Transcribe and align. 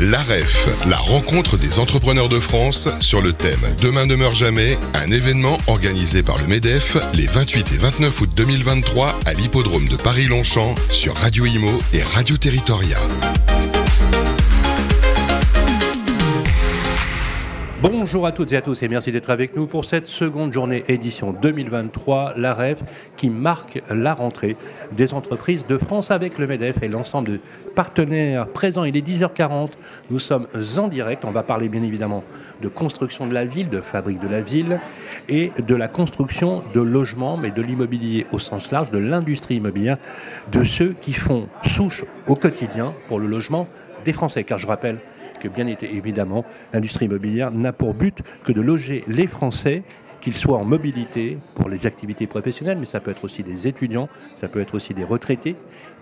L'AREF, 0.00 0.66
la 0.88 0.96
rencontre 0.96 1.56
des 1.56 1.78
entrepreneurs 1.78 2.28
de 2.28 2.40
France 2.40 2.88
sur 2.98 3.22
le 3.22 3.32
thème 3.32 3.60
Demain 3.80 4.06
ne 4.06 4.16
meurt 4.16 4.34
jamais, 4.34 4.76
un 4.94 5.10
événement 5.12 5.58
organisé 5.68 6.24
par 6.24 6.36
le 6.38 6.48
MEDEF 6.48 6.96
les 7.14 7.26
28 7.26 7.72
et 7.74 7.78
29 7.78 8.20
août 8.20 8.30
2023 8.34 9.20
à 9.24 9.34
l'hippodrome 9.34 9.86
de 9.86 9.96
Paris-Longchamp 9.96 10.74
sur 10.90 11.14
Radio 11.16 11.46
Imo 11.46 11.80
et 11.92 12.02
Radio 12.02 12.36
Territoria. 12.36 12.98
Bonjour 17.84 18.24
à 18.24 18.32
toutes 18.32 18.50
et 18.54 18.56
à 18.56 18.62
tous 18.62 18.82
et 18.82 18.88
merci 18.88 19.12
d'être 19.12 19.28
avec 19.28 19.54
nous 19.56 19.66
pour 19.66 19.84
cette 19.84 20.06
seconde 20.06 20.54
journée 20.54 20.84
édition 20.88 21.34
2023, 21.34 22.32
la 22.38 22.54
REF, 22.54 22.82
qui 23.18 23.28
marque 23.28 23.82
la 23.90 24.14
rentrée 24.14 24.56
des 24.92 25.12
entreprises 25.12 25.66
de 25.66 25.76
France 25.76 26.10
avec 26.10 26.38
le 26.38 26.46
MEDEF 26.46 26.82
et 26.82 26.88
l'ensemble 26.88 27.32
de 27.32 27.40
partenaires 27.76 28.46
présents. 28.46 28.84
Il 28.84 28.96
est 28.96 29.06
10h40, 29.06 29.72
nous 30.10 30.18
sommes 30.18 30.46
en 30.78 30.88
direct, 30.88 31.26
on 31.26 31.30
va 31.30 31.42
parler 31.42 31.68
bien 31.68 31.82
évidemment 31.82 32.24
de 32.62 32.68
construction 32.68 33.26
de 33.26 33.34
la 33.34 33.44
ville, 33.44 33.68
de 33.68 33.82
fabrique 33.82 34.20
de 34.20 34.28
la 34.28 34.40
ville 34.40 34.80
et 35.28 35.52
de 35.58 35.74
la 35.74 35.86
construction 35.86 36.62
de 36.72 36.80
logements, 36.80 37.36
mais 37.36 37.50
de 37.50 37.60
l'immobilier 37.60 38.26
au 38.32 38.38
sens 38.38 38.72
large, 38.72 38.92
de 38.92 38.98
l'industrie 38.98 39.56
immobilière, 39.56 39.98
de 40.50 40.64
ceux 40.64 40.94
qui 41.02 41.12
font 41.12 41.48
souche 41.66 42.06
au 42.28 42.34
quotidien 42.34 42.94
pour 43.08 43.20
le 43.20 43.26
logement 43.26 43.68
des 44.06 44.14
Français. 44.14 44.42
Car 44.42 44.56
je 44.56 44.66
rappelle 44.66 45.00
que 45.38 45.48
bien 45.48 45.66
évidemment, 45.66 46.44
l'industrie 46.72 47.06
immobilière 47.06 47.50
n'a 47.50 47.72
pour 47.72 47.94
but 47.94 48.22
que 48.44 48.52
de 48.52 48.60
loger 48.60 49.04
les 49.08 49.26
Français 49.26 49.82
qu'ils 50.24 50.34
soient 50.34 50.56
en 50.56 50.64
mobilité 50.64 51.36
pour 51.54 51.68
les 51.68 51.86
activités 51.86 52.26
professionnelles, 52.26 52.78
mais 52.78 52.86
ça 52.86 52.98
peut 52.98 53.10
être 53.10 53.24
aussi 53.24 53.42
des 53.42 53.68
étudiants, 53.68 54.08
ça 54.36 54.48
peut 54.48 54.60
être 54.60 54.74
aussi 54.74 54.94
des 54.94 55.04
retraités 55.04 55.54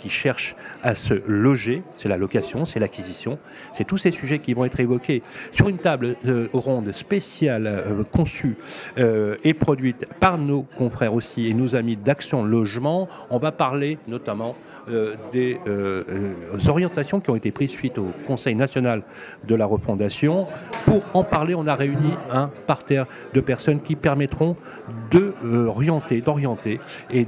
qui 0.02 0.09
cherchent 0.09 0.56
à 0.83 0.97
se 0.97 1.15
loger. 1.29 1.84
C'est 1.95 2.09
la 2.09 2.16
location, 2.16 2.65
c'est 2.65 2.80
l'acquisition, 2.80 3.38
c'est 3.73 3.84
tous 3.84 3.98
ces 3.98 4.11
sujets 4.11 4.41
qui 4.41 4.52
vont 4.52 4.65
être 4.65 4.80
évoqués 4.80 5.23
sur 5.52 5.69
une 5.69 5.78
table 5.78 6.16
euh, 6.27 6.48
ronde 6.52 6.92
spéciale 6.92 7.69
euh, 7.69 8.03
conçue 8.03 8.56
euh, 8.98 9.36
et 9.44 9.55
produite 9.55 10.09
par 10.19 10.39
nos 10.39 10.62
confrères 10.62 11.14
aussi 11.14 11.47
et 11.47 11.55
nos 11.55 11.77
amis 11.77 11.94
d'Action 11.94 12.42
Logement. 12.42 13.09
On 13.31 13.39
va 13.39 13.53
parler 13.53 13.98
notamment 14.09 14.56
des 15.31 15.59
orientations 16.69 17.20
qui 17.20 17.31
ont 17.31 17.37
été 17.37 17.53
prises 17.53 17.70
suite 17.70 17.98
au 17.98 18.11
Conseil 18.27 18.56
national 18.56 19.03
de 19.47 19.55
la 19.55 19.66
refondation. 19.66 20.48
Pour 20.84 21.05
en 21.14 21.22
parler, 21.22 21.55
on 21.55 21.66
a 21.66 21.75
réuni 21.75 22.12
un 22.31 22.50
parterre 22.66 23.06
de 23.33 23.41
personnes 23.41 23.81
qui 23.81 23.94
permettront 23.94 24.56
d'orienter, 25.11 26.20
d'orienter 26.20 26.81
et 27.11 27.27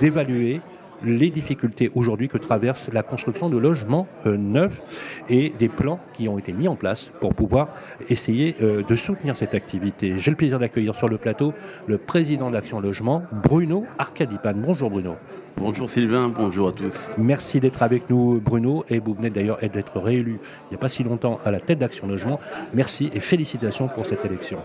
d'évaluer 0.00 0.60
les 1.04 1.30
difficultés 1.30 1.90
aujourd'hui 1.94 2.28
que 2.28 2.38
traverse 2.38 2.90
la 2.92 3.02
construction 3.02 3.48
de 3.48 3.58
logements 3.58 4.06
euh, 4.26 4.36
neufs 4.36 4.82
et 5.28 5.52
des 5.58 5.68
plans 5.68 6.00
qui 6.14 6.28
ont 6.28 6.38
été 6.38 6.52
mis 6.52 6.68
en 6.68 6.76
place 6.76 7.10
pour 7.20 7.34
pouvoir 7.34 7.68
essayer 8.08 8.56
euh, 8.60 8.82
de 8.82 8.94
soutenir 8.94 9.36
cette 9.36 9.54
activité. 9.54 10.14
J'ai 10.16 10.30
le 10.30 10.36
plaisir 10.36 10.58
d'accueillir 10.58 10.94
sur 10.94 11.08
le 11.08 11.18
plateau 11.18 11.54
le 11.86 11.98
président 11.98 12.50
d'Action 12.50 12.80
Logement, 12.80 13.22
Bruno 13.32 13.86
Arcadipan. 13.98 14.54
Bonjour 14.54 14.90
Bruno. 14.90 15.16
Bonjour 15.56 15.88
Sylvain, 15.88 16.28
bonjour 16.28 16.68
à 16.68 16.72
tous. 16.72 17.10
Merci 17.18 17.60
d'être 17.60 17.82
avec 17.82 18.08
nous 18.08 18.40
Bruno 18.40 18.84
et 18.88 18.98
vous 18.98 19.14
venez 19.14 19.30
d'ailleurs 19.30 19.58
d'être 19.60 20.00
réélu 20.00 20.38
il 20.66 20.70
n'y 20.70 20.76
a 20.76 20.78
pas 20.78 20.88
si 20.88 21.02
longtemps 21.04 21.38
à 21.44 21.50
la 21.50 21.60
tête 21.60 21.78
d'Action 21.78 22.06
Logement. 22.06 22.38
Merci 22.74 23.10
et 23.12 23.20
félicitations 23.20 23.88
pour 23.88 24.06
cette 24.06 24.24
élection. 24.24 24.58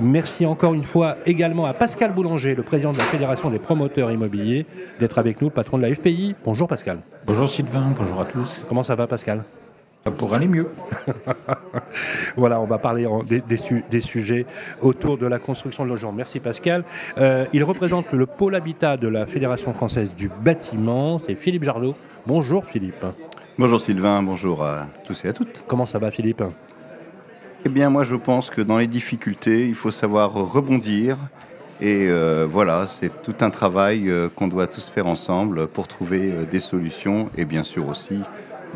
Merci 0.00 0.44
encore 0.46 0.74
une 0.74 0.84
fois 0.84 1.16
également 1.26 1.66
à 1.66 1.72
Pascal 1.72 2.12
Boulanger, 2.12 2.54
le 2.54 2.62
président 2.62 2.92
de 2.92 2.98
la 2.98 3.04
Fédération 3.04 3.50
des 3.50 3.58
promoteurs 3.58 4.10
immobiliers, 4.10 4.66
d'être 4.98 5.18
avec 5.18 5.40
nous, 5.40 5.48
le 5.48 5.54
patron 5.54 5.78
de 5.78 5.82
la 5.82 5.94
FPI. 5.94 6.34
Bonjour 6.44 6.68
Pascal. 6.68 7.00
Bonjour 7.26 7.48
Sylvain, 7.48 7.92
bonjour 7.96 8.20
à 8.20 8.24
tous. 8.24 8.60
Comment 8.68 8.82
ça 8.82 8.94
va 8.94 9.06
Pascal? 9.06 9.44
Pour 10.10 10.34
aller 10.34 10.48
mieux. 10.48 10.68
voilà, 12.36 12.60
on 12.60 12.66
va 12.66 12.78
parler 12.78 13.06
des, 13.26 14.00
sujets 14.00 14.46
autour 14.80 15.18
de 15.18 15.26
la 15.26 15.38
construction 15.38 15.84
de 15.84 15.90
logements. 15.90 16.12
Merci 16.12 16.40
Pascal. 16.40 16.84
Euh, 17.18 17.46
il 17.52 17.64
représente 17.64 18.12
le 18.12 18.26
pôle 18.26 18.54
habitat 18.54 18.96
de 18.96 19.08
la 19.08 19.26
Fédération 19.26 19.74
française 19.74 20.12
du 20.14 20.30
bâtiment. 20.42 21.20
C'est 21.26 21.34
Philippe 21.34 21.64
Jarlot. 21.64 21.94
Bonjour 22.26 22.64
Philippe. 22.64 23.04
Bonjour 23.58 23.80
Sylvain, 23.80 24.22
bonjour 24.22 24.62
à 24.62 24.86
tous 25.04 25.24
et 25.24 25.28
à 25.28 25.32
toutes. 25.32 25.64
Comment 25.66 25.86
ça 25.86 25.98
va 25.98 26.10
Philippe? 26.10 26.42
Eh 27.64 27.68
bien 27.68 27.90
moi 27.90 28.04
je 28.04 28.14
pense 28.14 28.50
que 28.50 28.60
dans 28.60 28.78
les 28.78 28.86
difficultés, 28.86 29.68
il 29.68 29.74
faut 29.74 29.90
savoir 29.90 30.32
rebondir. 30.32 31.16
Et 31.80 32.06
euh, 32.08 32.46
voilà, 32.48 32.86
c'est 32.88 33.22
tout 33.22 33.36
un 33.40 33.50
travail 33.50 34.10
euh, 34.10 34.28
qu'on 34.28 34.48
doit 34.48 34.66
tous 34.66 34.88
faire 34.88 35.06
ensemble 35.06 35.68
pour 35.68 35.86
trouver 35.86 36.32
des 36.50 36.58
solutions 36.58 37.28
et 37.36 37.44
bien 37.44 37.62
sûr 37.62 37.86
aussi 37.88 38.20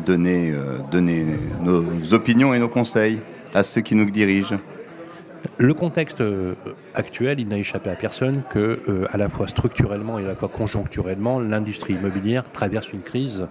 donner, 0.05 0.51
euh, 0.51 0.79
donner 0.91 1.25
nos 1.61 2.13
opinions 2.13 2.53
et 2.53 2.59
nos 2.59 2.69
conseils 2.69 3.19
à 3.53 3.63
ceux 3.63 3.81
qui 3.81 3.95
nous 3.95 4.09
dirigent. 4.09 4.57
Le 5.57 5.73
contexte 5.73 6.21
euh, 6.21 6.53
actuel, 6.95 7.39
il 7.41 7.49
n'a 7.49 7.57
échappé 7.57 7.89
à 7.89 7.95
personne 7.95 8.43
que, 8.49 8.79
euh, 8.87 9.05
à 9.11 9.17
la 9.17 9.27
fois 9.27 9.47
structurellement 9.47 10.17
et 10.17 10.23
à 10.23 10.27
la 10.27 10.35
fois 10.35 10.47
conjoncturellement, 10.47 11.39
l'industrie 11.39 11.93
immobilière 11.93 12.49
traverse 12.49 12.91
une 12.93 13.01
crise, 13.01 13.47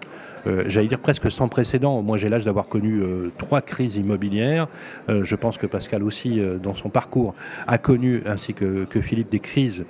j'allais 0.66 0.88
dire 0.88 0.98
presque 0.98 1.30
sans 1.30 1.46
précédent. 1.46 2.02
Moi, 2.02 2.16
j'ai 2.16 2.28
l'âge 2.28 2.44
d'avoir 2.44 2.66
connu 2.66 3.00
trois 3.38 3.60
crises 3.60 3.94
immobilières. 3.94 4.66
je 5.08 5.36
pense 5.36 5.56
que 5.56 5.68
Pascal 5.68 6.02
aussi, 6.02 6.42
dans 6.60 6.74
son 6.74 6.88
parcours, 6.88 7.36
a 7.68 7.78
connu, 7.78 8.24
ainsi 8.26 8.52
que, 8.52 8.88
Philippe, 9.02 9.30
des 9.30 9.38
crises 9.38 9.84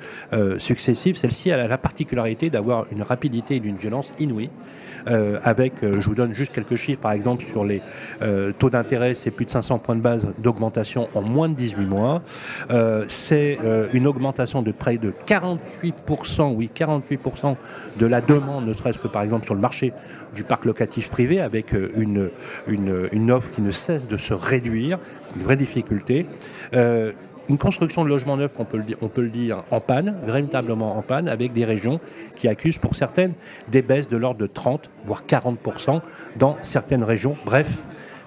successives. 0.58 1.16
Celle-ci 1.16 1.50
a 1.52 1.66
la 1.66 1.78
particularité 1.78 2.50
d'avoir 2.50 2.84
une 2.92 3.00
rapidité 3.00 3.56
et 3.56 3.62
une 3.64 3.76
violence 3.76 4.12
inouïe. 4.19 4.50
Euh, 5.08 5.38
avec, 5.42 5.82
euh, 5.82 6.00
je 6.00 6.06
vous 6.08 6.14
donne 6.14 6.34
juste 6.34 6.52
quelques 6.52 6.76
chiffres, 6.76 7.00
par 7.00 7.12
exemple 7.12 7.44
sur 7.44 7.64
les 7.64 7.82
euh, 8.22 8.52
taux 8.52 8.70
d'intérêt, 8.70 9.14
c'est 9.14 9.30
plus 9.30 9.44
de 9.44 9.50
500 9.50 9.78
points 9.78 9.96
de 9.96 10.00
base 10.00 10.28
d'augmentation 10.38 11.08
en 11.14 11.22
moins 11.22 11.48
de 11.48 11.54
18 11.54 11.86
mois. 11.86 12.22
c'est 13.08 13.58
une 13.92 14.06
augmentation 14.06 14.62
de 14.62 14.72
près 14.72 14.98
de 14.98 15.12
48%, 15.26 16.54
oui 16.54 16.70
48% 16.74 17.56
de 17.98 18.06
la 18.06 18.20
demande, 18.20 18.66
ne 18.66 18.72
serait-ce 18.72 18.98
que 18.98 19.08
par 19.08 19.22
exemple 19.22 19.44
sur 19.44 19.54
le 19.54 19.60
marché 19.60 19.92
du 20.34 20.44
parc 20.44 20.64
locatif 20.64 21.10
privé, 21.10 21.40
avec 21.40 21.72
une, 21.72 22.30
une, 22.66 23.08
une 23.12 23.30
offre 23.30 23.50
qui 23.50 23.62
ne 23.62 23.70
cesse 23.70 24.08
de 24.08 24.16
se 24.16 24.34
réduire, 24.34 24.98
une 25.36 25.42
vraie 25.42 25.56
difficulté 25.56 26.26
une 27.52 27.58
construction 27.58 28.02
de 28.02 28.08
logements 28.08 28.38
neufs, 28.38 28.54
on 28.58 28.64
peut, 28.64 28.78
le 28.78 29.28
dire, 29.28 29.62
en 29.70 29.78
panne, 29.78 30.16
véritablement 30.24 30.96
en 30.96 31.02
panne, 31.02 31.28
avec 31.28 31.52
des 31.52 31.66
régions 31.66 32.00
qui 32.38 32.48
accusent 32.48 32.78
pour 32.78 32.96
certaines 32.96 33.34
des 33.68 33.82
baisses 33.82 34.08
de 34.08 34.16
l'ordre 34.16 34.40
de 34.40 34.46
30, 34.46 34.88
voire 35.04 35.22
40% 35.28 36.00
dans 36.36 36.56
certaines 36.62 37.04
régions. 37.04 37.36
Bref, 37.44 37.68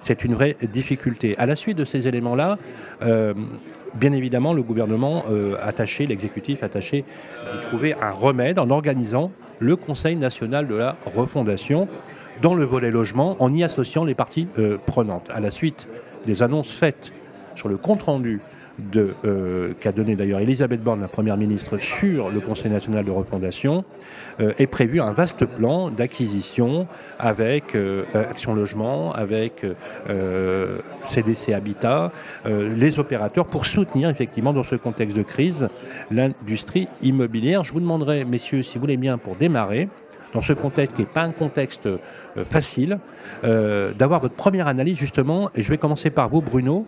c'est 0.00 0.22
une 0.22 0.34
vraie 0.34 0.56
difficulté. 0.72 1.36
À 1.38 1.46
la 1.46 1.56
suite 1.56 1.76
de 1.76 1.84
ces 1.84 2.06
éléments-là, 2.06 2.56
euh, 3.02 3.34
bien 3.94 4.12
évidemment, 4.12 4.52
le 4.52 4.62
gouvernement 4.62 5.24
euh, 5.28 5.56
attaché, 5.60 6.06
l'exécutif 6.06 6.62
attaché 6.62 7.04
d'y 7.52 7.60
trouver 7.62 7.94
un 8.00 8.12
remède 8.12 8.60
en 8.60 8.70
organisant 8.70 9.32
le 9.58 9.74
Conseil 9.74 10.14
national 10.14 10.68
de 10.68 10.76
la 10.76 10.96
refondation 11.16 11.88
dans 12.42 12.54
le 12.54 12.64
volet 12.64 12.92
logement, 12.92 13.36
en 13.40 13.52
y 13.52 13.64
associant 13.64 14.04
les 14.04 14.14
parties 14.14 14.46
euh, 14.60 14.78
prenantes. 14.86 15.28
À 15.34 15.40
la 15.40 15.50
suite 15.50 15.88
des 16.26 16.44
annonces 16.44 16.70
faites 16.70 17.10
sur 17.56 17.68
le 17.68 17.76
compte-rendu 17.76 18.40
euh, 19.24 19.72
qu'a 19.80 19.92
donné 19.92 20.16
d'ailleurs 20.16 20.40
Elisabeth 20.40 20.82
Borne, 20.82 21.00
la 21.00 21.08
Première 21.08 21.36
ministre, 21.36 21.78
sur 21.78 22.28
le 22.28 22.40
Conseil 22.40 22.70
national 22.70 23.04
de 23.04 23.10
refondation, 23.10 23.84
euh, 24.40 24.52
est 24.58 24.66
prévu 24.66 25.00
un 25.00 25.12
vaste 25.12 25.46
plan 25.46 25.90
d'acquisition 25.90 26.86
avec 27.18 27.74
euh, 27.74 28.04
Action 28.14 28.54
Logement, 28.54 29.12
avec 29.12 29.64
CDC 31.08 31.52
Habitat, 31.52 32.12
les 32.44 32.98
opérateurs, 32.98 33.46
pour 33.46 33.66
soutenir 33.66 34.08
effectivement 34.10 34.52
dans 34.52 34.62
ce 34.62 34.76
contexte 34.76 35.16
de 35.16 35.22
crise 35.22 35.68
l'industrie 36.10 36.88
immobilière. 37.00 37.64
Je 37.64 37.72
vous 37.72 37.80
demanderai, 37.80 38.24
messieurs, 38.24 38.62
si 38.62 38.74
vous 38.74 38.80
voulez 38.80 38.96
bien, 38.96 39.18
pour 39.18 39.36
démarrer, 39.36 39.88
dans 40.34 40.42
ce 40.42 40.52
contexte 40.52 40.96
qui 40.96 41.02
n'est 41.02 41.08
pas 41.08 41.22
un 41.22 41.30
contexte 41.30 41.88
facile, 42.46 42.98
d'avoir 43.42 44.20
votre 44.20 44.34
première 44.34 44.68
analyse 44.68 44.98
justement, 44.98 45.50
et 45.54 45.62
je 45.62 45.70
vais 45.70 45.78
commencer 45.78 46.10
par 46.10 46.28
vous, 46.28 46.42
Bruno, 46.42 46.86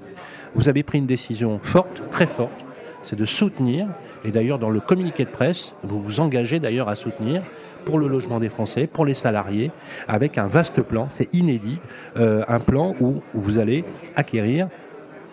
vous 0.54 0.68
avez 0.68 0.82
pris 0.82 0.98
une 0.98 1.06
décision 1.06 1.60
forte, 1.62 2.02
très 2.10 2.26
forte, 2.26 2.64
c'est 3.02 3.16
de 3.16 3.24
soutenir, 3.24 3.86
et 4.24 4.30
d'ailleurs 4.30 4.58
dans 4.58 4.70
le 4.70 4.80
communiqué 4.80 5.24
de 5.24 5.30
presse, 5.30 5.72
vous 5.82 6.02
vous 6.02 6.20
engagez 6.20 6.58
d'ailleurs 6.60 6.88
à 6.88 6.94
soutenir 6.94 7.42
pour 7.84 7.98
le 7.98 8.08
logement 8.08 8.38
des 8.38 8.48
Français, 8.48 8.86
pour 8.92 9.06
les 9.06 9.14
salariés, 9.14 9.70
avec 10.08 10.36
un 10.38 10.46
vaste 10.46 10.82
plan, 10.82 11.06
c'est 11.10 11.32
inédit, 11.32 11.78
euh, 12.16 12.44
un 12.48 12.60
plan 12.60 12.94
où 13.00 13.22
vous 13.34 13.58
allez 13.58 13.84
acquérir, 14.16 14.68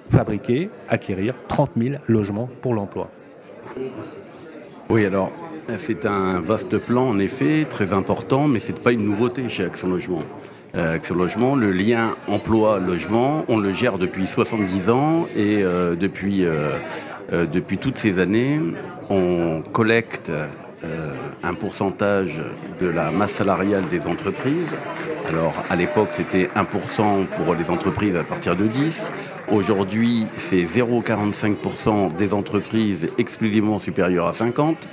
fabriquer, 0.10 0.70
acquérir 0.88 1.36
30 1.48 1.72
000 1.78 1.96
logements 2.08 2.50
pour 2.62 2.74
l'emploi. 2.74 3.10
Oui, 4.90 5.06
alors 5.06 5.32
c'est 5.78 6.06
un 6.06 6.40
vaste 6.42 6.78
plan 6.78 7.10
en 7.10 7.20
effet, 7.20 7.66
très 7.68 7.92
important, 7.92 8.48
mais 8.48 8.60
ce 8.60 8.72
n'est 8.72 8.80
pas 8.80 8.92
une 8.92 9.04
nouveauté 9.04 9.50
chez 9.50 9.66
Action 9.66 9.90
Logement. 9.90 10.22
Euh, 10.78 10.96
Action 10.96 11.16
Logement, 11.16 11.56
le 11.56 11.72
lien 11.72 12.12
emploi-logement, 12.28 13.46
on 13.48 13.58
le 13.58 13.72
gère 13.72 13.98
depuis 13.98 14.28
70 14.28 14.90
ans 14.90 15.26
et 15.34 15.64
euh, 15.64 15.96
depuis, 15.96 16.44
euh, 16.44 16.72
depuis 17.32 17.78
toutes 17.78 17.98
ces 17.98 18.20
années, 18.20 18.60
on 19.10 19.62
collecte 19.72 20.32
un 21.42 21.56
pourcentage 21.56 22.44
de 22.80 22.88
la 22.88 23.10
masse 23.10 23.32
salariale 23.32 23.88
des 23.88 24.06
entreprises 24.06 24.76
Alors 25.28 25.54
à 25.72 25.76
l'époque 25.76 26.10
c'était 26.12 26.50
1% 26.56 27.26
pour 27.26 27.56
les 27.56 27.72
entreprises 27.72 28.16
à 28.16 28.24
partir 28.24 28.56
de 28.56 28.68
10. 28.68 29.12
Aujourd'hui 29.52 30.28
c'est 30.38 30.64
0,45% 30.64 32.16
des 32.18 32.34
entreprises 32.36 33.08
exclusivement 33.18 33.80
supérieures 33.80 34.28
à 34.28 34.34
50. 34.34 34.88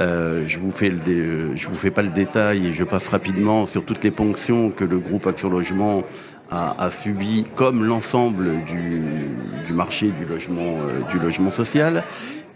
Euh, 0.00 0.44
je 0.48 0.58
vous 0.58 0.72
fais 0.72 0.90
je 0.90 1.68
vous 1.68 1.74
fais 1.76 1.92
pas 1.92 2.02
le 2.02 2.10
détail 2.10 2.66
et 2.66 2.72
je 2.72 2.82
passe 2.82 3.08
rapidement 3.08 3.64
sur 3.64 3.84
toutes 3.84 4.02
les 4.02 4.10
ponctions 4.10 4.70
que 4.70 4.82
le 4.82 4.98
groupe 4.98 5.26
Action 5.26 5.48
Logement 5.48 6.02
a, 6.50 6.88
subi, 6.90 7.44
comme 7.56 7.84
l'ensemble 7.84 8.64
du, 8.64 9.72
marché 9.72 10.12
du 10.12 10.24
logement, 10.24 10.76
euh, 10.76 11.50
social. 11.50 12.04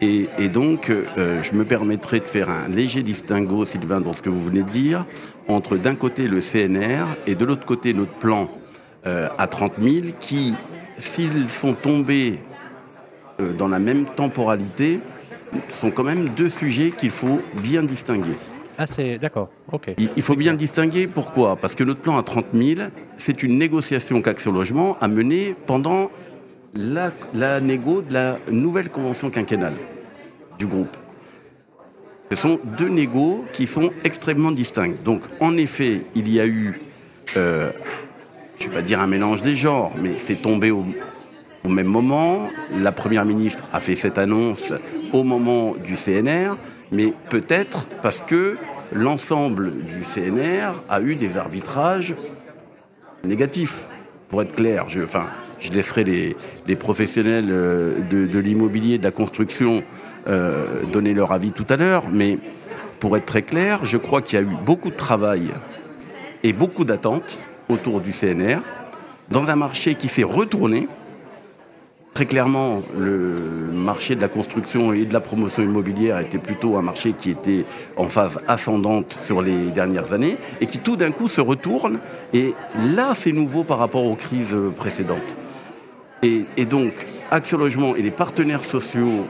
Et, 0.01 0.29
donc, 0.49 0.91
euh, 0.91 1.43
je 1.43 1.57
me 1.57 1.65
permettrai 1.65 2.21
de 2.21 2.25
faire 2.25 2.49
un 2.49 2.69
léger 2.69 3.03
distinguo, 3.03 3.65
Sylvain, 3.65 4.01
dans 4.01 4.13
ce 4.13 4.23
que 4.23 4.29
vous 4.29 4.45
venez 4.45 4.63
de 4.63 4.69
dire, 4.69 5.05
entre 5.49 5.77
d'un 5.77 5.97
côté 5.97 6.29
le 6.29 6.41
CNR 6.41 7.07
et 7.27 7.35
de 7.35 7.45
l'autre 7.45 7.67
côté 7.67 7.93
notre 7.93 8.13
plan 8.13 8.49
à 9.05 9.47
30 9.49 9.73
000, 9.81 9.97
qui, 10.21 10.55
s'ils 10.99 11.51
sont 11.51 11.75
tombés 11.75 12.39
dans 13.59 13.69
la 13.69 13.79
même 13.81 14.05
temporalité, 14.05 15.01
sont 15.71 15.91
quand 15.91 16.05
même 16.05 16.29
deux 16.31 16.51
sujets 16.51 16.91
qu'il 16.91 17.11
faut 17.11 17.41
bien 17.55 17.83
distinguer. 17.83 18.37
Ah, 18.81 18.87
c'est 18.87 19.19
d'accord, 19.19 19.51
ok. 19.73 19.95
Il, 19.99 20.23
faut 20.23 20.37
bien 20.37 20.55
distinguer 20.55 21.09
pourquoi? 21.09 21.57
Parce 21.57 21.75
que 21.75 21.83
notre 21.83 22.01
plan 22.01 22.17
à 22.17 22.23
30 22.23 22.47
000, 22.53 22.81
c'est 23.17 23.43
une 23.43 23.59
négociation 23.59 24.23
qu'Action 24.23 24.53
Logement 24.53 24.97
a 25.01 25.09
menée 25.09 25.57
pendant 25.67 26.13
la, 26.75 27.11
la 27.35 27.61
négo 27.61 28.03
de 28.03 28.15
la 28.15 28.39
nouvelle 28.53 28.89
convention 28.89 29.31
quinquennale 29.31 29.75
du 30.61 30.67
groupe. 30.69 30.97
Ce 32.31 32.37
sont 32.37 32.61
deux 32.79 32.89
négos 32.89 33.45
qui 33.53 33.67
sont 33.67 33.91
extrêmement 34.05 34.53
distincts. 34.53 34.95
Donc, 35.05 35.23
en 35.41 35.57
effet, 35.57 36.03
il 36.15 36.33
y 36.33 36.39
a 36.39 36.47
eu, 36.47 36.81
euh, 37.37 37.73
je 38.59 38.65
ne 38.65 38.69
vais 38.69 38.77
pas 38.77 38.83
dire 38.83 39.01
un 39.01 39.07
mélange 39.09 39.43
des 39.43 39.57
genres, 39.57 39.93
mais 40.01 40.19
c'est 40.19 40.37
tombé 40.37 40.71
au, 40.71 40.85
au 41.65 41.69
même 41.69 41.87
moment. 41.87 42.49
La 42.77 42.93
Première 42.93 43.25
ministre 43.25 43.65
a 43.73 43.81
fait 43.81 43.97
cette 43.97 44.19
annonce 44.19 44.73
au 45.13 45.25
moment 45.25 45.75
du 45.75 45.95
CNR, 45.95 46.57
mais 46.93 47.13
peut-être 47.31 47.85
parce 48.03 48.21
que 48.21 48.57
l'ensemble 48.93 49.73
du 49.85 50.03
CNR 50.03 50.83
a 50.89 51.01
eu 51.01 51.17
des 51.17 51.37
arbitrages 51.37 52.15
négatifs, 53.25 53.87
pour 54.29 54.43
être 54.43 54.55
clair. 54.55 54.87
Je, 54.89 55.73
laisserai 55.73 56.05
les, 56.05 56.77
professionnels 56.77 57.49
euh, 57.51 57.99
de, 58.11 58.39
l'immobilier, 58.39 58.99
de 58.99 59.05
la 59.05 59.11
construction 59.11 59.83
euh, 60.29 60.85
donner 60.93 61.15
leur 61.15 61.33
avis 61.33 61.53
tout 61.53 61.67
à 61.69 61.77
l'heure, 61.77 62.05
mais 62.13 62.39
pour 63.01 63.17
être 63.17 63.27
très 63.27 63.43
clair, 63.43 63.85
je 63.85 63.97
crois 63.97 64.23
qu'il 64.23 64.39
y 64.39 64.43
a 64.43 64.45
eu 64.45 64.57
beaucoup 64.65 64.91
de 64.91 64.97
travail 64.97 65.53
et 66.43 66.53
beaucoup 66.53 66.85
d'attentes 66.85 67.41
autour 67.69 68.01
du 68.01 68.13
CNR 68.13 68.59
dans 69.31 69.51
un 69.51 69.57
marché 69.57 69.95
qui 69.95 70.09
s'est 70.09 70.23
retourné 70.23 70.89
Très 72.15 72.27
clairement, 72.27 72.83
le 72.99 73.71
marché 73.73 74.17
de 74.17 74.21
la 74.21 74.29
construction 74.29 74.93
et 74.93 75.05
de 75.05 75.13
la 75.13 75.21
promotion 75.21 75.63
immobilière 75.63 76.19
était 76.19 76.39
plutôt 76.39 76.77
un 76.77 76.83
marché 76.83 77.13
qui 77.13 77.31
était 77.31 77.65
en 77.97 78.05
phase 78.05 78.41
ascendante 78.49 79.13
sur 79.13 79.41
les 79.41 79.71
dernières 79.71 80.13
années 80.13 80.37
et 80.61 80.67
qui 80.67 80.79
tout 80.79 80.97
d'un 80.97 81.13
coup 81.13 81.29
se 81.29 81.41
retourne. 81.41 82.01
Et 82.33 82.55
là, 82.97 83.13
c'est 83.15 83.33
nouveau 83.33 83.63
par 83.63 83.79
rapport 83.79 84.05
aux 84.05 84.17
crises 84.17 84.57
précédentes. 84.77 85.37
Et, 86.23 86.47
donc, 86.65 87.07
Action 87.31 87.59
Logement 87.59 87.95
et 87.95 88.03
les 88.03 88.11
partenaires 88.11 88.65
sociaux 88.65 89.25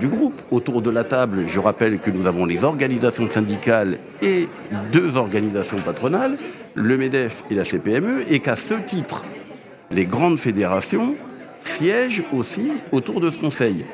du 0.00 0.08
groupe 0.08 0.40
autour 0.50 0.80
de 0.80 0.88
la 0.88 1.04
table, 1.04 1.44
je 1.46 1.60
rappelle 1.60 1.98
que 1.98 2.10
nous 2.10 2.26
avons 2.26 2.46
les 2.46 2.64
organisations 2.64 3.26
syndicales 3.26 3.98
et 4.22 4.48
deux 4.90 5.18
organisations 5.18 5.76
patronales, 5.76 6.38
le 6.74 6.96
MEDEF 6.96 7.44
et 7.50 7.54
la 7.54 7.64
CPME, 7.64 8.24
et 8.30 8.40
qu'à 8.40 8.56
ce 8.56 8.74
titre, 8.74 9.24
les 9.90 10.06
grandes 10.06 10.38
fédérations 10.38 11.16
siège 11.64 12.22
aussi 12.32 12.72
autour 12.92 13.20
de 13.20 13.30
ce 13.30 13.38
Conseil. 13.38 13.84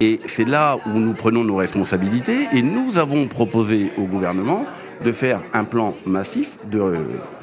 Et 0.00 0.18
c'est 0.24 0.48
là 0.48 0.78
où 0.86 0.98
nous 0.98 1.12
prenons 1.12 1.44
nos 1.44 1.56
responsabilités 1.56 2.46
et 2.54 2.62
nous 2.62 2.98
avons 2.98 3.26
proposé 3.26 3.92
au 3.98 4.04
gouvernement 4.04 4.64
de 5.04 5.12
faire 5.12 5.42
un 5.52 5.64
plan 5.64 5.94
massif 6.06 6.58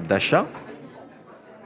d'achat, 0.09 0.48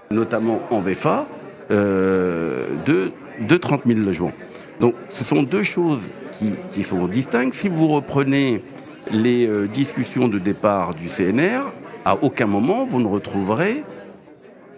notamment 0.09 0.59
en 0.69 0.81
VFA, 0.81 1.27
euh, 1.71 2.67
de, 2.85 3.11
de 3.39 3.57
30 3.57 3.83
000 3.85 3.99
logements. 3.99 4.33
Donc 4.81 4.95
ce 5.07 5.23
sont 5.23 5.43
deux 5.43 5.63
choses 5.63 6.09
qui, 6.33 6.51
qui 6.69 6.83
sont 6.83 7.07
distinctes. 7.07 7.53
Si 7.53 7.69
vous 7.69 7.87
reprenez 7.87 8.61
les 9.11 9.47
euh, 9.47 9.67
discussions 9.67 10.27
de 10.27 10.39
départ 10.39 10.93
du 10.93 11.07
CNR, 11.07 11.71
à 12.03 12.21
aucun 12.21 12.47
moment 12.47 12.83
vous 12.83 12.99
ne 12.99 13.07
retrouverez 13.07 13.83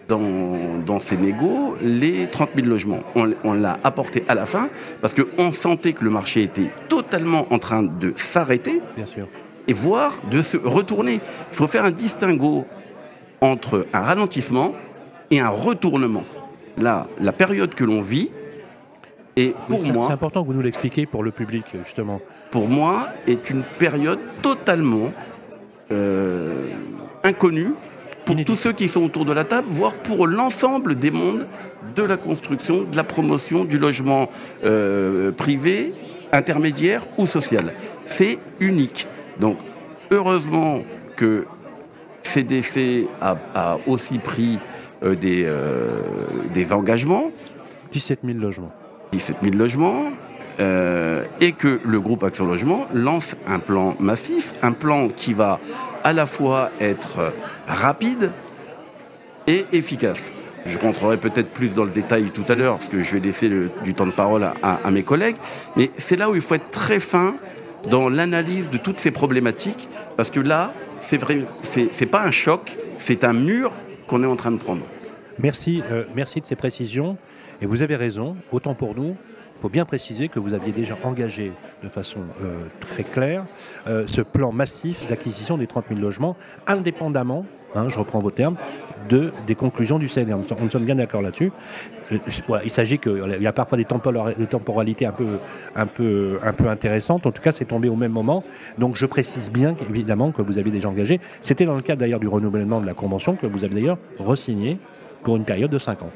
dans, 0.08 0.98
ces 0.98 1.16
négos 1.16 1.76
les 1.80 2.26
30 2.26 2.50
000 2.54 2.68
logements. 2.68 3.00
On, 3.14 3.54
l'a 3.54 3.78
apporté 3.84 4.24
à 4.28 4.34
la 4.34 4.46
fin 4.46 4.68
parce 5.00 5.14
qu'on 5.14 5.52
sentait 5.52 5.92
que 5.92 6.04
le 6.04 6.10
marché 6.10 6.42
était 6.42 6.70
totalement 6.88 7.46
en 7.52 7.58
train 7.58 7.82
de 7.82 8.12
s'arrêter 8.16 8.80
et 9.66 9.72
voire 9.72 10.14
de 10.30 10.42
se 10.42 10.56
retourner. 10.56 11.20
Il 11.52 11.56
faut 11.56 11.66
faire 11.66 11.84
un 11.84 11.90
distinguo 11.90 12.64
entre 13.40 13.86
un 13.92 14.00
ralentissement 14.00 14.74
et 15.30 15.40
un 15.40 15.48
retournement. 15.48 16.22
Là, 16.78 17.06
la 17.20 17.32
période 17.32 17.74
que 17.74 17.84
l'on 17.84 18.00
vit, 18.00 18.30
et 19.36 19.54
pour 19.68 19.82
moi... 19.84 20.06
C'est 20.08 20.14
important 20.14 20.42
que 20.42 20.48
vous 20.48 20.54
nous 20.54 20.62
l'expliquiez 20.62 21.06
pour 21.06 21.22
le 21.22 21.30
public, 21.30 21.64
justement. 21.84 22.20
Pour 22.50 22.68
moi, 22.68 23.08
est 23.26 23.50
une 23.50 23.62
période 23.62 24.18
totalement 24.42 25.12
euh, 25.90 26.54
inconnue 27.22 27.74
pour 28.24 28.42
tous 28.44 28.56
ceux 28.56 28.72
qui 28.72 28.88
sont 28.88 29.02
autour 29.02 29.24
de 29.24 29.32
la 29.32 29.44
table, 29.44 29.68
voire 29.70 29.92
pour 29.92 30.26
l'ensemble 30.26 30.94
des 30.96 31.10
mondes 31.10 31.46
de 31.94 32.02
la 32.02 32.16
construction, 32.16 32.82
de 32.82 32.96
la 32.96 33.04
promotion, 33.04 33.64
du 33.64 33.78
logement 33.78 34.28
euh, 34.64 35.32
privé, 35.32 35.92
intermédiaire 36.32 37.02
ou 37.18 37.26
social. 37.26 37.72
C'est 38.06 38.38
unique. 38.60 39.06
Donc, 39.38 39.58
heureusement 40.10 40.80
que 41.16 41.44
CDC 42.22 43.06
a, 43.20 43.36
a 43.54 43.78
aussi 43.86 44.18
pris 44.18 44.58
euh, 45.02 45.14
des, 45.14 45.44
euh, 45.46 46.00
des 46.52 46.72
engagements. 46.72 47.30
17 47.92 48.20
000 48.24 48.38
logements. 48.38 48.72
17 49.12 49.36
000 49.42 49.56
logements. 49.56 50.10
et 51.40 51.50
que 51.50 51.80
le 51.84 52.00
groupe 52.00 52.22
Action 52.22 52.46
Logement 52.46 52.86
lance 52.94 53.34
un 53.48 53.58
plan 53.58 53.96
massif, 53.98 54.52
un 54.62 54.70
plan 54.70 55.08
qui 55.08 55.32
va 55.32 55.58
à 56.04 56.12
la 56.12 56.26
fois 56.26 56.70
être 56.80 57.32
rapide 57.66 58.30
et 59.46 59.64
efficace. 59.72 60.30
Je 60.66 60.78
rentrerai 60.78 61.16
peut-être 61.18 61.50
plus 61.50 61.74
dans 61.74 61.84
le 61.84 61.90
détail 61.90 62.30
tout 62.32 62.44
à 62.48 62.54
l'heure, 62.54 62.74
parce 62.74 62.88
que 62.88 63.02
je 63.02 63.12
vais 63.12 63.20
laisser 63.20 63.50
du 63.82 63.94
temps 63.94 64.06
de 64.06 64.12
parole 64.12 64.48
à, 64.62 64.90
mes 64.90 65.02
collègues, 65.02 65.36
mais 65.76 65.90
c'est 65.98 66.16
là 66.16 66.30
où 66.30 66.34
il 66.34 66.40
faut 66.40 66.54
être 66.54 66.70
très 66.70 67.00
fin 67.00 67.34
dans 67.90 68.08
l'analyse 68.08 68.70
de 68.70 68.78
toutes 68.78 68.98
ces 68.98 69.10
problématiques, 69.10 69.88
parce 70.16 70.30
que 70.30 70.40
là, 70.40 70.72
c'est 71.00 71.18
vrai, 71.18 71.40
c'est 71.62 72.06
pas 72.06 72.22
un 72.22 72.30
choc, 72.30 72.78
c'est 72.96 73.24
un 73.24 73.34
mur 73.34 73.72
qu'on 74.06 74.22
est 74.22 74.26
en 74.26 74.36
train 74.36 74.52
de 74.52 74.56
prendre. 74.56 74.86
Merci, 75.38 75.82
euh, 75.90 76.04
merci 76.14 76.40
de 76.40 76.46
ces 76.46 76.56
précisions. 76.56 77.16
Et 77.60 77.66
vous 77.66 77.82
avez 77.82 77.96
raison, 77.96 78.36
autant 78.52 78.74
pour 78.74 78.94
nous, 78.94 79.16
faut 79.64 79.70
bien 79.70 79.86
préciser 79.86 80.28
que 80.28 80.38
vous 80.38 80.52
aviez 80.52 80.72
déjà 80.72 80.94
engagé 81.04 81.50
de 81.82 81.88
façon 81.88 82.18
euh, 82.42 82.66
très 82.80 83.02
claire 83.02 83.46
euh, 83.86 84.04
ce 84.06 84.20
plan 84.20 84.52
massif 84.52 85.08
d'acquisition 85.08 85.56
des 85.56 85.66
30 85.66 85.86
000 85.88 86.00
logements, 86.00 86.36
indépendamment, 86.66 87.46
hein, 87.74 87.88
je 87.88 87.98
reprends 87.98 88.18
vos 88.18 88.30
termes, 88.30 88.56
de, 89.08 89.32
des 89.46 89.54
conclusions 89.54 89.98
du 89.98 90.06
CNR. 90.06 90.36
Nous, 90.60 90.68
sommes 90.68 90.84
bien 90.84 90.96
d'accord 90.96 91.22
là-dessus. 91.22 91.50
Euh, 92.12 92.18
il 92.62 92.70
s'agit 92.70 92.98
qu'il 92.98 93.38
y 93.40 93.46
a 93.46 93.52
parfois 93.54 93.78
des, 93.78 93.86
temporalités 93.86 95.06
un 95.06 95.86
peu, 95.86 96.38
intéressantes. 96.68 97.26
En 97.26 97.32
tout 97.32 97.40
cas, 97.40 97.52
c'est 97.52 97.64
tombé 97.64 97.88
au 97.88 97.96
même 97.96 98.12
moment. 98.12 98.44
Donc 98.76 98.96
je 98.96 99.06
précise 99.06 99.50
bien 99.50 99.76
évidemment 99.88 100.30
que 100.30 100.42
vous 100.42 100.58
aviez 100.58 100.72
déjà 100.72 100.90
engagé. 100.90 101.20
C'était 101.40 101.64
dans 101.64 101.74
le 101.74 101.80
cadre 101.80 102.00
d'ailleurs 102.00 102.20
du 102.20 102.28
renouvellement 102.28 102.82
de 102.82 102.86
la 102.86 102.92
convention 102.92 103.34
que 103.34 103.46
vous 103.46 103.64
avez 103.64 103.76
d'ailleurs 103.76 103.96
re-signé 104.18 104.78
pour 105.22 105.36
une 105.36 105.44
période 105.46 105.70
de 105.70 105.78
5 105.78 106.02
ans. 106.02 106.10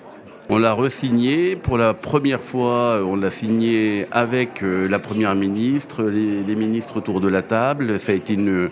On 0.50 0.56
l'a 0.56 0.72
resigné 0.72 1.56
pour 1.56 1.76
la 1.76 1.92
première 1.92 2.40
fois. 2.40 3.00
On 3.04 3.16
l'a 3.16 3.30
signé 3.30 4.06
avec 4.10 4.62
euh, 4.62 4.88
la 4.88 4.98
première 4.98 5.34
ministre, 5.34 6.04
les, 6.04 6.56
ministres 6.56 6.96
autour 6.96 7.20
de 7.20 7.28
la 7.28 7.42
table. 7.42 7.98
Ça 7.98 8.12
a 8.12 8.14
été 8.14 8.32
une, 8.32 8.70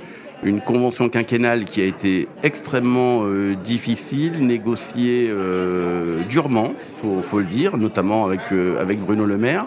convention 0.64 1.10
quinquennale 1.10 1.66
qui 1.66 1.82
a 1.82 1.84
été 1.84 2.28
extrêmement 2.42 3.24
euh, 3.24 3.54
difficile, 3.56 4.46
négociée 4.46 5.28
euh, 5.28 6.22
durement, 6.26 6.72
faut, 7.02 7.20
faut 7.20 7.40
le 7.40 7.44
dire, 7.44 7.76
notamment 7.76 8.24
avec, 8.24 8.40
avec 8.80 8.98
Bruno 9.00 9.26
Le 9.26 9.36
Maire. 9.36 9.66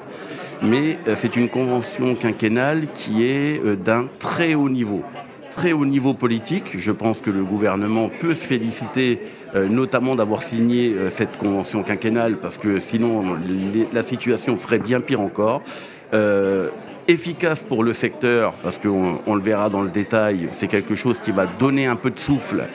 Mais 0.64 0.98
c'est 1.16 1.36
une 1.36 1.48
convention 1.48 2.16
quinquennale 2.16 2.88
qui 2.94 3.24
est 3.24 3.64
d'un 3.78 4.08
très 4.20 4.56
haut 4.56 4.70
niveau 4.70 5.04
très 5.52 5.72
haut 5.74 5.86
niveau 5.86 6.14
politique. 6.14 6.78
Je 6.78 6.92
pense 6.92 7.22
que 7.22 7.30
le 7.30 7.44
gouvernement 7.44 8.10
peut 8.20 8.34
se 8.34 8.46
féliciter 8.46 9.22
euh, 9.56 9.68
notamment 9.68 10.16
d'avoir 10.16 10.42
signé 10.42 10.94
euh, 10.94 11.10
cette 11.10 11.38
convention 11.38 11.84
quinquennale 11.84 12.38
parce 12.38 12.58
que 12.58 12.80
sinon 12.80 13.24
la 13.94 14.04
situation 14.04 14.58
serait 14.58 14.80
bien 14.80 15.00
pire 15.00 15.22
encore. 15.22 15.62
Euh, 16.14 16.70
efficace 17.08 17.64
pour 17.64 17.84
le 17.84 17.94
secteur 17.94 18.54
parce 18.64 18.78
qu'on 18.78 19.20
on 19.26 19.36
le 19.36 19.42
verra 19.42 19.70
dans 19.70 19.82
le 19.82 19.90
détail, 19.90 20.48
c'est 20.52 20.68
quelque 20.68 20.96
chose 20.96 21.20
qui 21.20 21.32
va 21.32 21.46
donner 21.46 21.88
un 21.88 21.96
peu 21.96 22.12
de 22.12 22.20
souffle 22.20 22.68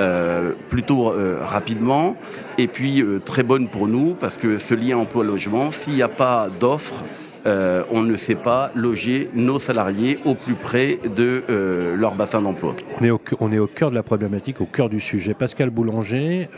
euh, 0.00 0.52
plutôt 0.70 1.10
euh, 1.10 1.38
rapidement 1.42 2.16
et 2.56 2.66
puis 2.66 3.02
euh, 3.02 3.20
très 3.22 3.42
bonne 3.42 3.68
pour 3.68 3.86
nous 3.86 4.14
parce 4.14 4.38
que 4.38 4.58
ce 4.58 4.74
lien 4.74 4.96
emploi-logement, 4.96 5.70
s'il 5.70 5.94
n'y 5.94 6.02
a 6.02 6.08
pas 6.08 6.48
d'offres, 6.58 7.04
on 7.44 8.02
ne 8.02 8.16
sait 8.16 8.34
pas 8.34 8.70
loger 8.74 9.30
nos 9.34 9.58
salariés 9.58 10.18
au 10.24 10.34
plus 10.34 10.54
près 10.54 10.98
de 11.16 11.42
leur 11.96 12.14
bassin 12.14 12.42
d'emploi. 12.42 12.74
On 13.00 13.04
est, 13.04 13.10
au, 13.10 13.20
on 13.40 13.52
est 13.52 13.58
au 13.58 13.66
cœur 13.66 13.90
de 13.90 13.94
la 13.94 14.02
problématique, 14.02 14.60
au 14.60 14.66
cœur 14.66 14.88
du 14.88 15.00
sujet. 15.00 15.34
Pascal 15.34 15.70
Boulanger, 15.70 16.48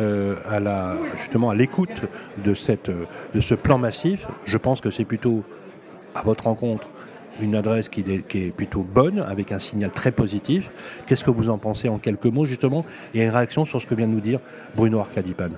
à 0.49 0.61
la, 0.61 0.97
justement 1.17 1.51
à 1.51 1.55
l'écoute 1.55 2.03
de, 2.45 2.55
cette, 2.55 2.91
de 3.35 3.41
ce 3.41 3.55
plan 3.55 3.79
massif, 3.79 4.27
je 4.45 4.59
pense 4.59 4.81
que 4.81 4.91
c'est 4.91 5.05
plutôt 5.05 5.43
à 6.15 6.23
votre 6.23 6.45
rencontre 6.45 6.89
une 7.41 7.57
adresse 7.57 7.89
qui 7.89 8.01
est, 8.01 8.55
plutôt 8.57 8.83
bonne, 8.83 9.19
avec 9.19 9.51
un 9.51 9.59
signal 9.59 9.91
très 9.91 10.13
positif. 10.13 10.71
Qu'est-ce 11.07 11.25
que 11.25 11.33
vous 11.33 11.49
en 11.49 11.59
pensez 11.59 11.89
en 11.89 11.99
quelques 11.99 12.27
mots, 12.27 12.45
justement, 12.45 12.87
et 13.13 13.25
une 13.25 13.31
réaction 13.31 13.65
sur 13.65 13.83
ce 13.83 13.87
que 13.87 13.95
vient 13.97 14.07
de 14.07 14.13
nous 14.13 14.21
dire 14.21 14.39
Bruno 14.77 15.01
Arcadipan? 15.01 15.49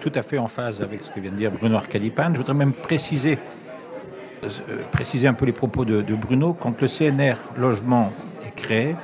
Tout 0.00 0.12
à 0.14 0.22
fait 0.22 0.38
en 0.38 0.46
phase 0.46 0.80
avec 0.80 1.02
ce 1.02 1.10
que 1.10 1.18
vient 1.18 1.32
de 1.32 1.36
dire 1.36 1.50
Bruno 1.50 1.76
Arcadipan. 1.76 2.30
Je 2.32 2.38
voudrais 2.38 2.54
même 2.54 2.72
préciser, 2.72 3.38
euh, 3.38 3.69
préciser 4.90 5.28
un 5.28 5.34
peu 5.34 5.46
les 5.46 5.52
propos 5.52 5.84
de, 5.84 6.14
Bruno. 6.14 6.56
Quand 6.58 6.80
le 6.80 6.88
CNR 6.88 7.36
logement 7.56 8.12
est 8.44 8.54
créé, 8.54 8.96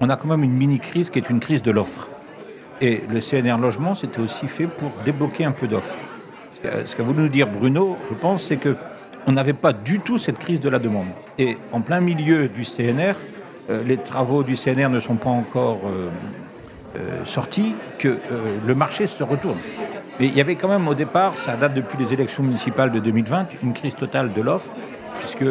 on 0.00 0.08
a 0.08 0.16
quand 0.16 0.28
même 0.28 0.44
une 0.44 0.52
mini-crise 0.52 1.10
qui 1.10 1.18
est 1.18 1.30
une 1.30 1.40
crise 1.40 1.62
de 1.62 1.70
l'offre. 1.70 2.08
Et 2.80 3.02
le 3.10 3.20
CNR 3.20 3.58
logement, 3.58 3.94
c'était 3.94 4.20
aussi 4.20 4.46
fait 4.46 4.66
pour 4.66 4.90
débloquer 5.04 5.44
un 5.44 5.52
peu 5.52 5.66
d'offres. 5.66 5.96
Ce 6.84 6.96
qu'a 6.96 7.02
voulu 7.02 7.22
nous 7.22 7.28
dire 7.28 7.48
Bruno, 7.48 7.96
je 8.08 8.14
pense, 8.14 8.44
c'est 8.44 8.56
que 8.56 8.76
on 9.26 9.32
n'avait 9.32 9.52
pas 9.52 9.72
du 9.72 10.00
tout 10.00 10.16
cette 10.16 10.38
crise 10.38 10.60
de 10.60 10.68
la 10.68 10.78
demande. 10.78 11.08
Et 11.38 11.58
en 11.72 11.80
plein 11.80 12.00
milieu 12.00 12.48
du 12.48 12.64
CNR, 12.64 13.14
euh, 13.70 13.84
les 13.84 13.98
travaux 13.98 14.42
du 14.42 14.56
CNR 14.56 14.88
ne 14.88 15.00
sont 15.00 15.16
pas 15.16 15.28
encore 15.28 15.80
euh, 15.86 16.08
euh, 16.96 17.24
sortis, 17.24 17.74
que 17.98 18.16
le 18.66 18.74
marché 18.74 19.06
se 19.06 19.22
retourne. 19.22 19.58
Mais 20.20 20.26
il 20.26 20.36
y 20.36 20.40
avait 20.40 20.56
quand 20.56 20.68
même 20.68 20.88
au 20.88 20.94
départ, 20.94 21.34
ça 21.36 21.56
date 21.56 21.74
depuis 21.74 21.96
les 21.98 22.12
élections 22.12 22.42
municipales 22.42 22.90
de 22.90 22.98
2020, 22.98 23.46
une 23.62 23.72
crise 23.72 23.94
totale 23.94 24.32
de 24.32 24.42
l'offre, 24.42 24.70
puisque 25.20 25.44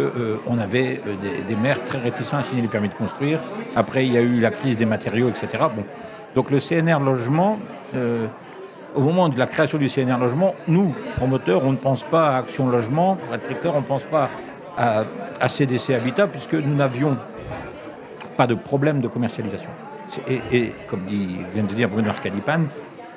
on 0.45 0.57
avait 0.57 1.01
des, 1.47 1.55
maires 1.55 1.83
très 1.85 1.99
réticents 1.99 2.37
à 2.37 2.43
signer 2.43 2.61
les 2.61 2.67
permis 2.67 2.89
de 2.89 2.93
construire. 2.93 3.39
Après, 3.75 4.05
il 4.05 4.13
y 4.13 4.17
a 4.17 4.21
eu 4.21 4.39
la 4.39 4.51
crise 4.51 4.77
des 4.77 4.85
matériaux, 4.85 5.29
etc. 5.29 5.63
Donc 6.35 6.51
le 6.51 6.59
CNR 6.59 6.99
logement 6.99 7.59
au 8.97 9.01
moment 9.01 9.29
de 9.29 9.37
la 9.37 9.45
création 9.45 9.77
du 9.77 9.89
CNR 9.89 10.17
Logement, 10.19 10.55
nous, 10.67 10.87
promoteurs, 11.15 11.63
on 11.63 11.71
ne 11.71 11.77
pense 11.77 12.03
pas 12.03 12.29
à 12.29 12.37
Action 12.39 12.67
Logement, 12.67 13.15
pour 13.61 13.75
on 13.75 13.81
ne 13.81 13.85
pense 13.85 14.03
pas 14.03 14.29
à, 14.77 15.47
CDC 15.47 15.93
Habitat, 15.93 16.27
puisque 16.27 16.55
nous 16.55 16.75
n'avions 16.75 17.15
pas 18.35 18.47
de 18.47 18.55
problème 18.55 18.99
de 18.99 19.07
commercialisation. 19.07 19.69
Et, 20.51 20.73
comme 20.87 21.01
vient 21.05 21.63
de 21.63 21.73
dire 21.73 21.89
Bruno 21.89 22.09
Arcadipan, 22.09 22.61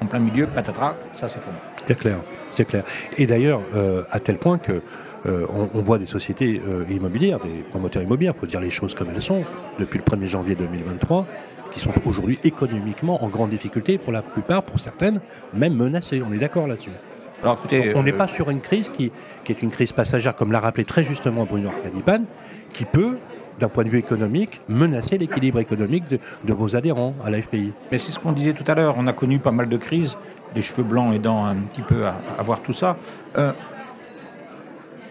en 0.00 0.06
plein 0.06 0.18
milieu, 0.18 0.46
patatras, 0.46 0.94
ça 1.14 1.28
c'est 1.28 1.40
faux. 1.40 1.50
C'est 1.86 1.98
clair, 1.98 2.18
c'est 2.50 2.64
clair. 2.64 2.84
Et 3.16 3.26
d'ailleurs, 3.26 3.60
euh, 3.74 4.02
à 4.10 4.20
tel 4.20 4.38
point 4.38 4.58
que 4.58 4.80
euh, 5.26 5.46
on, 5.50 5.82
voit 5.82 5.98
des 5.98 6.06
sociétés 6.06 6.62
euh, 6.66 6.84
immobilières, 6.88 7.40
des 7.40 7.62
promoteurs 7.68 8.02
immobiliers, 8.02 8.32
pour 8.32 8.46
dire 8.46 8.60
les 8.60 8.70
choses 8.70 8.94
comme 8.94 9.08
elles 9.14 9.20
sont, 9.20 9.44
depuis 9.78 9.98
le 9.98 10.04
1er 10.04 10.26
janvier 10.26 10.54
2023, 10.54 11.26
qui 11.72 11.80
sont 11.80 11.92
aujourd'hui 12.06 12.38
économiquement 12.42 13.22
en 13.22 13.28
grande 13.28 13.50
difficulté, 13.50 13.98
pour 13.98 14.12
la 14.12 14.22
plupart, 14.22 14.62
pour 14.62 14.80
certaines, 14.80 15.20
même 15.52 15.74
menacées. 15.74 16.22
On 16.26 16.32
est 16.32 16.38
d'accord 16.38 16.66
là-dessus. 16.66 16.90
Alors 17.42 17.54
écoutez, 17.58 17.94
on 17.96 18.02
n'est 18.02 18.12
pas 18.12 18.28
sur 18.28 18.50
une 18.50 18.60
crise 18.60 18.88
qui, 18.88 19.10
est 19.48 19.62
une 19.62 19.70
crise 19.70 19.92
passagère, 19.92 20.34
comme 20.34 20.52
l'a 20.52 20.60
rappelé 20.60 20.84
très 20.84 21.02
justement 21.02 21.44
Bruno 21.44 21.68
Arcadipan, 21.68 22.24
qui 22.72 22.84
peut, 22.84 23.16
d'un 23.60 23.68
point 23.68 23.84
de 23.84 23.90
vue 23.90 23.98
économique, 23.98 24.60
menacer 24.68 25.18
l'équilibre 25.18 25.60
économique 25.60 26.04
de, 26.08 26.52
vos 26.52 26.74
adhérents 26.74 27.14
à 27.24 27.30
l'AFPI. 27.30 27.72
Mais 27.92 27.98
c'est 27.98 28.10
ce 28.10 28.18
qu'on 28.18 28.32
disait 28.32 28.54
tout 28.54 28.64
à 28.66 28.74
l'heure, 28.74 28.96
on 28.98 29.06
a 29.06 29.12
connu 29.12 29.38
pas 29.38 29.52
mal 29.52 29.68
de 29.68 29.76
crises, 29.76 30.16
les 30.56 30.62
cheveux 30.62 30.82
blancs 30.82 31.14
aidant 31.14 31.44
un 31.44 31.54
petit 31.54 31.82
peu 31.82 32.06
à, 32.06 32.42
voir 32.42 32.60
tout 32.60 32.72
ça. 32.72 32.96
Euh, 33.38 33.52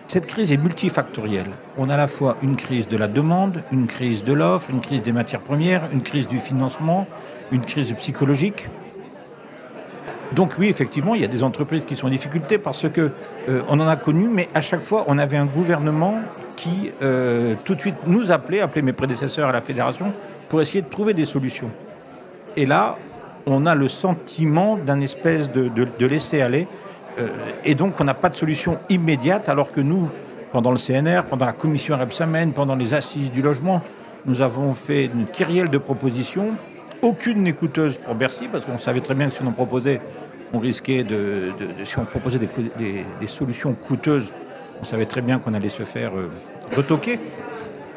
cette 0.07 0.25
crise 0.25 0.51
est 0.51 0.57
multifactorielle. 0.57 1.51
On 1.77 1.89
a 1.89 1.93
à 1.93 1.97
la 1.97 2.07
fois 2.07 2.35
une 2.41 2.55
crise 2.55 2.87
de 2.87 2.97
la 2.97 3.07
demande, 3.07 3.63
une 3.71 3.85
crise 3.85 4.23
de 4.23 4.33
l'offre, 4.33 4.71
une 4.71 4.81
crise 4.81 5.03
des 5.03 5.11
matières 5.11 5.41
premières, 5.41 5.83
une 5.93 6.01
crise 6.01 6.27
du 6.27 6.39
financement, 6.39 7.07
une 7.51 7.61
crise 7.61 7.93
psychologique. 7.93 8.67
Donc 10.33 10.53
oui, 10.59 10.67
effectivement, 10.67 11.15
il 11.15 11.21
y 11.21 11.25
a 11.25 11.27
des 11.27 11.43
entreprises 11.43 11.83
qui 11.85 11.95
sont 11.95 12.07
en 12.07 12.11
difficulté 12.11 12.57
parce 12.57 12.87
que 12.89 13.11
euh, 13.49 13.61
on 13.67 13.79
en 13.79 13.87
a 13.87 13.95
connu, 13.95 14.27
mais 14.27 14.47
à 14.53 14.61
chaque 14.61 14.83
fois, 14.83 15.05
on 15.07 15.17
avait 15.17 15.37
un 15.37 15.45
gouvernement 15.45 16.21
qui 16.55 16.91
euh, 17.01 17.55
tout 17.63 17.75
de 17.75 17.81
suite 17.81 17.95
nous 18.05 18.31
appelait, 18.31 18.59
appelait 18.59 18.81
mes 18.81 18.93
prédécesseurs 18.93 19.49
à 19.49 19.51
la 19.51 19.61
fédération, 19.61 20.13
pour 20.49 20.61
essayer 20.61 20.81
de 20.81 20.89
trouver 20.89 21.13
des 21.13 21.25
solutions. 21.25 21.71
Et 22.55 22.65
là, 22.65 22.97
on 23.45 23.65
a 23.65 23.75
le 23.75 23.87
sentiment 23.87 24.77
d'un 24.77 24.99
espèce 25.01 25.51
de, 25.51 25.67
de 25.69 26.05
laisser 26.05 26.41
aller 26.41 26.67
euh, 27.19 27.27
et 27.65 27.75
donc, 27.75 27.99
on 27.99 28.03
n'a 28.03 28.13
pas 28.13 28.29
de 28.29 28.37
solution 28.37 28.77
immédiate, 28.89 29.49
alors 29.49 29.71
que 29.71 29.81
nous, 29.81 30.09
pendant 30.51 30.71
le 30.71 30.77
CNR, 30.77 31.23
pendant 31.29 31.45
la 31.45 31.53
commission 31.53 31.97
Repsamen, 31.97 32.53
pendant 32.53 32.75
les 32.75 32.93
assises 32.93 33.31
du 33.31 33.41
logement, 33.41 33.81
nous 34.25 34.41
avons 34.41 34.73
fait 34.73 35.05
une 35.05 35.25
kyrielle 35.25 35.69
de 35.69 35.77
propositions. 35.77 36.51
Aucune 37.01 37.43
n'est 37.43 37.53
coûteuse 37.53 37.97
pour 37.97 38.15
Bercy, 38.15 38.47
parce 38.51 38.65
qu'on 38.65 38.79
savait 38.79 39.01
très 39.01 39.13
bien 39.13 39.29
que 39.29 39.35
si 39.35 39.41
on 39.43 39.47
en 39.47 39.51
proposait, 39.51 40.01
on 40.53 40.59
risquait 40.59 41.03
de. 41.03 41.53
si 41.85 41.97
on 41.97 42.05
proposait 42.05 42.39
des, 42.39 43.27
solutions 43.27 43.73
coûteuses, 43.73 44.31
on 44.81 44.83
savait 44.83 45.05
très 45.05 45.21
bien 45.21 45.39
qu'on 45.39 45.53
allait 45.53 45.69
se 45.69 45.83
faire 45.83 46.11
euh, 46.17 46.29
retoquer. 46.75 47.19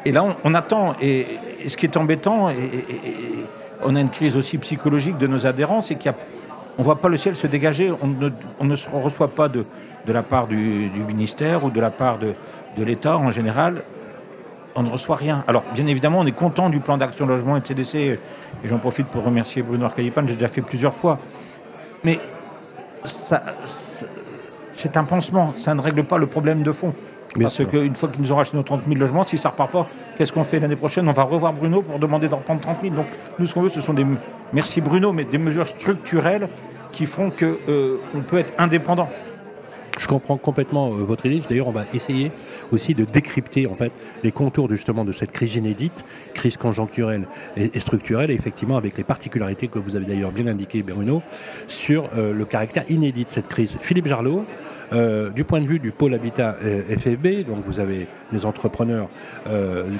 Et 0.05 0.11
là, 0.11 0.25
on, 0.43 0.53
attend. 0.53 0.95
Et, 1.01 1.25
ce 1.67 1.77
qui 1.77 1.85
est 1.85 1.97
embêtant, 1.97 2.49
et, 2.49 2.55
on 3.83 3.95
a 3.95 4.01
une 4.01 4.09
crise 4.09 4.37
aussi 4.37 4.57
psychologique 4.57 5.17
de 5.17 5.27
nos 5.27 5.45
adhérents, 5.45 5.81
c'est 5.81 5.95
qu'il 5.95 6.11
y 6.11 6.13
a 6.13 6.17
on 6.77 6.81
ne 6.81 6.85
voit 6.85 6.99
pas 6.99 7.09
le 7.09 7.17
ciel 7.17 7.35
se 7.35 7.47
dégager, 7.47 7.91
on 7.91 8.65
ne, 8.65 8.75
se 8.75 8.89
reçoit 8.89 9.27
pas 9.27 9.47
de, 9.47 9.65
la 10.07 10.23
part 10.23 10.47
du, 10.47 10.91
ministère 11.07 11.63
ou 11.63 11.69
de 11.69 11.79
la 11.79 11.91
part 11.91 12.17
de, 12.17 12.33
l'État 12.77 13.17
en 13.17 13.31
général, 13.31 13.83
on 14.75 14.83
ne 14.83 14.89
reçoit 14.89 15.15
rien. 15.15 15.43
Alors, 15.47 15.63
bien 15.73 15.87
évidemment, 15.87 16.19
on 16.19 16.25
est 16.25 16.31
content 16.31 16.69
du 16.69 16.79
plan 16.79 16.97
d'action 16.97 17.25
logement 17.25 17.57
et 17.57 17.61
de 17.61 17.67
CDC, 17.67 17.95
et 17.95 18.19
j'en 18.65 18.77
profite 18.79 19.07
pour 19.07 19.23
remercier 19.23 19.61
Bruno 19.61 19.85
Arcadipan, 19.85 20.23
j'ai 20.27 20.35
déjà 20.35 20.47
fait 20.47 20.61
plusieurs 20.61 20.93
fois. 20.93 21.19
Mais 22.03 22.19
c'est 23.03 24.97
un 24.97 25.03
pansement, 25.03 25.53
ça 25.57 25.73
ne 25.73 25.81
règle 25.81 26.03
pas 26.03 26.17
le 26.17 26.27
problème 26.27 26.63
de 26.63 26.71
fond. 26.71 26.93
Parce 27.39 27.65
qu'une 27.65 27.95
fois 27.95 28.09
qu'ils 28.09 28.21
nous 28.21 28.31
ont 28.31 28.35
racheté 28.35 28.55
nos 28.57 28.63
30 28.63 28.83
000 28.87 28.99
logements, 28.99 29.25
si 29.25 29.37
ça 29.37 29.49
repart 29.49 29.71
pas, 29.71 29.87
qu'est-ce 30.17 30.31
qu'on 30.31 30.43
fait 30.43 30.59
l'année 30.59 30.75
prochaine? 30.75 31.09
On 31.09 31.13
va 31.13 31.23
revoir 31.23 31.53
Bruno 31.53 31.81
pour 31.81 31.97
demander 31.97 32.27
d'en 32.27 32.37
reprendre 32.37 32.61
30 32.61 32.77
000. 32.83 32.95
Donc 32.95 33.07
nous, 33.39 33.47
ce 33.47 33.53
qu'on 33.53 33.61
veut, 33.61 33.69
ce 33.69 33.81
sont 33.81 33.93
des, 33.93 34.05
merci 34.51 34.81
Bruno, 34.81 35.13
mais 35.13 35.23
des 35.23 35.39
mesures 35.39 35.67
structurelles 35.67 36.47
qui 36.91 37.07
font 37.07 37.31
qu'on 37.31 37.57
euh, 37.67 37.97
peut 38.27 38.37
être 38.37 38.53
indépendant. 38.59 39.09
Je 39.99 40.07
comprends 40.07 40.37
complètement 40.37 40.91
euh, 40.91 41.03
votre 41.03 41.25
idée. 41.25 41.41
D'ailleurs, 41.47 41.67
on 41.67 41.71
va 41.71 41.85
essayer 41.93 42.31
aussi 42.71 42.93
de 42.93 43.05
décrypter 43.05 43.67
en 43.67 43.75
fait 43.75 43.91
les 44.23 44.31
contours 44.31 44.69
justement 44.69 45.05
de 45.05 45.11
cette 45.11 45.31
crise 45.31 45.55
inédite, 45.55 46.03
crise 46.33 46.57
conjoncturelle 46.57 47.27
et, 47.55 47.79
structurelle, 47.79 48.31
et 48.31 48.33
effectivement 48.33 48.77
avec 48.77 48.97
les 48.97 49.03
particularités 49.03 49.67
que 49.67 49.79
vous 49.79 49.95
avez 49.95 50.05
d'ailleurs 50.05 50.31
bien 50.31 50.47
indiquées, 50.47 50.81
Bruno, 50.81 51.21
sur 51.67 52.09
euh, 52.15 52.33
le 52.33 52.45
caractère 52.45 52.85
inédit 52.89 53.25
de 53.25 53.31
cette 53.31 53.47
crise. 53.47 53.77
Philippe 53.81 54.07
Jarlot, 54.07 54.45
euh, 54.93 55.29
du 55.29 55.43
point 55.43 55.61
de 55.61 55.67
vue 55.67 55.79
du 55.79 55.91
pôle 55.91 56.15
habitat 56.15 56.55
FFB, 56.89 57.45
donc 57.47 57.63
vous 57.65 57.79
avez 57.79 58.07
des 58.31 58.45
entrepreneurs 58.45 59.09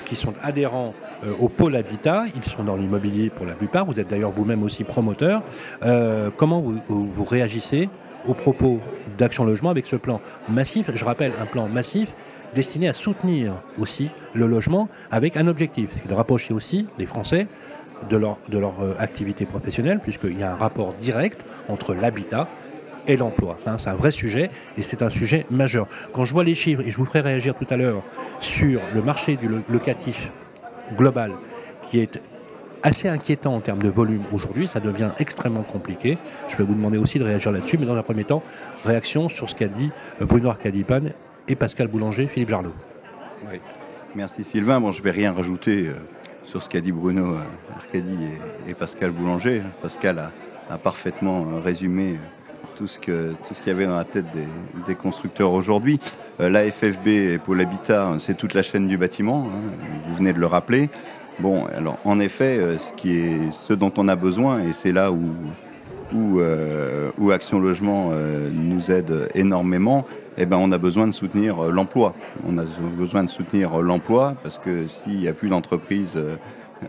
qui 0.06 0.16
sont 0.16 0.34
adhérents 0.42 0.94
au 1.40 1.50
pôle 1.50 1.76
habitat, 1.76 2.26
ils 2.36 2.44
sont 2.44 2.64
dans 2.64 2.76
l'immobilier 2.76 3.30
pour 3.30 3.46
la 3.46 3.54
plupart, 3.54 3.86
vous 3.86 4.00
êtes 4.00 4.10
d'ailleurs 4.10 4.32
vous-même 4.32 4.64
aussi 4.64 4.84
promoteur. 4.84 5.42
comment 6.38 6.64
vous, 6.90 7.24
réagissez 7.24 7.90
aux 8.27 8.34
propos 8.34 8.80
d'Action 9.18 9.46
Logement 9.46 9.70
avec 9.70 9.86
ce 9.86 9.96
plan 9.96 10.22
massif 10.50 10.89
Je 10.94 11.06
rappelle, 11.06 11.34
un 11.42 11.46
plan 11.46 11.68
massif 11.68 12.13
destiné 12.53 12.88
à 12.88 12.94
soutenir 12.94 13.62
aussi 13.80 14.10
le 14.34 14.48
logement 14.48 14.89
avec 15.12 15.38
un 15.38 15.48
objectif, 15.48 15.89
c'est 16.01 16.08
de 16.08 16.13
rapprocher 16.13 16.53
aussi 16.53 16.88
les 17.00 17.06
Français 17.06 17.48
de 18.10 18.18
leur, 18.18 18.38
leur 18.51 18.74
activité 19.00 19.46
professionnelle, 19.46 20.00
puisqu'il 20.00 20.38
y 20.38 20.44
a 20.44 20.51
un 20.51 20.56
rapport 20.56 20.94
direct 20.94 21.46
entre 21.70 21.94
l'habitat 21.94 22.48
et 23.08 23.18
l'emploi. 23.18 23.58
Hein, 23.65 23.77
c'est 23.80 23.89
un 23.89 23.96
vrai 23.96 24.12
sujet 24.12 24.50
et 24.77 24.82
c'est 24.82 25.01
un 25.01 25.10
sujet 25.10 25.46
majeur. 25.50 25.88
Quand 26.13 26.25
je 26.25 26.34
vois 26.34 26.44
les 26.44 26.56
chiffres, 26.56 26.82
et 26.86 26.92
je 26.92 26.98
vous 26.98 27.06
ferai 27.06 27.22
réagir 27.22 27.56
tout 27.56 27.68
à 27.70 27.77
l'heure 27.77 28.03
sur 28.39 28.82
le 28.94 29.01
marché 29.01 29.36
du 29.36 29.50
locatif 29.70 30.32
global 30.98 31.32
qui 31.82 32.00
est 32.00 32.22
assez 32.84 33.08
inquiétant 33.08 33.56
en 33.56 33.62
termes 33.62 33.82
de 33.82 33.90
volume 33.90 34.22
aujourd'hui, 34.34 34.68
ça 34.68 34.80
devient 34.80 35.10
extrêmement 35.18 35.63
compliqué. 35.63 36.18
Je 36.50 36.58
vais 36.58 36.63
vous 36.63 36.75
demander 36.75 36.98
aussi 36.98 37.18
de 37.18 37.24
réagir 37.24 37.52
là-dessus, 37.52 37.78
mais 37.78 37.86
dans 37.86 37.96
un 37.96 38.04
premier 38.04 38.25
temps, 38.25 38.44
réaction 38.86 39.30
sur 39.30 39.50
ce 39.50 39.56
qu'a 39.56 39.68
dit 39.68 39.90
euh, 40.22 40.25
Bruno 40.25 40.50
Arcadipan 40.50 41.02
et 41.48 41.56
Pascal 41.56 41.88
Boulanger, 41.88 42.28
Philippe 42.28 42.50
Jarlot. 42.50 42.74
Merci 44.16 44.44
Sylvain. 44.44 44.80
Bon, 44.80 44.92
je 44.92 45.00
ne 45.00 45.04
vais 45.04 45.12
rien 45.12 45.34
rajouter 45.34 45.88
euh, 45.88 45.94
sur 46.44 46.62
ce 46.62 46.70
qu'a 46.70 46.82
dit 46.82 46.92
Bruno 46.92 47.34
euh, 47.34 47.75
Arcadi 47.75 48.18
et, 48.68 48.74
Pascal 48.75 49.12
Boulanger. 49.12 49.63
Pascal 49.82 50.30
a 50.70 50.78
parfaitement 50.78 51.46
résumé 51.63 52.20
tout 52.78 52.88
ce 52.88 52.98
qu'il 52.98 53.68
y 53.68 53.70
avait 53.70 53.86
dans 53.86 53.96
la 53.96 54.04
tête 54.04 54.25
des, 54.88 54.96
constructeurs 54.96 55.52
aujourd'hui. 55.52 56.00
La 56.40 56.63
FFB 56.63 57.38
pour 57.44 57.54
l'habitat, 57.54 58.13
c'est 58.18 58.36
toute 58.36 58.54
la 58.54 58.63
chaîne 58.63 58.88
du 58.88 58.98
bâtiment. 58.98 59.48
Hein, 59.48 59.60
vous 60.08 60.16
venez 60.16 60.34
de 60.34 60.40
le 60.40 60.48
rappeler. 60.48 60.90
Bon, 61.40 61.66
alors 61.75 61.98
en 62.06 62.20
effet, 62.20 62.58
euh, 62.60 62.78
ce, 62.78 63.74
dont 63.74 63.92
on 63.98 64.08
a 64.08 64.16
besoin, 64.16 64.63
et 64.63 64.74
c'est 64.74 64.92
là 64.92 65.12
où, 65.12 66.40
euh, 66.40 67.10
Action 67.32 67.60
Logement 67.60 68.12
euh, 68.13 68.50
nous 68.54 68.92
aide 68.92 69.30
énormément, 69.34 70.06
eh 70.38 70.46
ben, 70.46 70.58
on 70.58 70.72
a 70.72 70.78
besoin 70.78 71.08
de 71.08 71.12
soutenir 71.12 71.63
l'emploi. 71.63 72.13
On 72.48 72.58
a 72.58 72.63
besoin 72.98 73.24
de 73.24 73.30
soutenir 73.30 73.82
l'emploi 73.82 74.36
parce 74.44 74.58
que 74.58 74.88
s'il 74.88 75.20
n'y 75.20 75.28
a 75.28 75.34
plus 75.34 75.50
d'entreprise 75.50 76.20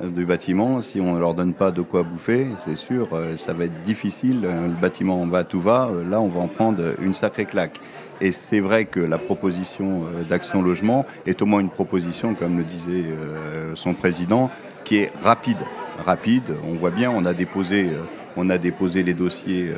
du 0.02 0.24
bâtiment, 0.24 0.80
si 0.80 1.00
on 1.00 1.14
ne 1.14 1.20
leur 1.20 1.34
donne 1.34 1.52
pas 1.52 1.70
de 1.70 1.82
quoi 1.82 2.02
bouffer, 2.02 2.46
c'est 2.64 2.76
sûr, 2.76 3.08
ça 3.36 3.52
va 3.52 3.64
être 3.64 3.82
difficile. 3.82 4.42
Le 4.42 4.80
bâtiment 4.80 5.26
va 5.26 5.44
tout 5.44 5.60
va, 5.60 5.90
là 6.08 6.22
on 6.22 6.28
va 6.28 6.40
en 6.40 6.48
prendre 6.48 6.82
une 7.02 7.12
sacrée 7.12 7.44
claque. 7.44 7.80
Et 8.21 8.33
c'est 8.33 8.61
vrai 8.61 8.85
que 8.85 9.00
la 9.00 9.18
proposition 9.18 10.04
euh, 10.04 10.23
d'Action 10.23 10.62
Logement 10.62 11.04
est 11.26 11.42
au 11.42 11.47
moins 11.47 11.61
une 11.61 11.71
proposition, 11.71 12.35
comme 12.35 12.56
le 12.56 12.64
disait 12.64 13.04
euh, 13.06 13.73
son 13.75 13.94
président, 13.94 14.50
qui 14.85 14.99
est 14.99 15.12
rapide. 15.23 15.59
Rapide, 16.04 16.54
on 16.68 16.75
voit 16.75 16.90
bien, 16.90 17.11
on 17.11 17.25
a 17.25 17.35
déposé, 17.35 17.87
euh, 17.87 18.02
on 18.37 18.50
a 18.50 18.59
déposé 18.59 19.02
les 19.02 19.14
dossiers 19.14 19.73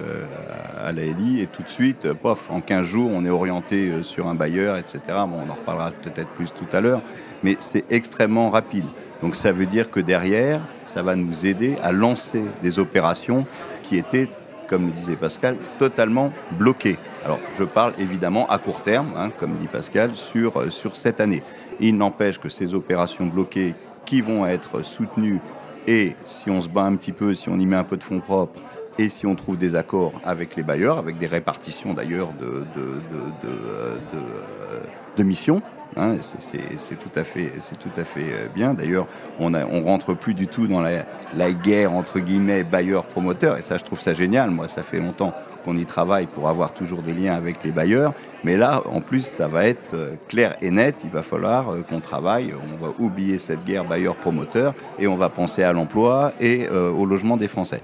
à 0.82 0.92
la 0.92 1.02
LI 1.02 1.42
et 1.42 1.46
tout 1.46 1.62
de 1.62 1.68
suite, 1.68 2.12
pof, 2.14 2.50
en 2.50 2.60
15 2.60 2.86
jours, 2.86 3.10
on 3.12 3.24
est 3.24 3.30
orienté 3.30 4.02
sur 4.02 4.28
un 4.28 4.34
bailleur, 4.34 4.78
etc. 4.78 5.00
Bon, 5.28 5.42
on 5.46 5.50
en 5.50 5.54
reparlera 5.54 5.90
peut-être 5.90 6.30
plus 6.30 6.54
tout 6.54 6.74
à 6.74 6.80
l'heure, 6.80 7.02
mais 7.42 7.56
c'est 7.58 7.84
extrêmement 7.90 8.48
rapide. 8.48 8.86
Donc 9.22 9.36
ça 9.36 9.52
veut 9.52 9.66
dire 9.66 9.90
que 9.90 10.00
derrière, 10.00 10.60
ça 10.84 11.02
va 11.02 11.16
nous 11.16 11.46
aider 11.46 11.76
à 11.82 11.92
lancer 11.92 12.42
des 12.62 12.78
opérations 12.78 13.46
qui 13.82 13.98
étaient, 13.98 14.28
comme 14.68 14.86
le 14.86 14.92
disait 14.92 15.16
Pascal, 15.16 15.56
totalement 15.78 16.32
bloquées. 16.52 16.98
Alors 17.24 17.38
je 17.58 17.64
parle 17.64 17.92
évidemment 17.98 18.48
à 18.48 18.58
court 18.58 18.82
terme, 18.82 19.12
hein, 19.16 19.30
comme 19.38 19.54
dit 19.56 19.68
Pascal, 19.68 20.14
sur, 20.14 20.58
euh, 20.58 20.70
sur 20.70 20.96
cette 20.96 21.20
année. 21.20 21.42
Il 21.80 21.96
n'empêche 21.96 22.38
que 22.38 22.48
ces 22.48 22.74
opérations 22.74 23.26
bloquées 23.26 23.74
qui 24.04 24.20
vont 24.20 24.46
être 24.46 24.82
soutenues 24.84 25.40
et 25.86 26.16
si 26.24 26.50
on 26.50 26.60
se 26.60 26.68
bat 26.68 26.82
un 26.82 26.96
petit 26.96 27.12
peu, 27.12 27.34
si 27.34 27.48
on 27.48 27.58
y 27.58 27.66
met 27.66 27.76
un 27.76 27.84
peu 27.84 27.96
de 27.96 28.04
fonds 28.04 28.20
propres, 28.20 28.60
et 28.98 29.08
si 29.08 29.26
on 29.26 29.34
trouve 29.34 29.58
des 29.58 29.76
accords 29.76 30.12
avec 30.24 30.56
les 30.56 30.62
bailleurs, 30.62 30.98
avec 30.98 31.18
des 31.18 31.26
répartitions 31.26 31.94
d'ailleurs 31.94 32.32
de, 32.32 32.64
euh, 32.76 33.00
euh, 33.44 33.96
de 35.16 35.22
missions, 35.22 35.62
hein, 35.96 36.16
c'est- 36.20 36.96
tout 36.96 37.18
à 37.18 37.24
fait, 37.24 37.52
c'est 37.60 37.78
tout 37.78 37.90
à 37.96 38.04
fait 38.04 38.20
euh, 38.32 38.46
bien. 38.54 38.74
D'ailleurs, 38.74 39.06
on 39.38 39.50
ne 39.50 39.62
rentre 39.84 40.14
plus 40.14 40.34
du 40.34 40.46
tout 40.46 40.66
dans 40.66 40.80
la, 40.80 41.52
guerre 41.52 41.92
entre 41.92 42.18
guillemets 42.18 42.64
bailleurs-promoteurs, 42.64 43.58
et 43.58 43.62
ça, 43.62 43.76
je 43.76 43.84
trouve 43.84 44.00
ça 44.00 44.14
génial. 44.14 44.50
Moi, 44.50 44.68
ça 44.68 44.82
fait 44.82 44.98
longtemps 44.98 45.32
qu'on 45.64 45.76
y 45.76 45.84
travaille 45.84 46.26
pour 46.26 46.48
avoir 46.48 46.72
toujours 46.72 47.02
des 47.02 47.12
liens 47.12 47.34
avec 47.34 47.64
les 47.64 47.72
bailleurs. 47.72 48.14
Mais 48.44 48.56
là, 48.56 48.82
en 48.86 49.00
plus, 49.00 49.22
ça 49.22 49.48
va 49.48 49.66
être 49.66 49.94
euh, 49.94 50.14
clair 50.28 50.56
et 50.62 50.70
net. 50.70 50.96
Il 51.04 51.10
va 51.10 51.22
falloir 51.22 51.70
euh, 51.70 51.82
qu'on 51.88 52.00
travaille. 52.00 52.54
On 52.54 52.84
va 52.84 52.92
oublier 52.98 53.38
cette 53.38 53.64
guerre 53.64 53.84
bailleur-promoteur 53.84 54.74
et 54.98 55.06
on 55.08 55.16
va 55.16 55.28
penser 55.28 55.62
à 55.62 55.72
l'emploi 55.72 56.32
et 56.40 56.68
au 56.68 57.04
logement 57.06 57.36
des 57.36 57.48
Français 57.48 57.80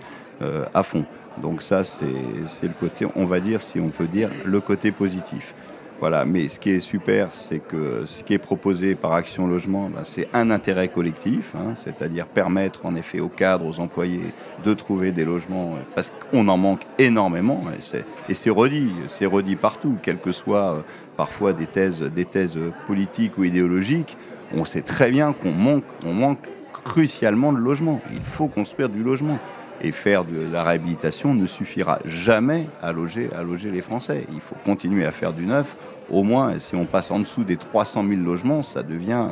à 0.74 0.82
fond. 0.82 1.04
Donc 1.38 1.62
ça, 1.62 1.82
c'est 1.84 2.66
le 2.66 2.74
côté, 2.78 3.06
on 3.16 3.24
va 3.24 3.40
dire, 3.40 3.62
si 3.62 3.80
on 3.80 3.88
peut 3.88 4.06
dire, 4.06 4.28
le 4.44 4.60
côté 4.60 4.92
positif. 4.92 5.54
Voilà, 6.02 6.24
mais 6.24 6.48
ce 6.48 6.58
qui 6.58 6.70
est 6.70 6.80
super, 6.80 7.28
c'est 7.32 7.60
que 7.60 8.06
ce 8.06 8.24
qui 8.24 8.34
est 8.34 8.38
proposé 8.38 8.96
par 8.96 9.12
Action 9.12 9.46
Logement, 9.46 9.88
ben, 9.88 10.00
c'est 10.02 10.28
un 10.32 10.50
intérêt 10.50 10.88
collectif, 10.88 11.54
hein, 11.54 11.74
c'est-à-dire 11.76 12.26
permettre 12.26 12.86
en 12.86 12.96
effet 12.96 13.20
aux 13.20 13.28
cadres, 13.28 13.64
aux 13.66 13.78
employés 13.78 14.20
de 14.64 14.74
trouver 14.74 15.12
des 15.12 15.24
logements, 15.24 15.74
euh, 15.76 15.82
parce 15.94 16.12
qu'on 16.32 16.48
en 16.48 16.56
manque 16.58 16.82
énormément, 16.98 17.62
et 17.78 18.32
c'est- 18.34 18.50
redit, 18.50 18.92
c'est 19.06 19.26
redit 19.26 19.54
partout, 19.54 19.96
quelles 20.02 20.18
que 20.18 20.32
soient 20.32 20.72
euh, 20.72 20.80
parfois 21.16 21.52
des 21.52 21.68
thèses, 21.68 22.00
des 22.00 22.24
thèses 22.24 22.58
politiques 22.88 23.38
ou 23.38 23.44
idéologiques, 23.44 24.16
on 24.56 24.64
sait 24.64 24.82
très 24.82 25.08
bien 25.08 25.32
qu'on 25.32 25.52
manque, 25.52 25.84
on 26.04 26.14
manque 26.14 26.48
crucialement 26.72 27.52
de 27.52 27.58
logements. 27.58 28.00
Il 28.10 28.18
faut 28.18 28.48
construire 28.48 28.88
du 28.88 29.04
logement. 29.04 29.38
Et 29.84 29.90
faire 29.90 30.24
de 30.24 30.38
la 30.52 30.62
réhabilitation 30.62 31.34
ne 31.34 31.44
suffira 31.44 31.98
jamais 32.04 32.66
à 32.80 32.92
loger, 32.92 33.28
à 33.36 33.42
loger 33.42 33.72
les 33.72 33.80
Français. 33.82 34.24
Il 34.32 34.38
faut 34.40 34.54
continuer 34.64 35.04
à 35.04 35.10
faire 35.10 35.32
du 35.32 35.44
neuf. 35.44 35.74
Au 36.12 36.22
moins, 36.22 36.58
si 36.58 36.76
on 36.76 36.84
passe 36.84 37.10
en 37.10 37.18
dessous 37.18 37.42
des 37.42 37.56
300 37.56 38.04
000 38.06 38.20
logements, 38.20 38.62
ça 38.62 38.82
devient 38.82 39.28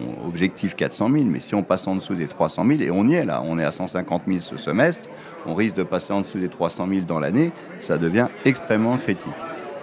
euh, 0.00 0.04
objectif 0.24 0.76
400 0.76 1.10
000. 1.12 1.24
Mais 1.24 1.40
si 1.40 1.56
on 1.56 1.64
passe 1.64 1.88
en 1.88 1.96
dessous 1.96 2.14
des 2.14 2.28
300 2.28 2.64
000, 2.66 2.82
et 2.82 2.90
on 2.92 3.04
y 3.08 3.14
est 3.14 3.24
là, 3.24 3.42
on 3.44 3.58
est 3.58 3.64
à 3.64 3.72
150 3.72 4.22
000 4.28 4.38
ce 4.38 4.56
semestre, 4.56 5.08
on 5.44 5.56
risque 5.56 5.74
de 5.74 5.82
passer 5.82 6.12
en 6.12 6.20
dessous 6.20 6.38
des 6.38 6.48
300 6.48 6.86
000 6.88 7.00
dans 7.00 7.18
l'année, 7.18 7.50
ça 7.80 7.98
devient 7.98 8.28
extrêmement 8.44 8.96
critique. 8.96 9.26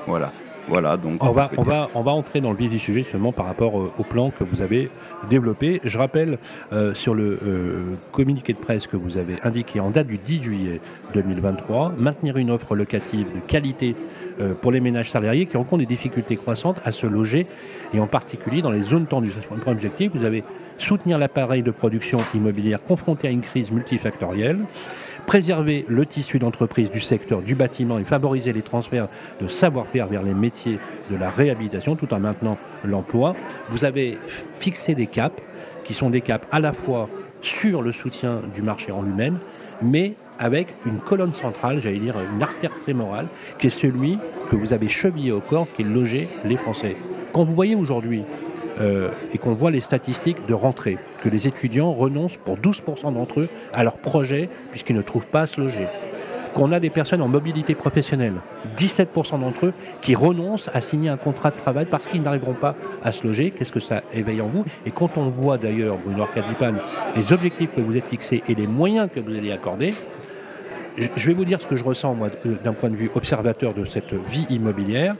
Voilà. 0.07 0.31
Voilà, 0.67 0.97
donc 0.97 1.23
On 1.23 1.31
va, 1.31 1.49
on, 1.57 1.63
va, 1.63 1.89
on 1.95 2.01
va 2.01 2.11
entrer 2.11 2.41
dans 2.41 2.51
le 2.51 2.57
vif 2.57 2.69
du 2.69 2.79
sujet 2.79 3.03
seulement 3.03 3.31
par 3.31 3.45
rapport 3.45 3.79
euh, 3.79 3.91
au 3.97 4.03
plan 4.03 4.31
que 4.31 4.43
vous 4.43 4.61
avez 4.61 4.89
développé. 5.29 5.79
Je 5.83 5.97
rappelle 5.97 6.39
euh, 6.73 6.93
sur 6.93 7.13
le 7.13 7.39
euh, 7.41 7.95
communiqué 8.11 8.51
de 8.53 8.57
presse 8.57 8.85
que 8.85 8.97
vous 8.97 9.17
avez 9.17 9.35
indiqué 9.43 9.79
en 9.79 9.91
date 9.91 10.07
du 10.07 10.17
10 10.17 10.43
juillet 10.43 10.81
2023, 11.13 11.93
maintenir 11.97 12.37
une 12.37 12.51
offre 12.51 12.75
locative 12.75 13.27
de 13.33 13.39
qualité 13.47 13.95
euh, 14.39 14.53
pour 14.53 14.71
les 14.71 14.81
ménages 14.81 15.09
salariés 15.09 15.45
qui 15.45 15.57
rencontrent 15.57 15.79
des 15.79 15.85
difficultés 15.85 16.35
croissantes 16.35 16.79
à 16.83 16.91
se 16.91 17.07
loger 17.07 17.47
et 17.93 17.99
en 17.99 18.07
particulier 18.07 18.61
dans 18.61 18.71
les 18.71 18.81
zones 18.81 19.05
tendues. 19.05 19.31
Un 19.51 19.71
objectif. 19.71 20.11
Vous 20.13 20.25
avez 20.25 20.43
soutenir 20.77 21.17
l'appareil 21.17 21.63
de 21.63 21.71
production 21.71 22.19
immobilière 22.35 22.83
confronté 22.83 23.27
à 23.27 23.31
une 23.31 23.41
crise 23.41 23.71
multifactorielle 23.71 24.59
préserver 25.27 25.85
le 25.89 26.05
tissu 26.05 26.39
d'entreprise 26.39 26.89
du 26.89 27.01
secteur 27.01 27.41
du 27.41 27.53
bâtiment 27.53 27.99
et 27.99 28.05
favoriser 28.05 28.53
les 28.53 28.61
transferts 28.61 29.09
de 29.41 29.47
savoir-faire 29.47 30.07
vers 30.07 30.23
les 30.23 30.33
métiers 30.33 30.79
de 31.11 31.17
la 31.17 31.29
réhabilitation 31.29 31.95
tout 31.95 32.11
en 32.13 32.19
maintenant 32.19 32.57
l'emploi. 32.83 33.35
Vous 33.69 33.85
avez 33.85 34.17
fixé 34.55 34.95
des 34.95 35.05
caps 35.05 35.39
qui 35.83 35.93
sont 35.93 36.09
des 36.09 36.21
caps 36.21 36.47
à 36.49 36.59
la 36.59 36.71
fois 36.73 37.09
sur 37.41 37.81
le 37.81 37.91
soutien 37.91 38.41
du 38.55 38.61
marché 38.61 38.91
en 38.91 39.01
lui-même, 39.01 39.37
mais 39.81 40.13
avec 40.39 40.69
une 40.85 40.99
colonne 40.99 41.33
centrale, 41.33 41.81
j'allais 41.81 41.99
dire 41.99 42.15
une 42.33 42.41
artère 42.41 42.71
fémorale, 42.85 43.27
qui 43.59 43.67
est 43.67 43.69
celui 43.69 44.17
que 44.49 44.55
vous 44.55 44.71
avez 44.73 44.87
chevillé 44.87 45.31
au 45.33 45.41
corps, 45.41 45.67
qui 45.75 45.81
est 45.81 45.85
loger 45.85 46.29
les 46.45 46.57
Français. 46.57 46.95
Quand 47.33 47.43
vous 47.43 47.53
voyez 47.53 47.75
aujourd'hui 47.75 48.23
euh, 48.79 49.09
et 49.33 49.37
qu'on 49.37 49.53
voit 49.53 49.71
les 49.71 49.81
statistiques 49.81 50.45
de 50.47 50.53
rentrée, 50.53 50.97
que 51.21 51.29
les 51.29 51.47
étudiants 51.47 51.93
renoncent 51.93 52.37
pour 52.37 52.57
12% 52.57 53.13
d'entre 53.13 53.41
eux 53.41 53.49
à 53.73 53.83
leur 53.83 53.97
projet 53.97 54.49
puisqu'ils 54.71 54.95
ne 54.95 55.01
trouvent 55.01 55.25
pas 55.25 55.41
à 55.41 55.47
se 55.47 55.59
loger. 55.59 55.87
Qu'on 56.53 56.71
a 56.71 56.79
des 56.79 56.89
personnes 56.89 57.21
en 57.21 57.27
mobilité 57.27 57.75
professionnelle, 57.75 58.33
17% 58.77 59.39
d'entre 59.41 59.67
eux 59.67 59.73
qui 60.01 60.15
renoncent 60.15 60.69
à 60.73 60.81
signer 60.81 61.09
un 61.09 61.17
contrat 61.17 61.51
de 61.51 61.57
travail 61.57 61.85
parce 61.85 62.07
qu'ils 62.07 62.21
n'arriveront 62.21 62.55
pas 62.55 62.75
à 63.03 63.11
se 63.11 63.27
loger. 63.27 63.51
Qu'est-ce 63.51 63.71
que 63.71 63.79
ça 63.79 64.01
éveille 64.13 64.41
en 64.41 64.47
vous? 64.47 64.65
Et 64.85 64.91
quand 64.91 65.17
on 65.17 65.29
voit 65.29 65.57
d'ailleurs, 65.57 65.97
Bruno 66.03 66.23
Arcadipan, 66.23 66.73
les 67.15 67.31
objectifs 67.31 67.75
que 67.75 67.81
vous 67.81 67.95
êtes 67.95 68.07
fixés 68.07 68.43
et 68.49 68.55
les 68.55 68.65
moyens 68.65 69.07
que 69.13 69.19
vous 69.19 69.35
allez 69.35 69.51
accorder, 69.51 69.93
je 70.97 71.27
vais 71.27 71.33
vous 71.33 71.45
dire 71.45 71.61
ce 71.61 71.67
que 71.67 71.75
je 71.75 71.83
ressens, 71.83 72.15
moi, 72.15 72.29
euh, 72.45 72.55
d'un 72.63 72.73
point 72.73 72.89
de 72.89 72.95
vue 72.95 73.11
observateur 73.13 73.73
de 73.73 73.85
cette 73.85 74.13
vie 74.13 74.47
immobilière, 74.49 75.15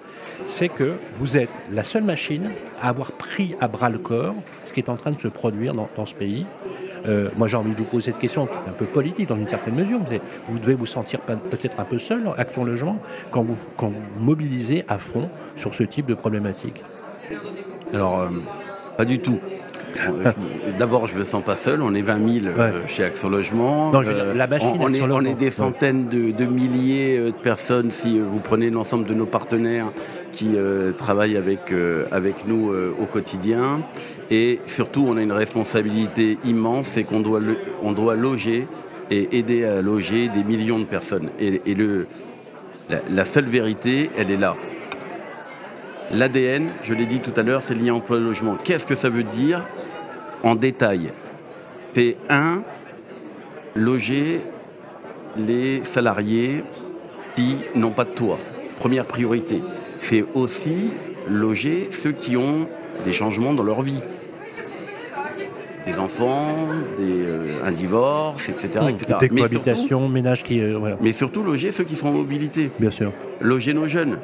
c'est 0.46 0.70
que 0.70 0.94
vous 1.18 1.38
êtes 1.38 1.50
la 1.72 1.84
seule 1.84 2.04
machine 2.04 2.52
à 2.82 2.90
avoir 2.90 3.12
pris 3.14 3.56
à 3.60 3.68
bras 3.68 3.90
le 3.90 3.98
corps 3.98 4.36
ce 4.66 4.74
qui 4.74 4.80
est 4.80 4.90
en 4.90 4.96
train 4.98 5.12
de 5.12 5.20
se 5.20 5.28
produire 5.28 5.74
dans, 5.74 5.90
dans 5.98 6.06
ce 6.06 6.14
pays. 6.14 6.46
Euh, 7.08 7.30
moi, 7.38 7.48
j'ai 7.48 7.58
envie 7.58 7.72
de 7.72 7.78
vous 7.78 7.84
poser 7.86 8.12
cette 8.12 8.20
question 8.20 8.48
qui 8.48 8.54
est 8.54 8.70
un 8.70 8.74
peu 8.74 8.86
politique 8.86 9.30
dans 9.30 9.38
une 9.38 9.48
certaine 9.48 9.76
mesure. 9.76 10.00
Vous, 10.50 10.60
devez 10.60 10.74
vous 10.74 10.86
sentir 10.86 11.20
peut-être 11.22 11.80
un 11.80 11.86
peu 11.86 12.00
seul, 12.00 12.24
Action 12.38 12.66
Logement, 12.66 13.00
quand 13.32 13.44
vous, 13.44 13.56
quand 13.78 13.88
vous 13.90 14.24
mobilisez 14.24 14.84
à 14.88 14.98
fond 14.98 15.30
sur 15.56 15.74
ce 15.74 15.84
type 15.84 16.06
de 16.08 16.16
problématique. 16.16 16.84
Alors, 17.94 18.22
euh, 18.22 18.28
pas 18.98 19.06
du 19.06 19.20
tout. 19.20 19.40
Euh, 20.10 20.32
je- 20.74 20.78
D'abord, 20.78 21.08
je 21.08 21.16
me 21.16 21.24
sens 21.24 21.44
pas 21.44 21.56
seul. 21.56 21.82
On 21.82 21.96
est 21.96 22.02
20 22.02 22.42
000 22.42 22.46
euh, 22.58 22.72
chez 22.88 23.04
Action 23.04 23.30
Logement. 23.30 23.92
Non, 23.92 24.02
dire, 24.02 24.34
la 24.36 24.48
machine 24.48 24.70
on, 24.80 24.86
on 24.86 24.94
est, 24.94 25.02
on 25.02 25.22
est 25.22 25.34
des 25.34 25.50
centaines 25.50 26.08
de, 26.08 26.32
de 26.32 26.46
milliers 26.46 27.20
de 27.20 27.32
personnes 27.32 27.90
si 27.90 28.20
vous 28.20 28.40
prenez 28.40 28.70
l'ensemble 28.70 29.06
de 29.08 29.14
nos 29.14 29.26
partenaires 29.26 29.88
qui 30.38 30.56
euh, 30.56 30.92
travaillent 30.92 31.36
avec, 31.36 31.72
euh, 31.72 32.06
avec 32.12 32.46
nous 32.46 32.72
euh, 32.72 32.96
au 33.02 33.08
quotidien. 33.08 33.82
Et 34.30 34.60
surtout, 34.68 35.04
on 35.08 35.18
a 35.18 35.22
une 35.24 35.32
responsabilité 35.32 36.38
immense, 36.46 36.90
c'est 36.90 37.04
qu'on 37.04 37.22
doit, 37.22 37.42
on 37.82 37.92
doit 37.92 38.16
loger 38.16 38.68
et 39.10 39.40
aider 39.40 39.66
à 39.66 39.82
loger 39.82 40.30
des 40.30 40.44
millions 40.44 40.78
de 40.78 40.86
personnes. 40.86 41.30
Et, 41.40 41.74
le, 41.74 42.06
la, 42.88 43.00
la 43.10 43.26
seule 43.26 43.46
vérité, 43.46 44.12
elle 44.16 44.30
est 44.30 44.38
là. 44.38 44.56
L'ADN, 46.12 46.68
je 46.84 46.94
l'ai 46.94 47.08
dit 47.08 47.20
tout 47.20 47.34
à 47.36 47.42
l'heure, 47.42 47.64
c'est 47.64 47.74
lié 47.74 47.90
emploi-logement. 47.90 48.58
Qu'est-ce 48.64 48.86
que 48.86 48.96
ça 48.96 49.10
veut 49.10 49.24
dire 49.24 49.64
en 50.44 50.54
détail? 50.54 51.14
C'est 51.94 52.16
un, 52.30 52.62
loger 53.74 54.42
les 55.36 55.84
salariés 55.84 56.64
qui 57.36 57.58
n'ont 57.74 57.92
pas 57.92 58.06
de 58.06 58.12
toit. 58.12 58.38
Première 58.78 59.06
priorité. 59.06 59.64
C'est 60.00 60.26
aussi 60.34 60.92
loger 61.30 61.90
ceux 61.92 62.12
qui 62.12 62.38
ont 62.38 62.68
des 63.06 63.12
changements 63.12 63.54
dans 63.54 63.64
leur 63.64 63.82
vie. 63.82 64.00
Des 65.86 65.98
enfants, 66.00 66.50
des, 67.00 67.06
euh, 67.26 67.64
un 67.66 67.72
divorce, 67.72 68.50
etc. 68.50 68.68
etc. 68.90 69.06
Des 69.22 69.30
Mais 69.32 69.38
surtout, 69.38 69.38
cohabitations, 69.38 70.10
ménages 70.10 70.44
qui. 70.44 70.60
euh, 70.62 70.76
voilà. 70.78 70.98
mais 71.02 71.14
surtout 71.14 71.44
loger 71.44 71.72
ceux 71.72 71.86
qui 71.86 71.96
sont 71.96 72.08
en 72.10 72.12
mobilité 72.14 72.70
Bien 72.78 72.92
sûr. 72.92 73.14
loger 73.40 73.74
nos 73.74 73.88
jeunes. 73.88 74.18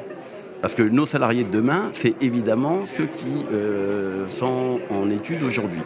Parce 0.60 0.74
que 0.74 0.82
nos 0.82 1.06
salariés 1.06 1.44
de 1.44 1.50
demain, 1.50 1.90
c'est 1.92 2.14
évidemment 2.22 2.84
ceux 2.84 3.06
qui 3.06 3.46
euh, 3.52 4.28
sont 4.28 4.78
en 4.90 5.10
études 5.10 5.42
aujourd'hui. 5.42 5.80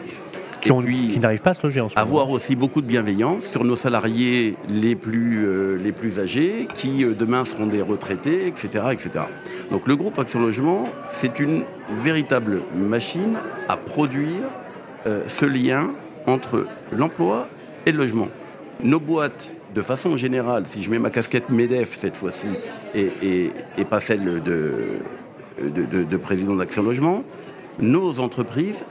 Qui, 0.61 0.69
et 0.69 0.71
ont- 0.71 0.81
puis 0.81 1.09
qui 1.13 1.19
n'arrivent 1.19 1.39
pas 1.41 1.51
à 1.51 1.53
se 1.53 1.63
loger 1.63 1.79
en 1.81 1.89
ce 1.89 1.95
moment. 1.95 2.01
avoir 2.05 2.29
aussi 2.29 2.55
beaucoup 2.55 2.81
de 2.81 2.85
bienveillance 2.87 3.45
sur 3.45 3.63
nos 3.63 3.75
salariés 3.75 4.55
les 4.69 4.95
plus, 4.95 5.45
euh, 5.45 5.77
les 5.77 5.91
plus 5.91 6.19
âgés, 6.19 6.67
qui 6.73 7.03
euh, 7.05 7.13
demain 7.17 7.45
seront 7.45 7.65
des 7.67 7.81
retraités, 7.81 8.47
etc., 8.47 8.85
etc. 8.91 9.09
Donc 9.71 9.87
le 9.87 9.95
groupe 9.95 10.17
Action 10.19 10.39
Logement, 10.39 10.83
c'est 11.09 11.39
une 11.39 11.63
véritable 12.01 12.61
machine 12.75 13.35
à 13.69 13.77
produire 13.77 14.43
euh, 15.07 15.23
ce 15.27 15.45
lien 15.45 15.91
entre 16.27 16.65
l'emploi 16.91 17.47
et 17.85 17.91
le 17.91 17.97
logement. 17.99 18.27
Nos 18.83 18.99
boîtes, 18.99 19.51
de 19.75 19.81
façon 19.81 20.17
générale, 20.17 20.63
si 20.67 20.83
je 20.83 20.89
mets 20.89 20.99
ma 20.99 21.09
casquette 21.09 21.49
MEDEF 21.49 21.97
cette 21.97 22.17
fois-ci, 22.17 22.47
et, 22.95 23.09
et- 23.23 23.51
et 23.77 23.85
pas 23.85 23.99
celle 23.99 24.23
de, 24.43 24.73
de, 25.61 25.85
de- 25.85 26.03
de 26.03 26.17
président 26.17 26.55
d'Action 26.55 26.83
Logement, 26.83 27.23
nos 27.79 28.19
entreprises, 28.19 28.83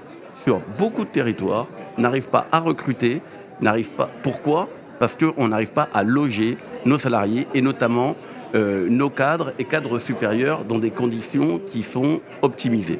sur 0.48 0.62
beaucoup 0.78 1.04
de 1.04 1.10
territoires, 1.10 1.66
n'arrivent 1.98 2.30
pas 2.30 2.46
à 2.52 2.60
recruter, 2.60 3.20
n'arrivent 3.60 3.90
pas. 3.90 4.08
Pourquoi? 4.22 4.70
Parce 4.98 5.14
qu'on 5.14 5.48
n'arrive 5.48 5.72
pas 5.72 5.90
à 5.92 6.02
loger 6.02 6.56
nos 6.86 6.96
salariés 6.96 7.46
et 7.52 7.60
notamment 7.60 8.16
euh, 8.54 8.88
nos 8.88 9.10
cadres 9.10 9.52
et 9.58 9.64
cadres 9.64 9.98
supérieurs 9.98 10.64
dans 10.64 10.78
des 10.78 10.90
conditions 10.90 11.58
qui 11.58 11.82
sont 11.82 12.22
optimisées. 12.40 12.98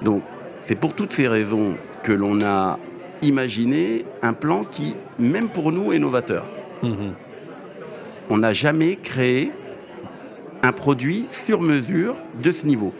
Donc, 0.00 0.22
c'est 0.62 0.74
pour 0.74 0.94
toutes 0.94 1.12
ces 1.12 1.28
raisons 1.28 1.76
que 2.04 2.12
l'on 2.12 2.40
a 2.40 2.78
imaginé 3.20 4.06
un 4.22 4.32
plan 4.32 4.64
qui, 4.64 4.94
même 5.18 5.50
pour 5.50 5.72
nous, 5.72 5.92
est 5.92 5.98
novateur. 5.98 6.46
Mhm. 6.82 7.12
On 8.30 8.38
n'a 8.38 8.54
jamais 8.54 8.96
créé 8.96 9.52
un 10.62 10.72
produit 10.72 11.26
sur 11.32 11.60
mesure 11.60 12.16
de 12.42 12.50
ce 12.50 12.64
niveau. 12.64 12.94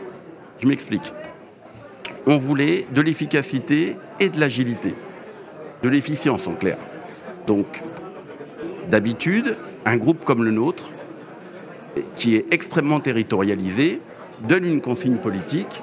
Je 0.60 0.68
m'explique. 0.68 1.10
On 2.26 2.38
voulait 2.38 2.86
de 2.94 3.00
l'efficacité 3.00 3.96
et 4.20 4.28
de 4.28 4.38
l'agilité, 4.38 4.94
de 5.82 5.88
l'efficience 5.88 6.46
en 6.46 6.52
clair. 6.52 6.78
Donc, 7.46 7.82
d'habitude, 8.90 9.56
un 9.84 9.96
groupe 9.96 10.24
comme 10.24 10.44
le 10.44 10.52
nôtre, 10.52 10.90
qui 12.14 12.36
est 12.36 12.52
extrêmement 12.52 13.00
territorialisé, 13.00 14.00
donne 14.48 14.64
une 14.64 14.80
consigne 14.80 15.16
politique. 15.16 15.82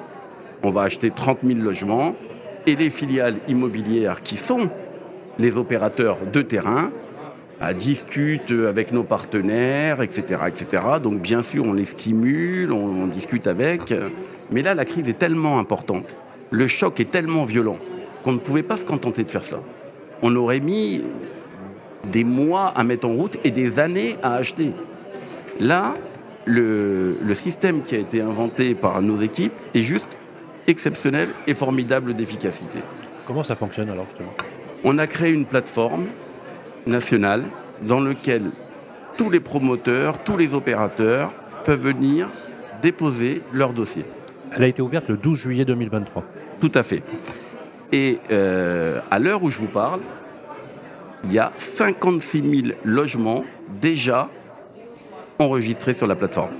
On 0.62 0.70
va 0.70 0.82
acheter 0.82 1.10
30 1.10 1.38
000 1.42 1.60
logements 1.60 2.16
et 2.66 2.76
les 2.76 2.90
filiales 2.90 3.36
immobilières 3.48 4.22
qui 4.22 4.36
sont 4.36 4.70
les 5.38 5.56
opérateurs 5.56 6.18
de 6.32 6.42
terrain 6.42 6.90
bah, 7.60 7.74
discutent 7.74 8.52
avec 8.52 8.92
nos 8.92 9.02
partenaires, 9.02 10.02
etc., 10.02 10.42
etc. 10.48 10.82
Donc 11.02 11.20
bien 11.20 11.42
sûr, 11.42 11.64
on 11.66 11.72
les 11.72 11.84
stimule, 11.84 12.72
on, 12.72 13.02
on 13.02 13.06
discute 13.06 13.46
avec. 13.46 13.94
Mais 14.50 14.62
là, 14.62 14.74
la 14.74 14.84
crise 14.84 15.08
est 15.08 15.18
tellement 15.18 15.58
importante, 15.58 16.16
le 16.50 16.66
choc 16.66 17.00
est 17.00 17.10
tellement 17.10 17.44
violent 17.44 17.78
qu'on 18.22 18.32
ne 18.32 18.38
pouvait 18.38 18.62
pas 18.62 18.76
se 18.76 18.84
contenter 18.84 19.24
de 19.24 19.30
faire 19.30 19.44
ça. 19.44 19.60
On 20.22 20.34
aurait 20.36 20.60
mis 20.60 21.02
des 22.04 22.24
mois 22.24 22.68
à 22.76 22.84
mettre 22.84 23.06
en 23.06 23.14
route 23.14 23.38
et 23.44 23.50
des 23.50 23.78
années 23.78 24.16
à 24.22 24.34
acheter. 24.34 24.72
Là, 25.58 25.94
le, 26.44 27.18
le 27.22 27.34
système 27.34 27.82
qui 27.82 27.94
a 27.94 27.98
été 27.98 28.20
inventé 28.20 28.74
par 28.74 29.00
nos 29.02 29.16
équipes 29.16 29.52
est 29.74 29.82
juste 29.82 30.08
exceptionnel 30.66 31.28
et 31.46 31.54
formidable 31.54 32.14
d'efficacité. 32.14 32.78
Comment 33.26 33.44
ça 33.44 33.56
fonctionne 33.56 33.90
alors 33.90 34.06
justement? 34.10 34.32
On 34.84 34.98
a 34.98 35.06
créé 35.06 35.30
une 35.32 35.44
plateforme 35.44 36.06
nationale 36.86 37.44
dans 37.82 38.00
laquelle 38.00 38.50
tous 39.16 39.30
les 39.30 39.40
promoteurs, 39.40 40.22
tous 40.24 40.36
les 40.36 40.54
opérateurs 40.54 41.32
peuvent 41.64 41.80
venir 41.80 42.28
déposer 42.82 43.42
leur 43.52 43.72
dossier. 43.72 44.04
Elle 44.52 44.64
a 44.64 44.66
été 44.66 44.82
ouverte 44.82 45.08
le 45.08 45.16
12 45.16 45.38
juillet 45.38 45.64
2023. 45.64 46.24
Tout 46.60 46.72
à 46.74 46.82
fait. 46.82 47.02
Et 47.92 48.18
euh, 48.30 49.00
à 49.10 49.18
l'heure 49.18 49.42
où 49.42 49.50
je 49.50 49.58
vous 49.58 49.66
parle, 49.66 50.00
il 51.24 51.32
y 51.32 51.38
a 51.38 51.52
56 51.56 52.62
000 52.62 52.74
logements 52.84 53.44
déjà 53.80 54.28
enregistrés 55.38 55.94
sur 55.94 56.06
la 56.06 56.14
plateforme. 56.14 56.52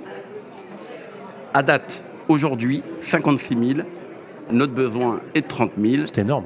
À 1.54 1.62
date, 1.62 2.04
aujourd'hui, 2.28 2.82
56 3.00 3.74
000. 3.76 3.86
Notre 4.52 4.72
besoin 4.72 5.20
est 5.34 5.42
de 5.42 5.46
30 5.46 5.72
000. 5.78 6.02
C'est 6.06 6.20
énorme. 6.22 6.44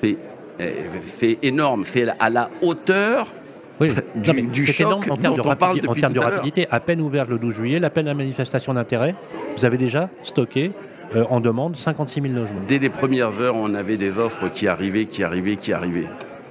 C'est 0.00 0.16
euh, 0.60 0.70
c'est 1.00 1.38
énorme. 1.42 1.84
C'est 1.84 2.06
à 2.18 2.30
la 2.30 2.50
hauteur 2.62 3.32
Oui, 3.80 3.90
Du- 4.14 4.42
Non, 4.42 4.48
du 4.50 4.66
choc 4.66 4.80
énorme 4.80 5.02
en 5.10 5.16
termes 5.16 5.34
de, 5.34 5.40
à 5.40 6.28
rapidité. 6.30 6.66
À 6.70 6.80
peine 6.80 7.00
ouvert 7.00 7.26
le 7.26 7.38
12 7.38 7.54
juillet, 7.54 7.78
la 7.78 7.90
peine 7.90 8.08
à 8.08 8.14
manifestation 8.14 8.74
d'intérêt, 8.74 9.14
vous 9.56 9.64
avez 9.64 9.76
déjà 9.78 10.08
stocké 10.22 10.72
euh, 11.16 11.24
en 11.30 11.40
demande 11.40 11.76
56 11.76 12.20
000 12.22 12.34
logements. 12.34 12.60
Dès 12.66 12.78
les 12.78 12.88
premières 12.90 13.40
heures, 13.40 13.56
on 13.56 13.74
avait 13.74 13.96
des 13.96 14.18
offres 14.18 14.48
qui 14.48 14.68
arrivaient, 14.68 15.06
qui 15.06 15.22
arrivaient, 15.24 15.56
qui 15.56 15.72
arrivaient. 15.72 16.08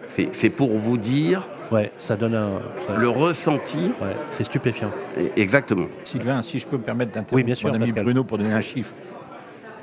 C'est 0.08 0.30
c'est 0.34 0.50
pour 0.50 0.78
vous 0.78 0.98
dire 0.98 1.48
Ouais, 1.72 1.90
ça 2.00 2.18
donne 2.18 2.36
un. 2.36 2.50
ça- 2.88 2.98
le 2.98 3.08
ressenti. 3.10 3.92
ouais, 4.02 4.16
c'est 4.38 4.44
stupéfiant. 4.44 4.92
Exactement. 5.38 5.86
Sylvain, 6.04 6.42
si 6.42 6.60
je 6.60 6.68
peux 6.68 6.78
me 6.78 6.82
permettre 6.84 7.12
d'interrompre 7.12 7.34
Oui, 7.36 7.44
bien 7.44 7.56
sûr, 7.56 7.70
mon 7.70 7.76
ami 7.76 7.86
Pascal. 7.88 8.04
Bruno 8.04 8.24
pour 8.26 8.38
donner 8.38 8.52
un 8.54 8.60
chiffre. 8.62 8.94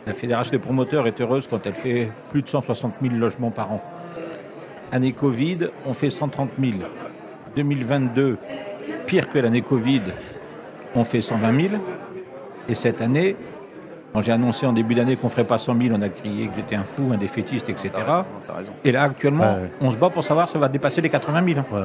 La 0.06 0.12
Fédération 0.12 0.52
des 0.52 0.58
promoteurs 0.58 1.06
est 1.06 1.18
heureuse 1.20 1.46
quand 1.48 1.66
elle 1.66 1.74
fait 1.74 2.10
plus 2.30 2.42
de 2.42 2.48
160 2.48 2.94
000 3.02 3.14
logements 3.14 3.50
par 3.50 3.72
an. 3.72 3.82
Année 4.92 5.12
Covid, 5.12 5.68
on 5.86 5.92
fait 5.94 6.10
130 6.10 6.50
000. 6.60 6.72
2022, 7.56 8.38
pire 9.06 9.28
que 9.30 9.38
l'année 9.38 9.62
Covid, 9.62 10.02
on 10.94 11.04
fait 11.04 11.20
120 11.20 11.68
000. 11.68 11.74
Et 12.68 12.74
cette 12.74 13.00
année, 13.00 13.36
quand 14.12 14.22
j'ai 14.22 14.32
annoncé 14.32 14.66
en 14.66 14.72
début 14.72 14.94
d'année 14.94 15.16
qu'on 15.16 15.26
ne 15.26 15.32
ferait 15.32 15.44
pas 15.46 15.58
100 15.58 15.78
000, 15.80 15.94
on 15.96 16.02
a 16.02 16.08
crié 16.08 16.46
que 16.46 16.52
j'étais 16.56 16.76
un 16.76 16.84
fou, 16.84 17.10
un 17.12 17.16
défaitiste, 17.18 17.68
etc. 17.68 17.90
T'as 17.94 18.54
raison. 18.54 18.72
Et 18.84 18.92
là, 18.92 19.02
actuellement, 19.02 19.44
Ouais, 19.44 19.62
ouais. 19.62 19.70
on 19.80 19.92
se 19.92 19.96
bat 19.96 20.10
pour 20.10 20.24
savoir 20.24 20.48
si 20.48 20.54
ça 20.54 20.58
va 20.58 20.68
dépasser 20.68 21.00
les 21.00 21.08
80 21.10 21.44
000. 21.54 21.60
Ouais, 21.70 21.78
ouais. 21.80 21.84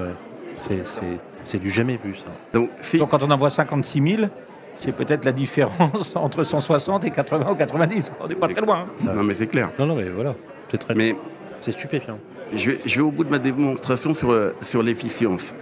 C'est- 0.55 0.87
C'est 0.87 1.01
c'est 1.45 1.59
du 1.59 1.69
jamais 1.71 1.99
vu, 2.01 2.15
ça. 2.15 2.25
Donc 2.53 2.69
quand 3.09 3.21
on 3.23 3.29
envoie 3.31 3.49
56 3.49 4.01
000, 4.17 4.29
c'est 4.75 4.93
peut-être 4.93 5.25
la 5.25 5.33
différence 5.33 6.15
entre 6.15 6.43
160 6.45 7.03
et 7.05 7.11
80 7.11 7.51
ou 7.51 7.55
90. 7.55 8.11
On 8.21 8.27
n'est 8.27 8.35
pas 8.35 8.47
très 8.47 8.61
loin. 8.61 8.85
hein. 9.05 9.11
non, 9.13 9.23
mais 9.23 9.33
c'est 9.33 9.47
clair. 9.47 9.69
Non, 9.77 9.85
non, 9.87 9.95
mais 9.95 10.07
voilà. 10.09 10.33
C'est 10.71 10.77
très 10.77 10.95
Mais 10.95 11.15
C'est 11.59 11.73
stupéfiant. 11.73 12.17
je 12.53 12.71
vais, 12.71 12.79
je 12.85 12.95
vais 12.95 13.01
au 13.01 13.11
bout 13.11 13.25
de 13.25 13.29
ma 13.31 13.39
démonstration 13.39 14.13
sur, 14.13 14.31
euh, 14.31 14.55
sur 14.61 14.81
l'efficience. 14.83 15.53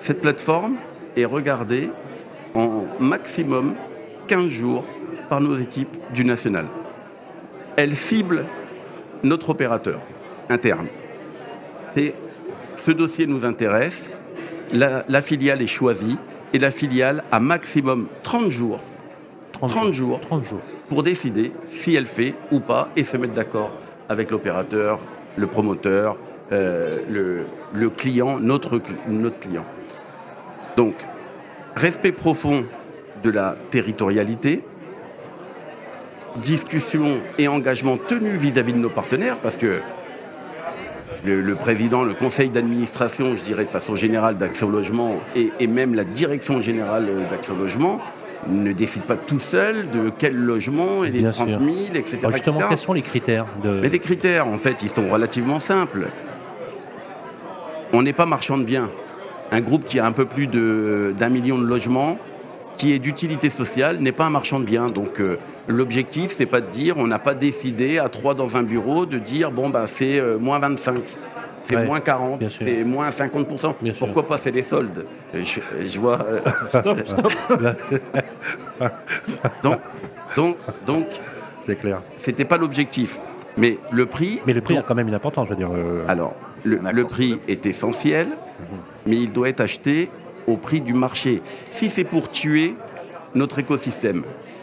Cette 0.00 0.20
plateforme 0.20 0.74
est 1.16 1.24
regardée 1.26 1.90
en 2.54 2.84
maximum 2.98 3.74
15 4.26 4.48
jours 4.48 4.84
par 5.30 5.40
nos 5.40 5.56
équipes 5.56 5.96
du 6.12 6.24
national. 6.24 6.66
Elle 7.76 7.96
cible 7.96 8.44
notre 9.22 9.50
opérateur 9.50 10.00
interne. 10.50 10.88
Et 11.96 12.12
ce 12.84 12.90
dossier 12.90 13.26
nous 13.26 13.46
intéresse, 13.46 14.10
la, 14.72 15.04
la 15.08 15.22
filiale 15.22 15.62
est 15.62 15.68
choisie 15.68 16.18
et 16.52 16.58
la 16.58 16.72
filiale 16.72 17.22
a 17.30 17.38
maximum 17.38 18.08
30 18.24 18.50
jours 18.50 18.80
30, 19.52 19.70
30 19.70 19.94
jours 19.94 20.20
30 20.20 20.44
jours. 20.44 20.60
pour 20.88 21.02
décider 21.04 21.52
si 21.68 21.94
elle 21.94 22.06
fait 22.06 22.34
ou 22.50 22.58
pas 22.58 22.88
et 22.96 23.04
se 23.04 23.16
mettre 23.16 23.34
d'accord 23.34 23.70
avec 24.08 24.32
l'opérateur, 24.32 24.98
le 25.36 25.46
promoteur, 25.46 26.16
euh, 26.50 26.98
le, 27.08 27.44
le 27.72 27.90
client, 27.90 28.40
notre, 28.40 28.80
notre 29.08 29.38
client. 29.38 29.64
Donc, 30.76 30.94
respect 31.76 32.10
profond 32.10 32.64
de 33.22 33.30
la 33.30 33.56
territorialité, 33.70 34.64
discussion 36.36 37.18
et 37.38 37.48
engagement 37.48 37.96
tenu 37.96 38.30
vis-à-vis 38.30 38.72
de 38.72 38.78
nos 38.78 38.90
partenaires, 38.90 39.38
parce 39.38 39.56
que 39.56 39.80
le, 41.24 41.40
le 41.40 41.54
président, 41.54 42.02
le 42.04 42.14
conseil 42.14 42.48
d'administration, 42.48 43.36
je 43.36 43.42
dirais 43.42 43.64
de 43.64 43.70
façon 43.70 43.96
générale 43.96 44.36
d'Action 44.38 44.70
Logement, 44.70 45.16
et, 45.36 45.50
et 45.60 45.66
même 45.66 45.94
la 45.94 46.04
direction 46.04 46.60
générale 46.60 47.06
d'Action 47.28 47.56
Logement, 47.56 48.00
ne 48.48 48.72
décide 48.72 49.02
pas 49.02 49.16
tout 49.16 49.40
seul 49.40 49.90
de 49.90 50.10
quel 50.18 50.34
logement 50.34 51.04
et 51.04 51.10
les 51.10 51.20
Bien 51.20 51.30
30 51.30 51.48
sûr. 51.48 51.60
000, 51.60 51.70
etc. 51.94 52.18
Alors 52.20 52.32
justement, 52.32 52.56
etc. 52.56 52.68
quels 52.70 52.78
sont 52.78 52.92
les 52.94 53.02
critères 53.02 53.46
de... 53.62 53.80
Mais 53.82 53.90
les 53.90 53.98
critères, 53.98 54.46
en 54.48 54.56
fait, 54.56 54.82
ils 54.82 54.88
sont 54.88 55.08
relativement 55.10 55.58
simples. 55.58 56.06
On 57.92 58.02
n'est 58.02 58.14
pas 58.14 58.24
marchand 58.24 58.56
de 58.56 58.62
biens. 58.64 58.88
Un 59.52 59.60
groupe 59.60 59.84
qui 59.84 59.98
a 59.98 60.06
un 60.06 60.12
peu 60.12 60.24
plus 60.24 60.46
d'un 60.46 61.28
million 61.28 61.58
de 61.58 61.64
logements, 61.64 62.16
qui 62.80 62.94
est 62.94 62.98
d'utilité 62.98 63.50
sociale, 63.50 63.98
n'est 64.00 64.10
pas 64.12 64.24
un 64.24 64.30
marchand 64.30 64.58
de 64.58 64.64
biens. 64.64 64.88
Donc 64.88 65.20
euh, 65.20 65.36
l'objectif, 65.68 66.32
c'est 66.34 66.46
pas 66.46 66.62
de 66.62 66.66
dire, 66.70 66.96
on 66.96 67.06
n'a 67.06 67.18
pas 67.18 67.34
décidé 67.34 67.98
à 67.98 68.08
trois 68.08 68.32
dans 68.34 68.56
un 68.56 68.62
bureau 68.62 69.04
de 69.04 69.18
dire, 69.18 69.50
bon, 69.50 69.68
bah, 69.68 69.84
c'est 69.86 70.18
euh, 70.18 70.38
moins 70.38 70.58
25. 70.58 71.02
C'est 71.62 71.76
Ouais, 71.76 71.84
moins 71.84 72.00
40, 72.00 72.38
bien 72.38 72.48
sûr. 72.48 72.66
c'est 72.66 72.82
moins 72.84 73.10
50%. 73.10 73.74
Bien 73.82 73.92
sûr. 73.92 73.98
Pourquoi 73.98 74.26
pas 74.26 74.38
c'est 74.38 74.50
les 74.50 74.62
soldes? 74.62 75.04
Je, 75.34 75.60
je 75.84 76.00
vois. 76.00 76.18
euh, 76.26 76.40
donc, 79.62 79.78
donc, 80.36 80.56
donc, 80.86 81.06
C'est 81.60 81.76
clair. 81.76 82.00
c'était 82.16 82.46
pas 82.46 82.56
l'objectif. 82.56 83.18
Mais 83.58 83.76
le 83.90 84.06
prix. 84.06 84.40
Mais 84.46 84.54
le 84.54 84.62
prix 84.62 84.78
a 84.78 84.82
quand 84.82 84.94
même 84.94 85.08
une 85.08 85.14
importance, 85.14 85.46
je 85.48 85.50
veux 85.50 85.56
dire. 85.56 85.70
euh, 85.70 86.04
alors, 86.08 86.34
le, 86.64 86.78
le 86.92 87.04
prix 87.04 87.38
est 87.46 87.66
essentiel, 87.66 88.28
mais 89.06 89.16
il 89.16 89.32
doit 89.32 89.48
être 89.50 89.60
acheté 89.60 90.08
au 90.46 90.56
prix 90.56 90.80
du 90.80 90.94
marché. 90.94 91.42
Si 91.70 91.88
c'est 91.88 92.04
pour 92.04 92.30
tuer 92.30 92.74
notre 93.34 93.58
écosystème, 93.58 94.22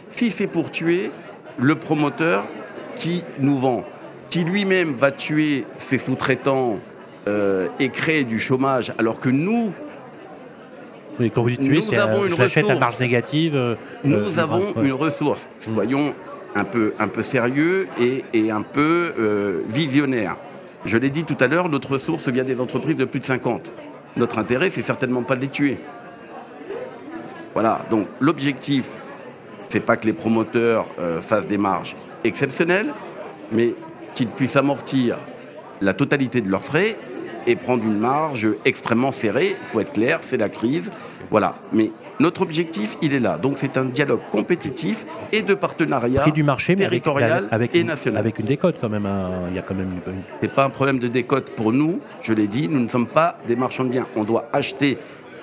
si 0.10 0.32
c'est 0.32 0.48
pour 0.48 0.72
tuer 0.72 1.12
le 1.58 1.76
promoteur 1.76 2.46
qui 2.96 3.24
nous 3.40 3.58
vend, 3.58 3.84
qui 4.28 4.44
lui-même 4.44 4.92
va 4.94 5.12
tuer 5.12 5.66
ses 5.80 5.98
sous-traitants 5.98 6.80
euh, 7.28 7.68
et 7.80 7.90
créer 7.90 8.24
du 8.24 8.40
chômage, 8.40 8.94
alors 8.98 9.20
que 9.20 9.30
nous, 9.30 9.74
Oui, 11.20 11.32
quand 11.34 11.42
vous 11.44 11.50
dites 11.50 11.60
tuer, 11.62 11.76
Nous 11.78 11.82
c'est 11.82 11.98
avons 11.98 12.24
euh, 12.24 12.28
une 12.28 12.34
à 12.34 12.44
ressource. 12.44 12.80
marge 12.80 13.00
négative. 13.00 13.56
euh, 13.56 13.76
nous 14.04 14.38
euh, 14.38 14.42
avons 14.42 14.74
ouais. 14.74 14.86
une 14.86 14.94
ressource. 14.94 15.48
Soyons 15.60 16.14
un 16.56 16.64
peu, 16.64 16.94
un 17.00 17.08
peu 17.08 17.22
sérieux 17.24 17.88
et, 18.00 18.24
et 18.34 18.52
un 18.52 18.62
peu 18.62 19.14
euh, 19.20 19.62
visionnaires. 19.68 20.38
Je 20.86 20.98
l'ai 20.98 21.10
dit 21.10 21.24
tout 21.24 21.38
à 21.40 21.48
l'heure, 21.48 21.70
notre 21.70 21.92
ressource 21.94 22.28
vient 22.30 22.44
des 22.44 22.60
entreprises 22.62 22.96
de 22.98 23.06
plus 23.06 23.20
de 23.20 23.26
50. 23.26 23.72
Notre 24.18 24.40
intérêt, 24.40 24.70
c'est 24.72 24.82
certainement 24.82 25.24
pas 25.24 25.36
de 25.36 25.42
les 25.42 25.48
tuer. 25.48 25.78
Voilà, 27.54 27.86
donc 27.90 28.08
l'objectif, 28.20 28.90
c'est 29.70 29.80
pas 29.80 29.96
que 29.96 30.06
les 30.06 30.14
promoteurs 30.14 30.88
euh, 31.00 31.22
fassent 31.22 31.48
des 31.48 31.58
marges 31.58 31.96
exceptionnelles, 32.24 32.94
mais 33.52 33.76
qu'ils 34.14 34.28
puissent 34.28 34.56
amortir 34.56 35.18
la 35.82 35.94
totalité 35.94 36.42
de 36.42 36.50
leurs 36.50 36.64
frais 36.64 36.96
et 37.46 37.56
prendre 37.56 37.84
une 37.84 38.00
marge 38.00 38.48
extrêmement 38.66 39.12
serrée. 39.12 39.56
Il 39.60 39.66
faut 39.66 39.80
être 39.80 39.94
clair, 39.94 40.20
c'est 40.22 40.38
la 40.38 40.50
crise. 40.50 40.92
Voilà. 41.30 41.56
Notre 42.20 42.42
objectif, 42.42 42.98
il 43.02 43.14
est 43.14 43.20
là. 43.20 43.38
Donc 43.38 43.54
c'est 43.58 43.78
un 43.78 43.86
dialogue 43.86 44.22
compétitif 44.32 45.06
et 45.32 45.42
de 45.42 45.54
partenariat 45.54 46.22
Prix 46.22 46.32
du 46.32 46.44
marché, 46.44 46.74
avec, 46.74 46.88
territorial 46.90 47.48
avec, 47.52 47.76
et 47.76 47.84
national. 47.84 48.20
avec 48.20 48.40
une 48.40 48.46
décote 48.46 48.76
quand 48.82 48.90
même. 48.90 49.06
hein. 49.06 49.30
Il 49.50 49.56
y 49.56 49.60
a 49.60 49.62
quand 49.62 49.76
même 49.76 49.92
une, 50.08 50.14
une- 50.14 50.22
C'est 50.42 50.52
pas 50.52 50.64
un 50.66 50.70
problème 50.70 51.00
de 51.00 51.08
décote 51.08 51.50
pour 51.56 51.72
nous. 51.74 52.00
Je 52.22 52.34
l'ai 52.34 52.48
dit, 52.48 52.68
nous 52.68 52.80
ne 52.80 52.88
sommes 52.90 53.08
pas 53.08 53.38
des 53.48 53.56
marchands 53.56 53.84
de 53.84 53.90
biens. 53.90 54.08
On 54.16 54.24
doit 54.24 54.48
acheter 54.54 54.98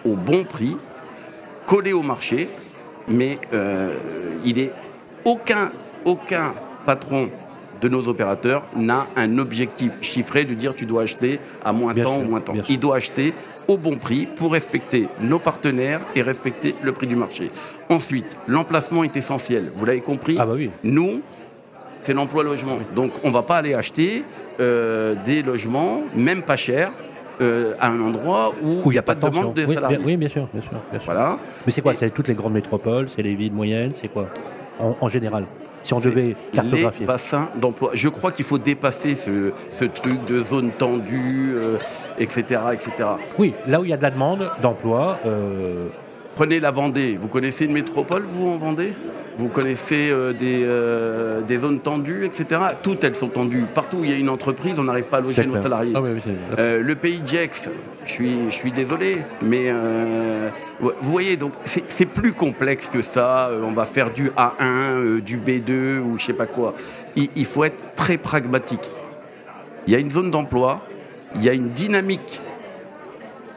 au 0.04 0.16
bon 0.16 0.44
prix, 0.44 0.76
coller 1.66 1.92
au 1.92 2.02
marché, 2.02 2.50
mais 3.08 3.38
euh, 3.52 3.94
il 4.44 4.58
est 4.58 4.72
aucun 5.24 5.70
aucun 6.04 6.54
patron 6.84 7.30
de 7.80 7.88
nos 7.88 8.08
opérateurs 8.08 8.64
n'a 8.76 9.06
un 9.16 9.38
objectif 9.38 9.90
chiffré 10.00 10.44
de 10.44 10.54
dire 10.54 10.74
tu 10.74 10.86
dois 10.86 11.02
acheter 11.02 11.38
à 11.64 11.72
moins 11.72 11.92
Bien 11.94 12.04
temps 12.04 12.18
sûr, 12.18 12.26
ou 12.26 12.30
moins 12.30 12.40
temps. 12.40 12.52
bien 12.52 12.62
sûr. 12.62 12.70
Il 12.72 12.78
doit 12.80 12.96
acheter 12.96 13.32
au 13.68 13.76
bon 13.76 13.96
prix 13.96 14.26
pour 14.26 14.52
respecter 14.52 15.08
nos 15.20 15.38
partenaires 15.38 16.00
et 16.14 16.22
respecter 16.22 16.74
le 16.82 16.92
prix 16.92 17.06
du 17.06 17.16
marché. 17.16 17.50
Ensuite, 17.88 18.26
l'emplacement 18.48 19.04
est 19.04 19.16
essentiel. 19.16 19.70
Vous 19.74 19.84
l'avez 19.84 20.00
compris 20.00 20.36
Ah 20.38 20.46
bah 20.46 20.52
oui. 20.56 20.70
Nous, 20.82 21.20
c'est 22.02 22.14
l'emploi 22.14 22.42
logement. 22.42 22.78
Donc 22.94 23.12
on 23.22 23.28
ne 23.28 23.32
va 23.32 23.42
pas 23.42 23.56
aller 23.56 23.74
acheter 23.74 24.24
euh, 24.60 25.14
des 25.24 25.42
logements, 25.42 26.02
même 26.14 26.42
pas 26.42 26.56
chers, 26.56 26.92
euh, 27.40 27.72
à 27.80 27.88
un 27.90 28.00
endroit 28.00 28.54
où 28.62 28.82
il 28.86 28.92
n'y 28.92 28.98
a 28.98 29.02
pas 29.02 29.14
de 29.14 29.20
tension. 29.20 29.40
demande 29.40 29.54
de 29.54 29.64
oui, 29.64 29.74
salariés. 29.74 29.96
bien- 29.96 30.06
oui, 30.06 30.16
bien 30.16 30.28
sûr, 30.28 30.48
bien 30.52 30.62
sûr. 30.62 30.70
bien 30.90 31.00
sûr. 31.00 31.04
Voilà. 31.12 31.38
Mais 31.66 31.72
c'est 31.72 31.80
quoi 31.80 31.92
Et- 31.92 31.96
C'est 31.96 32.10
toutes 32.10 32.28
les 32.28 32.34
grandes 32.34 32.52
métropoles, 32.52 33.08
c'est 33.14 33.22
les 33.22 33.34
villes 33.34 33.52
moyennes, 33.52 33.92
c'est 34.00 34.08
quoi 34.08 34.28
en, 34.78 34.94
en 35.00 35.08
général? 35.08 35.46
Si 35.82 35.92
on 35.92 36.00
devait 36.00 36.22
les 36.22 36.36
cartographier. 36.52 37.04
bassins 37.04 37.50
d'emploi. 37.56 37.90
Je 37.92 38.08
crois 38.08 38.32
qu'il 38.32 38.44
faut 38.46 38.56
dépasser 38.56 39.14
ce, 39.14 39.52
ce 39.72 39.84
truc 39.84 40.24
de 40.26 40.42
zone 40.42 40.70
tendue, 40.78 41.52
euh, 41.54 41.76
etc., 42.18 42.60
etc. 42.72 43.08
Oui, 43.38 43.54
là 43.66 43.80
où 43.80 43.84
il 43.84 43.90
y 43.90 43.92
a 43.92 43.96
de 43.96 44.02
la 44.02 44.10
demande 44.10 44.50
d'emploi, 44.62 45.18
euh, 45.26 45.86
Prenez 46.36 46.58
la 46.58 46.72
Vendée. 46.72 47.16
Vous 47.20 47.28
connaissez 47.28 47.64
une 47.64 47.72
métropole, 47.72 48.24
vous, 48.24 48.48
en 48.48 48.56
Vendée? 48.56 48.92
Vous 49.38 49.46
connaissez 49.46 50.10
euh, 50.10 50.32
des, 50.32 50.64
euh, 50.64 51.42
des 51.42 51.58
zones 51.58 51.78
tendues, 51.78 52.24
etc. 52.24 52.60
Toutes 52.82 53.04
elles 53.04 53.14
sont 53.14 53.28
tendues. 53.28 53.66
Partout 53.72 53.98
où 53.98 54.04
il 54.04 54.10
y 54.10 54.14
a 54.14 54.16
une 54.16 54.28
entreprise, 54.28 54.76
on 54.80 54.82
n'arrive 54.82 55.04
pas 55.04 55.18
à 55.18 55.20
loger 55.20 55.46
nos 55.46 55.62
salariés. 55.62 55.92
Ah 55.94 56.00
oui, 56.02 56.10
oui, 56.14 56.20
c'est- 56.24 56.60
Euh, 56.60 56.80
le 56.82 56.94
pays 56.96 57.22
Jex, 57.24 57.68
je 58.04 58.10
suis, 58.10 58.36
je 58.46 58.50
suis 58.54 58.72
désolé, 58.72 59.18
mais 59.42 59.70
vous 60.80 60.90
voyez, 61.02 61.36
donc 61.36 61.52
c'est 61.64 62.06
plus 62.06 62.32
complexe 62.32 62.88
que 62.92 63.00
ça. 63.02 63.50
On 63.62 63.70
va 63.72 63.84
faire 63.84 64.10
du 64.10 64.30
A1, 64.30 64.52
euh, 64.60 65.20
du 65.20 65.36
B2 65.38 66.00
ou 66.00 66.18
je 66.18 66.26
sais 66.26 66.32
pas 66.32 66.46
quoi. 66.46 66.74
Il, 67.14 67.28
il 67.36 67.44
faut 67.46 67.62
être 67.62 67.94
très 67.94 68.16
pragmatique. 68.16 68.90
Il 69.86 69.92
y 69.92 69.96
a 69.96 70.00
une 70.00 70.10
zone 70.10 70.30
d'emploi, 70.32 70.80
il 71.34 71.42
y 71.42 71.48
a 71.48 71.52
une 71.52 71.70
dynamique 71.70 72.40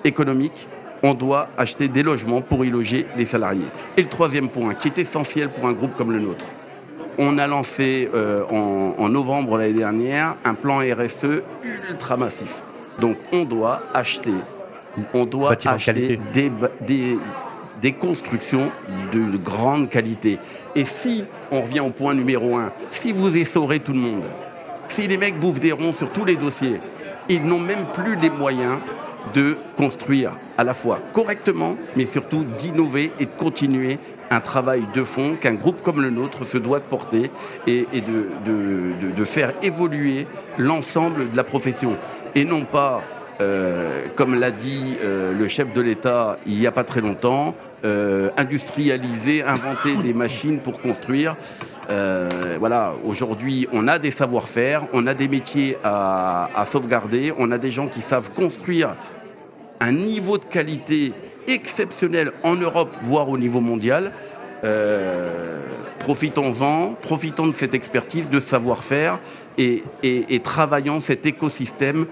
économique. 0.04 0.68
On 1.04 1.13
doit 1.13 1.50
acheter 1.58 1.88
des 1.88 2.02
logements 2.02 2.42
pour 2.42 2.66
y 2.66 2.70
loger 2.70 3.06
les 3.16 3.26
salariés. 3.26 3.68
Et 3.98 4.02
le 4.02 4.08
troisième 4.08 4.50
point, 4.50 4.74
qui 4.74 4.88
est 4.88 4.98
essentiel 4.98 5.50
pour 5.50 5.68
un 5.68 5.74
groupe 5.74 5.96
comme 5.96 6.12
le 6.12 6.20
nôtre, 6.20 6.46
on 7.20 7.38
a 7.38 7.48
lancé 7.48 8.10
euh, 8.13 8.44
en, 8.50 8.96
en 8.98 9.10
novembre 9.10 9.58
l'année 9.58 9.74
dernière 9.74 10.36
un 10.44 10.54
plan 10.54 10.80
RSE 10.80 11.42
ultra 11.90 12.18
massif. 12.18 12.62
Donc 13.00 13.18
on 13.32 13.44
doit 13.44 13.84
acheter, 13.94 14.34
on 15.13 15.26
doit 15.26 15.50
Bâtiment 15.50 15.74
acheter 15.74 16.20
des 17.82 17.92
constructions 17.94 18.72
de 19.13 19.38
grande 19.38 19.90
qualité. 19.90 20.40
Et 20.76 20.86
si 20.86 21.26
on 21.52 21.62
revient 21.62 21.82
au 21.82 21.90
point 21.90 22.13
numéro 22.13 22.56
un, 22.56 22.72
si 22.90 23.12
vous 23.12 23.38
essorez 23.38 23.80
tout 23.80 23.94
le 23.94 24.00
monde, 24.00 24.24
si 24.88 25.08
les 25.08 25.18
mecs 25.18 25.40
bouffent 25.40 25.60
des 25.60 25.72
ronds 25.72 25.94
sur 25.94 26.10
tous 26.10 26.26
les 26.26 26.36
dossiers, 26.36 26.80
ils 27.30 27.44
n'ont 27.44 27.60
même 27.60 27.86
plus 27.94 28.16
les 28.16 28.30
moyens 28.30 28.78
de 29.34 29.58
construire 29.76 30.38
à 30.58 30.63
la 30.63 30.74
fois 30.74 31.00
correctement, 31.13 31.76
mais 31.96 32.06
surtout 32.06 32.44
d'innover 32.58 33.12
et 33.20 33.26
de 33.26 33.32
continuer 33.32 33.98
un 34.30 34.40
travail 34.42 34.84
de 34.94 35.04
fond 35.04 35.36
qu'un 35.40 35.54
groupe 35.54 35.82
comme 35.82 36.02
le 36.02 36.10
nôtre 36.10 36.46
se 36.46 36.58
doit 36.58 36.80
de 36.80 36.86
porter 36.86 37.32
et, 37.66 37.86
de 38.02 39.26
faire 39.26 39.54
évoluer 39.63 40.28
l'ensemble 40.58 41.30
de 41.30 41.38
la 41.38 41.44
profession. 41.44 41.96
Et 42.36 42.44
non 42.44 42.66
pas, 42.66 43.02
euh, 43.40 44.06
comme 44.16 44.40
l'a 44.40 44.50
dit 44.50 44.98
euh, 45.04 45.32
le 45.32 45.48
chef 45.48 45.72
de 45.72 45.82
l'État 45.82 46.40
il 46.48 46.58
n'y 46.58 46.66
a 46.66 46.72
pas 46.72 46.84
très 46.84 47.02
longtemps, 47.02 47.54
euh, 47.86 48.30
industrialiser, 48.36 49.44
inventer 49.44 49.96
des 49.96 50.13
machines 50.13 50.60
pour 50.60 50.82
construire. 50.82 51.36
Euh, 51.89 52.58
voilà, 52.60 52.93
aujourd'hui, 53.04 53.67
on 53.71 53.88
a 53.88 54.00
des 54.00 54.12
savoir-faire, 54.12 54.88
on 54.93 55.08
a 55.08 55.13
des 55.13 55.28
métiers 55.28 55.78
à, 55.84 56.65
sauvegarder, 56.69 57.34
on 57.38 57.52
a 57.52 57.58
des 57.58 57.71
gens 57.71 57.88
qui 57.88 58.02
savent 58.02 58.32
construire 58.32 58.95
un 59.80 59.91
niveau 59.91 60.38
de 60.38 60.45
qualité 60.45 61.13
exceptionnel 61.47 62.32
en 62.43 62.56
Europe, 62.56 62.95
voire 63.02 63.30
au 63.30 63.38
niveau 63.38 63.62
mondial. 63.62 64.12
Euh, 64.63 65.62
profitons-en, 66.00 66.93
profitons 67.02 67.47
de 67.47 67.56
cette 67.56 67.73
expertise, 67.73 68.30
de 68.30 68.39
savoir-faire 68.39 69.19
et 69.58 70.39
travaillons 70.43 71.00
cet 71.00 71.26
écosystème 71.26 72.06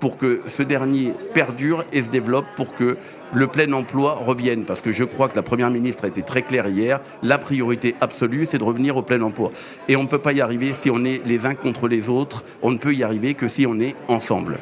pour 0.00 0.16
que 0.18 0.42
ce 0.46 0.62
dernier 0.62 1.12
perdure 1.34 1.84
et 1.92 2.02
se 2.02 2.10
développe 2.10 2.46
pour 2.56 2.74
que 2.74 2.96
le 3.32 3.46
plein 3.46 3.72
emploi 3.72 4.14
revienne. 4.14 4.64
Parce 4.64 4.80
que 4.80 4.92
je 4.92 5.04
crois 5.04 5.28
que 5.28 5.36
la 5.36 5.42
Première 5.42 5.70
ministre 5.70 6.04
a 6.04 6.08
été 6.08 6.22
très 6.22 6.42
claire 6.42 6.68
hier, 6.68 7.00
la 7.22 7.38
priorité 7.38 7.94
absolue, 8.00 8.46
c'est 8.46 8.58
de 8.58 8.64
revenir 8.64 8.96
au 8.96 9.02
plein 9.02 9.20
emploi. 9.22 9.50
Et 9.88 9.96
on 9.96 10.02
ne 10.02 10.08
peut 10.08 10.18
pas 10.18 10.32
y 10.32 10.40
arriver 10.40 10.74
si 10.74 10.90
on 10.90 11.04
est 11.04 11.24
les 11.26 11.46
uns 11.46 11.54
contre 11.54 11.88
les 11.88 12.08
autres, 12.08 12.44
on 12.62 12.70
ne 12.70 12.78
peut 12.78 12.94
y 12.94 13.02
arriver 13.02 13.34
que 13.34 13.48
si 13.48 13.66
on 13.66 13.78
est 13.80 13.94
ensemble. 14.08 14.56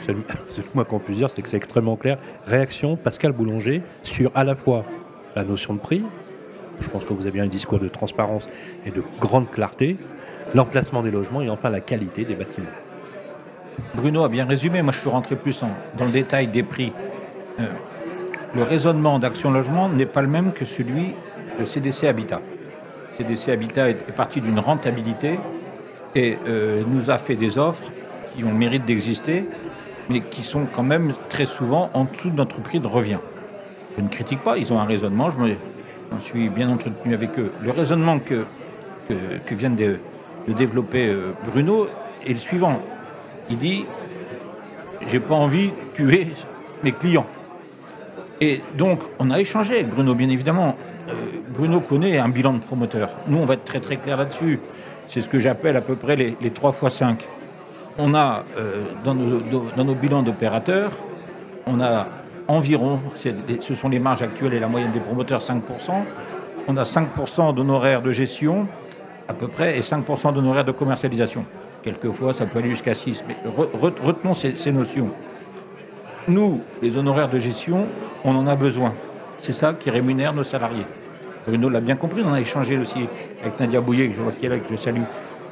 c'est 0.00 0.12
le, 0.12 0.18
le 0.18 0.64
moins 0.74 0.84
qu'on 0.84 0.98
puisse 0.98 1.18
dire, 1.18 1.30
c'est 1.30 1.42
que 1.42 1.48
c'est 1.48 1.56
extrêmement 1.56 1.96
clair. 1.96 2.18
Réaction, 2.46 2.96
Pascal 2.96 3.32
Boulanger, 3.32 3.82
sur 4.02 4.30
à 4.34 4.44
la 4.44 4.54
fois 4.54 4.84
la 5.36 5.44
notion 5.44 5.74
de 5.74 5.80
prix, 5.80 6.02
je 6.80 6.88
pense 6.88 7.04
que 7.04 7.12
vous 7.12 7.26
avez 7.26 7.40
un 7.40 7.46
discours 7.46 7.78
de 7.78 7.88
transparence 7.88 8.48
et 8.86 8.90
de 8.90 9.02
grande 9.20 9.50
clarté, 9.50 9.96
l'emplacement 10.54 11.02
des 11.02 11.10
logements 11.10 11.42
et 11.42 11.50
enfin 11.50 11.70
la 11.70 11.80
qualité 11.80 12.24
des 12.24 12.34
bâtiments. 12.34 12.68
Bruno 13.94 14.24
a 14.24 14.28
bien 14.28 14.44
résumé, 14.44 14.82
moi 14.82 14.92
je 14.92 15.00
peux 15.00 15.08
rentrer 15.08 15.36
plus 15.36 15.62
dans 15.96 16.04
le 16.04 16.10
détail 16.10 16.48
des 16.48 16.62
prix. 16.62 16.92
Euh, 17.60 17.66
le 18.54 18.62
raisonnement 18.62 19.18
d'Action 19.18 19.50
Logement 19.50 19.88
n'est 19.88 20.06
pas 20.06 20.22
le 20.22 20.28
même 20.28 20.52
que 20.52 20.64
celui 20.64 21.14
de 21.58 21.64
CDC 21.64 22.04
Habitat. 22.04 22.40
CDC 23.16 23.50
Habitat 23.50 23.90
est, 23.90 24.14
parti 24.14 24.40
d'une 24.40 24.58
rentabilité 24.58 25.38
et 26.14 26.38
euh, 26.46 26.82
nous 26.86 27.10
a 27.10 27.18
fait 27.18 27.34
des 27.34 27.58
offres 27.58 27.90
qui 28.36 28.44
ont 28.44 28.50
le 28.50 28.54
mérite 28.54 28.84
d'exister, 28.84 29.44
mais 30.08 30.20
qui 30.20 30.42
sont 30.42 30.66
quand 30.66 30.82
même 30.82 31.12
très 31.28 31.46
souvent 31.46 31.90
en 31.94 32.04
dessous 32.04 32.30
de 32.30 32.36
notre 32.36 32.60
prix 32.60 32.80
de 32.80 32.86
revient. 32.86 33.18
Je 33.96 34.02
ne 34.02 34.08
critique 34.08 34.42
pas, 34.42 34.56
ils 34.56 34.72
ont 34.72 34.78
un 34.78 34.84
raisonnement, 34.84 35.28
je 35.30 36.24
suis 36.24 36.48
bien 36.48 36.70
entretenu 36.70 37.14
avec 37.14 37.38
eux. 37.38 37.52
Le 37.60 37.72
raisonnement 37.72 38.18
que, 38.20 38.44
vient 39.50 39.70
de, 39.70 39.98
de 40.46 40.52
développer 40.52 41.08
euh, 41.08 41.32
Bruno 41.44 41.88
est 42.24 42.32
le 42.32 42.36
suivant. 42.36 42.80
Il 43.50 43.58
dit 43.58 43.86
J'ai 45.10 45.20
pas 45.20 45.34
envie 45.34 45.68
de 45.68 45.94
tuer 45.94 46.28
mes 46.82 46.92
clients. 46.92 47.26
Et 48.40 48.62
donc, 48.76 49.00
on 49.18 49.30
a 49.30 49.40
échangé 49.40 49.82
Bruno, 49.82 50.14
bien 50.14 50.28
évidemment. 50.28 50.76
Euh, 51.08 51.12
Bruno 51.48 51.80
connaît 51.80 52.18
un 52.18 52.28
bilan 52.28 52.54
de 52.54 52.58
promoteur. 52.60 53.10
Nous, 53.26 53.38
on 53.38 53.44
va 53.44 53.54
être 53.54 53.64
très 53.64 53.80
très 53.80 53.96
clair 53.96 54.16
là-dessus. 54.16 54.60
C'est 55.06 55.20
ce 55.20 55.28
que 55.28 55.40
j'appelle 55.40 55.76
à 55.76 55.80
peu 55.80 55.96
près 55.96 56.16
les, 56.16 56.36
les 56.40 56.50
3 56.50 56.72
x 56.82 56.94
5. 56.94 57.26
On 57.98 58.14
a, 58.14 58.44
euh, 58.58 58.84
dans, 59.04 59.14
nos, 59.14 59.40
dans 59.76 59.84
nos 59.84 59.94
bilans 59.94 60.22
d'opérateurs, 60.22 60.92
on 61.66 61.80
a 61.80 62.06
environ, 62.46 63.00
ce 63.14 63.74
sont 63.74 63.88
les 63.88 63.98
marges 63.98 64.22
actuelles 64.22 64.54
et 64.54 64.60
la 64.60 64.68
moyenne 64.68 64.92
des 64.92 65.00
promoteurs, 65.00 65.40
5%. 65.40 65.60
On 66.66 66.76
a 66.76 66.82
5% 66.82 67.54
d'honoraires 67.54 68.02
de 68.02 68.12
gestion, 68.12 68.66
à 69.28 69.34
peu 69.34 69.48
près, 69.48 69.76
et 69.78 69.80
5% 69.80 70.32
d'honoraires 70.32 70.64
de 70.64 70.72
commercialisation. 70.72 71.44
Quelquefois, 71.92 72.34
ça 72.34 72.44
peut 72.44 72.58
aller 72.58 72.68
jusqu'à 72.70 72.94
6. 72.94 73.24
Mais 73.26 73.34
re- 73.50 73.70
re- 73.80 74.02
retenons 74.02 74.34
ces, 74.34 74.56
ces 74.56 74.72
notions. 74.72 75.10
Nous, 76.26 76.60
les 76.82 76.96
honoraires 76.98 77.30
de 77.30 77.38
gestion, 77.38 77.86
on 78.24 78.36
en 78.36 78.46
a 78.46 78.56
besoin. 78.56 78.92
C'est 79.38 79.52
ça 79.52 79.72
qui 79.78 79.88
rémunère 79.90 80.34
nos 80.34 80.44
salariés. 80.44 80.84
Bruno 81.46 81.70
l'a 81.70 81.80
bien 81.80 81.96
compris, 81.96 82.22
on 82.26 82.34
a 82.34 82.40
échangé 82.40 82.76
aussi 82.76 83.08
avec 83.40 83.58
Nadia 83.58 83.80
Bouillet, 83.80 84.08
que 84.08 84.16
je 84.16 84.20
vois 84.20 84.32
qui 84.32 84.44
est 84.44 84.48
là, 84.50 84.58
que 84.58 84.66
je 84.70 84.76
salue. 84.76 85.00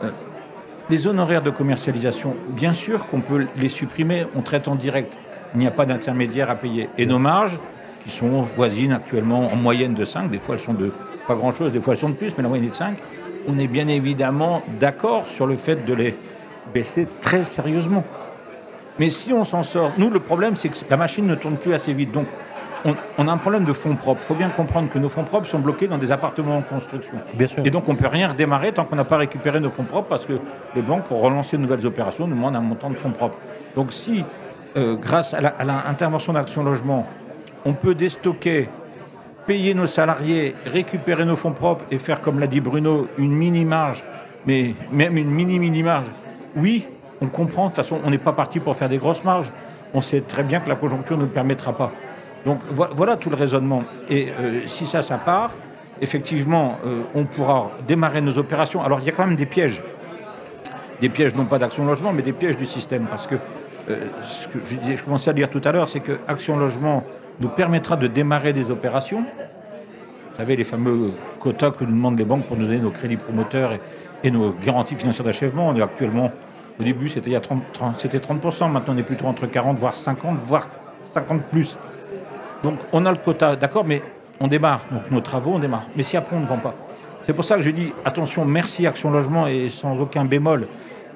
Euh, 0.05 0.11
les 0.91 1.07
honoraires 1.07 1.41
de 1.43 1.49
commercialisation, 1.49 2.37
bien 2.51 2.75
sûr 2.75 3.07
qu'on 3.07 3.21
peut 3.23 3.47
les 3.57 3.71
supprimer, 3.71 4.27
on 4.37 4.43
traite 4.43 4.69
en 4.69 4.75
direct. 4.75 5.15
Il 5.55 5.61
n'y 5.61 5.67
a 5.67 5.71
pas 5.71 5.87
d'intermédiaire 5.87 6.51
à 6.51 6.55
payer. 6.57 6.91
Et 6.99 7.07
nos 7.07 7.19
marges, 7.19 7.59
qui 8.05 8.11
sont 8.11 8.43
voisines 8.43 8.93
actuellement 8.93 9.51
en 9.51 9.57
moyenne 9.57 9.95
de 9.95 10.05
5, 10.05 10.31
des 10.31 10.39
fois 10.39 10.57
elles 10.57 10.61
sont 10.61 10.75
de 10.75 10.93
pas 11.27 11.35
grand-chose, 11.35 11.73
des 11.73 11.81
fois 11.81 11.95
elles 11.95 12.01
sont 12.01 12.11
de 12.11 12.15
plus, 12.15 12.35
mais 12.37 12.43
la 12.43 12.49
moyenne 12.51 12.67
est 12.67 12.71
de 12.71 12.75
5, 12.77 12.99
on 13.49 13.59
est 13.59 13.67
bien 13.67 13.89
évidemment 13.89 14.63
d'accord 14.81 15.27
sur 15.27 15.47
le 15.47 15.57
fait 15.57 15.85
de 15.85 15.95
les 15.95 16.17
baisser 16.75 17.07
très 17.21 17.45
sérieusement. 17.45 18.05
Mais 18.99 19.11
si 19.11 19.33
on 19.33 19.45
s'en 19.45 19.63
sort, 19.63 19.93
nous 19.99 20.11
le 20.11 20.21
problème 20.21 20.57
c'est 20.57 20.69
que 20.69 20.77
la 20.89 20.97
machine 20.97 21.27
ne 21.27 21.35
tourne 21.35 21.57
plus 21.57 21.75
assez 21.75 21.93
vite. 21.93 22.13
Donc 22.13 22.27
on, 23.19 23.29
a 23.29 23.33
un 23.33 23.37
problème 23.37 23.65
de 23.65 23.73
fonds 23.73 23.97
propres. 23.97 24.21
Il 24.23 24.27
faut 24.27 24.35
bien 24.35 24.49
comprendre 24.49 24.89
que 24.91 24.99
nos 24.99 25.09
fonds 25.09 25.25
propres 25.25 25.49
sont 25.49 25.59
bloqués 25.59 25.89
dans 25.89 25.99
des 25.99 26.13
appartements 26.13 26.59
en 26.59 26.63
construction. 26.63 27.15
Bien 27.35 27.47
sûr. 27.47 27.67
Et 27.67 27.71
donc 27.71 27.89
on 27.89 27.93
ne 27.93 27.99
peut 27.99 28.07
rien 28.07 28.29
redémarrer 28.29 28.73
tant 28.73 28.85
qu'on 28.85 28.97
n'a 28.97 29.05
pas 29.05 29.17
récupéré 29.17 29.61
nos 29.61 29.71
fonds 29.71 29.85
propres 29.85 30.09
parce 30.09 30.27
que 30.27 30.39
les 30.75 30.83
banques, 30.83 31.05
pour 31.05 31.21
relancer 31.21 31.57
de 31.57 31.63
nouvelles 31.63 31.87
opérations, 31.87 32.27
nous 32.27 32.37
demandent 32.37 32.57
un 32.57 32.61
montant 32.61 32.91
de 32.91 32.95
fonds 32.95 33.11
propres. 33.11 33.39
Donc 33.75 33.93
si, 33.93 34.25
euh, 34.77 34.97
grâce 34.97 35.35
à 35.35 35.41
l'intervention 35.41 36.33
d'Action 36.33 36.63
Logement, 36.63 37.07
on 37.65 37.73
peut 37.73 37.95
déstocker, 37.95 38.69
payer 39.47 39.75
nos 39.75 39.87
salariés, 39.87 40.55
récupérer 40.67 41.25
nos 41.25 41.37
fonds 41.37 41.53
propres 41.53 41.85
et 41.91 41.99
faire, 41.99 42.21
comme 42.21 42.39
l'a 42.39 42.47
dit 42.47 42.61
Bruno, 42.61 43.09
une 43.19 43.33
mini-marge, 43.33 44.05
mais 44.47 44.75
même 44.91 45.17
une 45.17 45.31
mini-mini-marge, 45.31 46.07
oui, 46.57 46.87
on 47.21 47.27
comprend. 47.27 47.65
De 47.65 47.69
toute 47.69 47.77
façon, 47.77 48.01
on 48.05 48.11
n'est 48.11 48.19
pas 48.19 48.33
parti 48.33 48.61
pour 48.61 48.77
faire 48.77 48.89
des 48.89 48.99
grosses 48.99 49.25
marges. 49.25 49.51
On 49.95 50.01
sait 50.01 50.21
très 50.21 50.43
bien 50.43 50.61
que 50.61 50.69
la 50.69 50.77
conjoncture 50.77 51.17
ne 51.17 51.23
le 51.23 51.29
permettra 51.29 51.73
pas. 51.73 51.93
Donc 52.45 52.61
voilà 52.71 53.17
tout 53.17 53.31
le 53.31 53.37
raisonnement. 53.37 53.83
Et 54.09 54.29
euh, 54.41 54.61
si 54.67 54.87
ça, 54.87 55.03
ça 55.03 55.19
part, 55.19 55.51
effectivement, 56.01 56.79
euh, 56.87 57.03
on 57.15 57.25
pourra 57.25 57.71
démarrer 57.89 58.21
nos 58.21 58.39
opérations. 58.39 58.83
Alors 58.83 59.01
il 59.01 59.07
y 59.07 59.09
a 59.09 59.13
quand 59.13 59.27
même 59.27 59.37
des 59.37 59.47
pièges. 59.47 59.83
Des 61.01 61.09
pièges 61.09 61.35
non 61.35 61.45
pas 61.45 61.59
d'Action 61.59 61.85
Logement, 61.85 62.13
mais 62.13 62.23
des 62.23 62.33
pièges 62.33 62.57
du 62.57 62.67
système. 62.67 63.07
Parce 63.07 63.27
que 63.27 63.35
euh, 63.91 63.97
ce 64.23 64.47
que 64.49 64.59
je, 64.65 64.97
je 64.97 65.05
commençais 65.05 65.31
à 65.31 65.33
dire 65.33 65.51
tout 65.51 65.61
à 65.65 65.73
l'heure, 65.73 65.89
c'est 65.89 66.01
que 66.01 66.19
Action 66.29 66.57
Logement 66.57 67.05
nous 67.41 67.49
permettra 67.49 67.97
de 67.97 68.07
démarrer 68.07 68.53
des 68.53 68.71
opérations. 68.71 69.21
Vous 69.21 70.37
savez, 70.37 70.57
les 70.57 70.65
fameux 70.65 71.13
quotas 71.41 71.71
que 71.71 71.85
nous 71.85 71.93
demandent 71.93 72.19
les 72.19 72.25
banques 72.25 72.47
pour 72.47 72.57
nous 72.57 72.67
donner 72.67 72.79
nos 72.79 72.91
crédits 72.91 73.17
promoteurs 73.17 73.73
et, 74.23 74.31
nos 74.31 74.51
garanties 74.53 74.97
financières 74.97 75.25
d'achèvement. 75.25 75.69
On 75.69 75.77
est 75.77 75.83
actuellement, 75.83 76.33
au 76.81 76.83
début, 76.83 77.09
c'était 77.09 77.31
30%, 77.31 77.61
30%, 77.75 78.71
maintenant 78.71 78.95
on 78.95 78.99
est 78.99 79.03
plutôt 79.03 79.27
entre 79.27 79.47
40, 79.47 79.79
voire 79.79 79.95
50, 79.95 80.39
voire 80.39 80.69
50 81.01 81.43
plus. 81.45 81.79
Donc 82.63 82.79
on 82.93 83.07
a 83.07 83.13
le 83.13 83.19
quota, 83.19 83.57
d'accord, 83.57 83.85
mais 83.85 84.03
on 84.41 84.49
démarre. 84.49 84.81
Donc 84.91 85.11
nos 85.11 85.21
travaux, 85.21 85.53
on 85.55 85.59
démarre. 85.59 85.85
Mais 85.97 86.03
si 86.03 86.17
après 86.17 86.37
on 86.37 86.41
ne 86.41 86.47
vend 86.47 86.59
pas. 86.59 86.75
C'est 87.25 87.33
pour 87.33 87.45
ça 87.45 87.57
que 87.57 87.63
je 87.63 87.71
dis, 87.71 87.93
attention, 88.05 88.45
merci 88.45 88.87
Action 88.87 89.11
Logement 89.11 89.47
et 89.47 89.69
sans 89.69 90.01
aucun 90.01 90.25
bémol. 90.25 90.67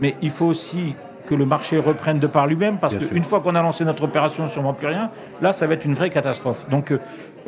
Mais 0.00 0.16
il 0.22 0.30
faut 0.30 0.46
aussi 0.46 0.94
que 1.30 1.36
le 1.36 1.46
marché 1.46 1.78
reprenne 1.78 2.18
de 2.18 2.26
par 2.26 2.48
lui-même, 2.48 2.78
parce 2.78 2.96
qu'une 2.96 3.22
fois 3.22 3.38
qu'on 3.38 3.54
a 3.54 3.62
lancé 3.62 3.84
notre 3.84 4.02
opération 4.02 4.48
sur 4.48 4.64
rien, 4.82 5.10
là, 5.40 5.52
ça 5.52 5.68
va 5.68 5.74
être 5.74 5.84
une 5.84 5.94
vraie 5.94 6.10
catastrophe. 6.10 6.68
Donc, 6.68 6.90
euh, 6.90 6.98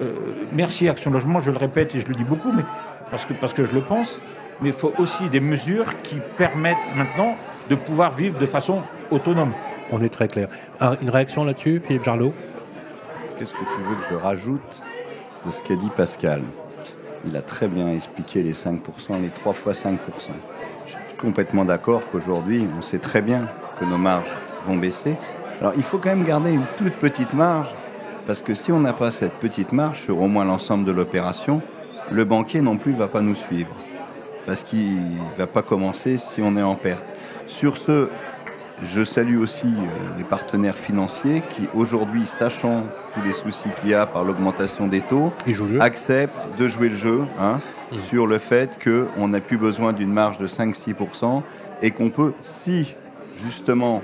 euh, 0.01 0.15
merci 0.53 0.89
Action 0.89 1.11
Logement, 1.11 1.41
je 1.41 1.51
le 1.51 1.59
répète 1.59 1.93
et 1.97 2.01
je 2.01 2.07
le 2.07 2.15
dis 2.15 2.23
beaucoup, 2.23 2.53
mais 2.53 2.63
parce 3.11 3.25
que, 3.25 3.33
parce 3.33 3.53
que 3.53 3.67
je 3.67 3.73
le 3.73 3.81
pense, 3.81 4.21
mais 4.61 4.69
il 4.69 4.75
faut 4.75 4.93
aussi 4.99 5.29
des 5.31 5.41
mesures 5.41 6.01
qui 6.05 6.19
permettent 6.39 6.77
maintenant 6.95 7.35
de 7.69 7.75
pouvoir 7.75 8.13
vivre 8.13 8.39
de 8.39 8.47
façon 8.47 8.83
autonome. 9.11 9.53
On 9.91 10.01
est 10.01 10.11
très 10.11 10.29
clair. 10.29 10.49
Une 11.01 11.11
réaction 11.11 11.45
là-dessus, 11.45 11.83
Philippe 11.85 12.05
Jarlot? 12.05 12.33
Qu'est-ce 13.37 13.53
que 13.53 13.59
tu 13.59 13.83
veux 13.89 13.97
que 13.97 14.05
je 14.13 14.15
rajoute 14.15 14.81
de 15.45 15.51
ce 15.51 15.61
qu'a 15.61 15.75
dit 15.75 15.91
Pascal? 15.97 16.43
Il 17.27 17.37
a 17.37 17.43
très 17.43 17.67
bien 17.67 17.89
expliqué 17.89 18.45
les 18.45 18.53
5%, 18.53 18.79
les 19.21 19.29
3 19.29 19.53
fois 19.53 19.73
5%. 19.73 19.97
Je 20.87 20.91
suis 20.91 20.99
complètement 21.19 21.65
d'accord 21.65 22.03
qu'aujourd'hui, 22.13 22.65
on 22.79 22.83
sait 22.83 22.99
très 22.99 23.23
bien 23.23 23.49
que 23.83 23.89
nos 23.89 23.99
marges 23.99 24.31
vont 24.65 24.77
baisser. 24.77 25.17
Alors 25.61 25.73
il 25.77 25.83
faut 25.83 25.99
quand 25.99 26.11
même 26.11 26.25
garder 26.25 26.51
une 26.51 26.65
toute 26.79 26.95
petite 26.95 27.35
marge, 27.35 27.69
parce 28.27 28.41
que 28.41 28.55
si 28.55 28.71
on 28.71 28.81
n'a 28.81 28.93
pas 28.93 29.11
cette 29.11 29.35
petite 29.35 29.73
marge 29.73 30.03
sur 30.03 30.21
au 30.21 30.29
moins 30.29 30.45
l'ensemble 30.45 30.85
de 30.85 30.93
l'opération, 30.93 31.63
le 32.11 32.25
banquier 32.25 32.63
non 32.63 32.77
plus 32.77 32.93
ne 32.93 32.99
va 32.99 33.09
pas 33.09 33.21
nous 33.21 33.35
suivre, 33.35 33.75
parce 34.47 34.63
qu'il 34.63 34.97
ne 34.97 35.37
va 35.39 35.47
pas 35.47 35.63
commencer 35.63 36.17
si 36.17 36.41
on 36.43 36.57
est 36.57 36.63
en 36.63 36.77
perte. 36.77 37.05
Sur 37.47 37.77
ce, 37.77 38.09
je 38.85 39.03
salue 39.03 39.39
aussi 39.39 39.67
euh, 39.67 40.19
les 40.19 40.25
partenaires 40.25 40.77
financiers 40.77 41.43
qui, 41.51 41.69
aujourd'hui, 41.75 42.27
sachant 42.27 42.85
tous 43.15 43.21
les 43.27 43.35
soucis 43.35 43.69
qu'il 43.81 43.91
y 43.91 43.95
a 43.95 44.07
par 44.07 44.25
l'augmentation 44.25 44.87
des 44.87 45.01
taux, 45.01 45.33
acceptent 45.81 46.57
de 46.59 46.69
jouer 46.69 46.89
le 46.89 46.97
jeu 46.97 47.23
hein, 47.41 47.59
mmh. 47.93 47.99
sur 47.99 48.27
le 48.27 48.39
fait 48.39 48.71
qu'on 48.83 49.29
n'a 49.29 49.41
plus 49.41 49.59
besoin 49.59 49.93
d'une 49.93 50.13
marge 50.13 50.39
de 50.39 50.47
5-6% 50.47 51.43
et 51.83 51.91
qu'on 51.91 52.11
peut, 52.11 52.33
si 52.41 52.95
justement 53.45 54.03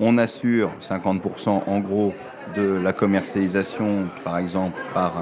on 0.00 0.18
assure 0.18 0.70
50% 0.80 1.62
en 1.66 1.80
gros 1.80 2.14
de 2.56 2.80
la 2.82 2.92
commercialisation, 2.92 4.04
par 4.24 4.38
exemple, 4.38 4.78
par, 4.94 5.12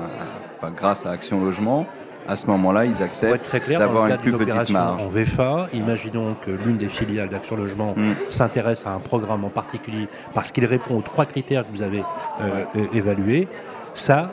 grâce 0.76 1.06
à 1.06 1.10
Action 1.10 1.40
Logement, 1.42 1.86
à 2.28 2.36
ce 2.36 2.46
moment-là, 2.48 2.84
ils 2.84 3.02
acceptent 3.02 3.56
d'avoir 3.68 4.08
une 4.08 4.18
plus 4.18 4.32
petite 4.32 4.70
marge. 4.70 5.02
En 5.02 5.08
VFA, 5.08 5.68
imaginons 5.72 6.34
que 6.44 6.50
l'une 6.50 6.76
des 6.76 6.88
filiales 6.88 7.28
d'Action 7.28 7.56
Logement 7.56 7.94
mm. 7.96 8.28
s'intéresse 8.28 8.84
à 8.84 8.90
un 8.90 8.98
programme 8.98 9.44
en 9.44 9.48
particulier 9.48 10.08
parce 10.34 10.50
qu'il 10.50 10.64
répond 10.64 10.98
aux 10.98 11.02
trois 11.02 11.24
critères 11.24 11.64
que 11.64 11.76
vous 11.76 11.82
avez 11.82 12.02
euh, 12.40 12.64
évalués. 12.92 13.48
Ça, 13.94 14.30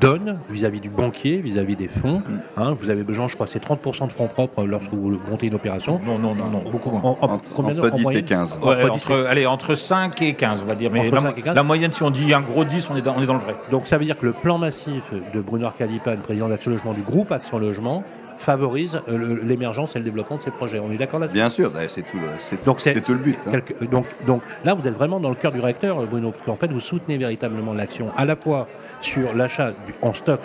donne 0.00 0.38
vis-à-vis 0.48 0.80
du 0.80 0.90
banquier, 0.90 1.38
vis-à-vis 1.38 1.76
des 1.76 1.88
fonds. 1.88 2.18
Mm. 2.18 2.40
Hein, 2.56 2.76
vous 2.80 2.90
avez 2.90 3.02
besoin, 3.02 3.28
je 3.28 3.34
crois, 3.34 3.46
c'est 3.46 3.62
30% 3.62 4.08
de 4.08 4.12
fonds 4.12 4.28
propres 4.28 4.64
lorsque 4.64 4.92
vous 4.92 5.18
montez 5.28 5.46
une 5.46 5.54
opération. 5.54 6.00
Non, 6.04 6.18
non, 6.18 6.34
non, 6.34 6.46
non 6.46 6.62
beaucoup 6.70 6.90
moins. 6.90 7.02
entre 7.02 7.90
10 7.90 8.10
et 8.10 8.22
15. 8.22 8.58
entre, 8.62 9.26
allez, 9.28 9.46
entre 9.46 9.74
5 9.74 10.20
et 10.22 10.34
15, 10.34 10.62
on 10.62 10.66
va 10.66 10.74
dire. 10.74 10.90
Mais 10.90 11.10
la, 11.44 11.62
moyenne, 11.62 11.92
si 11.92 12.02
on 12.02 12.10
dit 12.10 12.32
un 12.34 12.40
gros 12.40 12.64
10, 12.64 12.90
on 12.90 12.96
est, 12.96 13.02
dans, 13.02 13.16
on 13.16 13.22
est 13.22 13.26
dans 13.26 13.34
le 13.34 13.40
vrai. 13.40 13.54
Donc 13.70 13.86
ça 13.86 13.98
veut 13.98 14.04
dire 14.04 14.18
que 14.18 14.26
le 14.26 14.32
plan 14.32 14.58
massif 14.58 15.02
de 15.12 15.40
Bruno 15.40 15.66
Arcadipan, 15.66 16.16
président 16.22 16.48
d'Action 16.48 16.70
Logement 16.70 16.92
du 16.92 17.02
groupe 17.02 17.32
Action 17.32 17.58
Logement, 17.58 18.04
favorise 18.40 19.00
euh, 19.08 19.38
l'émergence 19.44 19.96
et 19.96 19.98
le 19.98 20.04
développement 20.04 20.38
de 20.38 20.42
ces 20.42 20.50
projets. 20.50 20.78
On 20.80 20.90
est 20.90 20.96
d'accord 20.96 21.20
là-dessus? 21.20 21.34
Bien 21.34 21.50
sûr, 21.50 21.70
c'est 21.88 22.02
tout, 22.02 22.16
le, 22.16 23.00
tout 23.00 23.12
le 23.12 23.18
but. 23.18 23.38
Hein. 23.46 23.84
donc, 23.90 24.06
donc 24.26 24.42
là, 24.64 24.74
vous 24.74 24.86
êtes 24.88 24.94
vraiment 24.94 25.20
dans 25.20 25.28
le 25.28 25.34
cœur 25.34 25.52
du 25.52 25.60
réacteur, 25.60 26.06
Bruno, 26.06 26.30
parce 26.30 26.44
qu'en 26.44 26.56
fait, 26.56 26.72
vous 26.72 26.80
soutenez 26.80 27.18
véritablement 27.18 27.74
l'action 27.74 28.10
à 28.16 28.24
la 28.24 28.36
fois 28.36 28.66
sur 29.02 29.34
l'achat 29.34 29.72
en 30.00 30.14
stock 30.14 30.40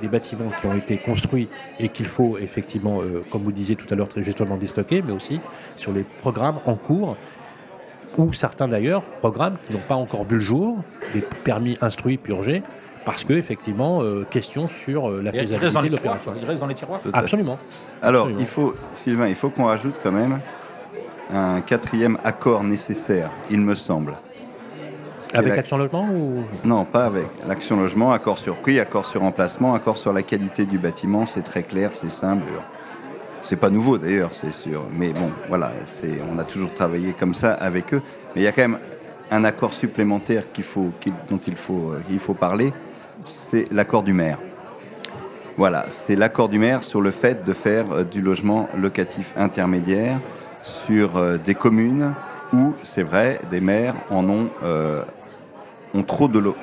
des 0.00 0.08
bâtiments 0.08 0.50
qui 0.60 0.66
ont 0.66 0.74
été 0.74 0.98
construits 0.98 1.48
et 1.80 1.88
qu'il 1.88 2.06
faut 2.06 2.38
effectivement, 2.38 3.00
euh, 3.00 3.22
comme 3.30 3.42
vous 3.42 3.52
disiez 3.52 3.74
tout 3.74 3.86
à 3.90 3.96
l'heure, 3.96 4.08
très 4.08 4.22
justement 4.22 4.56
déstocker, 4.56 5.02
mais 5.02 5.12
aussi 5.12 5.40
sur 5.76 5.92
les 5.92 6.02
programmes 6.02 6.60
en 6.64 6.76
cours, 6.76 7.16
ou 8.18 8.32
certains 8.32 8.68
d'ailleurs, 8.68 9.02
programmes 9.02 9.56
qui 9.66 9.72
n'ont 9.72 9.82
pas 9.88 9.96
encore 9.96 10.24
vu 10.24 10.36
le 10.36 10.40
jour, 10.40 10.78
des 11.14 11.22
permis 11.44 11.76
instruits 11.80 12.18
purgés, 12.18 12.62
parce 13.04 13.24
que 13.24 13.32
effectivement, 13.32 14.02
euh, 14.02 14.24
question 14.28 14.68
sur 14.68 15.08
euh, 15.08 15.22
la 15.22 15.32
faisabilité 15.32 15.88
de 15.88 15.96
l'opération. 15.96 16.32
Il 16.40 16.46
reste 16.46 16.60
dans 16.60 16.66
les 16.66 16.74
tiroirs 16.74 17.00
Absolument. 17.12 17.58
Alors, 18.00 18.28
il 18.38 18.46
faut, 18.46 18.74
Sylvain, 18.94 19.28
il 19.28 19.34
faut 19.34 19.50
qu'on 19.50 19.64
rajoute 19.64 19.96
quand 20.02 20.12
même 20.12 20.40
un 21.32 21.60
quatrième 21.60 22.18
accord 22.24 22.62
nécessaire, 22.62 23.30
il 23.50 23.60
me 23.60 23.74
semble. 23.74 24.16
Avec 25.34 25.56
l'Action 25.56 25.78
Logement 25.78 26.08
ou 26.12 26.44
Non, 26.64 26.84
pas 26.84 27.06
avec 27.06 27.26
l'Action 27.48 27.76
Logement, 27.76 28.12
accord 28.12 28.38
sur 28.38 28.56
prix, 28.56 28.78
accord 28.80 29.06
sur 29.06 29.22
emplacement, 29.22 29.72
accord 29.72 29.96
sur 29.96 30.12
la 30.12 30.22
qualité 30.22 30.66
du 30.66 30.78
bâtiment, 30.78 31.26
c'est 31.26 31.42
très 31.42 31.62
clair, 31.62 31.90
c'est 31.92 32.10
simple. 32.10 32.44
C'est 33.40 33.56
pas 33.56 33.70
nouveau 33.70 33.98
d'ailleurs, 33.98 34.30
c'est 34.32 34.52
sûr. 34.52 34.84
Mais 34.92 35.12
bon, 35.12 35.30
voilà, 35.48 35.72
on 36.32 36.38
a 36.38 36.44
toujours 36.44 36.74
travaillé 36.74 37.12
comme 37.12 37.34
ça 37.34 37.54
avec 37.54 37.94
eux. 37.94 38.02
Mais 38.34 38.42
il 38.42 38.44
y 38.44 38.46
a 38.46 38.52
quand 38.52 38.62
même 38.62 38.78
un 39.30 39.44
accord 39.44 39.74
supplémentaire 39.74 40.44
qu'il 40.52 40.64
faut, 40.64 40.90
dont 41.28 41.38
il 41.38 41.56
faut, 41.56 41.94
il 42.10 42.18
faut 42.18 42.34
parler, 42.34 42.72
c'est 43.22 43.70
l'accord 43.72 44.02
du 44.02 44.12
maire. 44.12 44.38
Voilà, 45.56 45.86
c'est 45.90 46.16
l'accord 46.16 46.48
du 46.48 46.58
maire 46.58 46.82
sur 46.82 47.00
le 47.00 47.10
fait 47.10 47.46
de 47.46 47.52
faire 47.52 47.92
euh, 47.92 48.04
du 48.04 48.22
logement 48.22 48.68
locatif 48.76 49.34
intermédiaire 49.36 50.18
sur 50.62 51.16
euh, 51.16 51.36
des 51.36 51.54
communes 51.54 52.14
où, 52.52 52.74
c'est 52.82 53.02
vrai, 53.02 53.38
des 53.50 53.60
maires 53.60 53.94
en 54.10 54.28
ont, 54.28 54.50
euh, 54.62 55.02
trop 56.06 56.28
de 56.28 56.38
leur, 56.38 56.56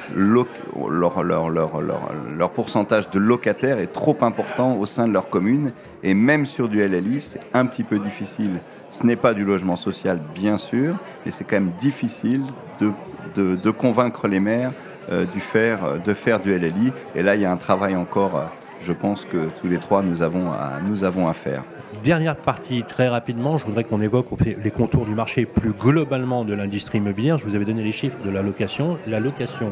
leur, 1.24 2.50
pourcentage 2.52 3.10
de 3.12 3.20
locataires 3.20 3.78
est 3.80 3.94
trop 3.94 4.18
important 4.22 4.76
au 4.76 4.86
sein 4.86 5.08
de 5.08 5.14
leur 5.14 5.30
commune. 5.30 5.72
Et 6.04 6.14
même 6.14 6.46
sur 6.46 6.68
du 6.68 6.84
LLI, 6.86 7.22
c'est 7.22 7.40
un 7.54 7.66
petit 7.66 7.84
peu 7.84 8.00
difficile. 8.00 8.60
Ce 8.90 9.06
n'est 9.06 9.16
pas 9.16 9.34
du 9.36 9.46
logement 9.46 9.76
social, 9.76 10.20
bien 10.34 10.58
sûr, 10.58 10.96
mais 11.26 11.32
c'est 11.32 11.44
quand 11.44 11.58
même 11.58 11.72
difficile 11.80 12.42
de, 12.82 13.72
convaincre 13.72 14.28
les 14.28 14.40
maires 14.40 14.72
du 15.34 15.40
faire, 15.40 15.80
de 16.04 16.14
faire 16.14 16.40
du 16.40 16.58
LLI. 16.58 16.92
Et 17.16 17.24
là, 17.24 17.36
il 17.36 17.42
y 17.42 17.46
a 17.46 17.52
un 17.52 17.58
travail 17.58 17.96
encore, 17.96 18.38
euh, 18.38 18.46
je 18.82 18.94
pense 18.94 19.26
que 19.26 19.50
tous 19.60 19.68
les 19.68 19.78
trois, 19.78 20.02
nous 20.02 20.22
avons 20.22 20.52
à, 20.52 21.34
faire. 21.34 21.64
Dernière 22.04 22.36
partie, 22.36 22.84
très 22.84 23.08
rapidement, 23.08 23.58
je 23.58 23.66
voudrais 23.66 23.84
qu'on 23.84 24.02
évoque 24.02 24.28
les 24.46 24.72
contours 24.72 25.06
du 25.06 25.16
marché 25.16 25.46
plus 25.46 25.72
globalement 25.72 26.46
de 26.46 26.54
l'industrie 26.54 27.00
immobilière. 27.00 27.38
Je 27.38 27.46
vous 27.46 27.56
avais 27.56 27.66
donné 27.66 27.84
les 27.84 27.92
chiffres 27.92 28.18
de 28.24 28.30
la 28.30 28.42
location. 28.42 28.98
La 29.08 29.20
location, 29.20 29.72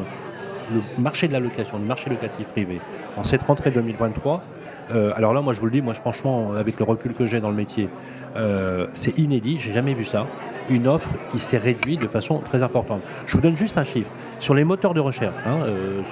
le 0.74 0.82
marché 1.00 1.28
de 1.28 1.32
la 1.32 1.40
location, 1.40 1.78
le 1.78 1.84
marché 1.84 2.10
locatif 2.10 2.46
privé, 2.48 2.80
en 3.16 3.24
cette 3.24 3.42
rentrée 3.42 3.70
2023, 3.70 4.42
Euh, 4.90 5.12
alors 5.16 5.34
là, 5.34 5.42
moi, 5.42 5.52
je 5.52 5.60
vous 5.60 5.66
le 5.66 5.72
dis, 5.72 5.82
moi, 5.82 5.92
franchement, 5.92 6.54
avec 6.54 6.78
le 6.78 6.84
recul 6.86 7.12
que 7.12 7.26
j'ai 7.26 7.40
dans 7.40 7.50
le 7.50 7.56
métier, 7.56 7.90
euh, 8.36 8.86
c'est 8.94 9.18
inédit, 9.18 9.58
j'ai 9.60 9.72
jamais 9.74 9.92
vu 9.92 10.04
ça. 10.04 10.26
Une 10.70 10.86
offre 10.86 11.10
qui 11.30 11.38
s'est 11.38 11.58
réduite 11.58 12.00
de 12.00 12.08
façon 12.08 12.38
très 12.38 12.62
importante. 12.62 13.02
Je 13.26 13.34
vous 13.34 13.42
donne 13.42 13.56
juste 13.56 13.76
un 13.76 13.84
chiffre. 13.84 14.10
Sur 14.38 14.54
les 14.54 14.64
moteurs 14.64 14.94
de 14.94 15.00
recherche, 15.00 15.34
hein, 15.46 15.60
euh, 15.66 16.02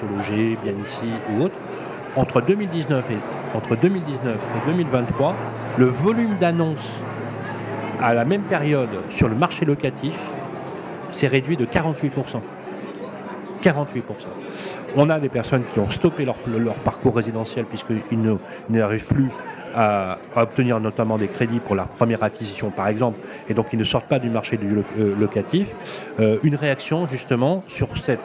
bien 0.62 0.72
ici 0.84 1.06
ou 1.32 1.44
autre, 1.44 1.54
entre 2.16 2.40
2019 2.40 3.04
et, 3.10 3.56
entre 3.56 3.76
2019 3.76 4.36
et 4.36 4.66
2023, 4.70 5.34
le 5.78 5.86
volume 5.86 6.36
d'annonces 6.40 7.00
à 8.00 8.14
la 8.14 8.24
même 8.24 8.42
période 8.42 8.88
sur 9.10 9.28
le 9.28 9.34
marché 9.34 9.64
locatif 9.64 10.14
s'est 11.10 11.28
réduit 11.28 11.56
de 11.56 11.64
48%. 11.64 12.40
48%. 13.62 14.02
On 14.96 15.10
a 15.10 15.18
des 15.18 15.28
personnes 15.28 15.64
qui 15.72 15.78
ont 15.78 15.90
stoppé 15.90 16.24
leur, 16.24 16.36
leur 16.46 16.74
parcours 16.74 17.16
résidentiel 17.16 17.64
puisqu'ils 17.64 18.38
n'arrivent 18.68 19.06
plus 19.06 19.30
à, 19.76 20.18
obtenir 20.34 20.80
notamment 20.80 21.18
des 21.18 21.28
crédits 21.28 21.60
pour 21.60 21.74
leur 21.74 21.88
première 21.88 22.22
acquisition 22.22 22.70
par 22.70 22.88
exemple, 22.88 23.18
et 23.48 23.54
donc 23.54 23.66
ils 23.72 23.78
ne 23.78 23.84
sortent 23.84 24.08
pas 24.08 24.18
du 24.18 24.30
marché 24.30 24.58
euh, 24.98 25.14
locatif. 25.18 25.68
Euh, 26.18 26.38
une 26.42 26.56
réaction 26.56 27.06
justement 27.06 27.62
sur 27.68 27.96
cette 27.98 28.20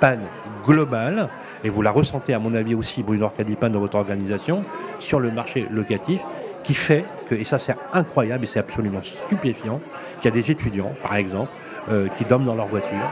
panne 0.00 0.24
globale, 0.64 1.28
et 1.64 1.68
vous 1.68 1.82
la 1.82 1.90
ressentez 1.90 2.34
à 2.34 2.38
mon 2.38 2.54
avis 2.54 2.74
aussi, 2.74 3.02
Bruno 3.02 3.30
Cadipan, 3.30 3.70
dans 3.70 3.80
votre 3.80 3.96
organisation, 3.96 4.64
sur 4.98 5.20
le 5.20 5.30
marché 5.30 5.66
locatif, 5.70 6.20
qui 6.64 6.74
fait 6.74 7.04
que, 7.28 7.34
et 7.34 7.44
ça 7.44 7.58
c'est 7.58 7.76
incroyable 7.92 8.44
et 8.44 8.46
c'est 8.46 8.58
absolument 8.58 9.02
stupéfiant, 9.02 9.80
qu'il 10.20 10.26
y 10.26 10.28
a 10.28 10.34
des 10.34 10.50
étudiants, 10.50 10.92
par 11.02 11.14
exemple, 11.14 11.50
euh, 11.90 12.08
qui 12.18 12.24
dorment 12.24 12.44
dans 12.44 12.54
leur 12.54 12.66
voiture, 12.66 13.08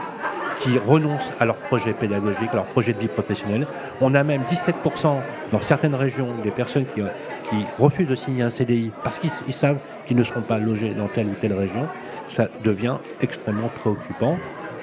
qui 0.59 0.77
renoncent 0.77 1.31
à 1.39 1.45
leur 1.45 1.55
projet 1.55 1.93
pédagogique, 1.93 2.49
à 2.51 2.57
leur 2.57 2.65
projet 2.65 2.93
de 2.93 2.99
vie 2.99 3.07
professionnelle. 3.07 3.65
On 4.01 4.13
a 4.15 4.23
même 4.23 4.41
17% 4.43 5.15
dans 5.51 5.61
certaines 5.61 5.95
régions 5.95 6.27
des 6.43 6.51
personnes 6.51 6.85
qui, 6.93 7.01
qui 7.49 7.65
refusent 7.79 8.09
de 8.09 8.15
signer 8.15 8.43
un 8.43 8.49
CDI 8.49 8.91
parce 9.03 9.19
qu'ils 9.19 9.31
ils 9.47 9.53
savent 9.53 9.81
qu'ils 10.05 10.17
ne 10.17 10.23
seront 10.23 10.41
pas 10.41 10.57
logés 10.57 10.93
dans 10.93 11.07
telle 11.07 11.27
ou 11.27 11.35
telle 11.39 11.53
région. 11.53 11.87
Ça 12.27 12.49
devient 12.63 12.97
extrêmement 13.21 13.69
préoccupant. 13.69 14.37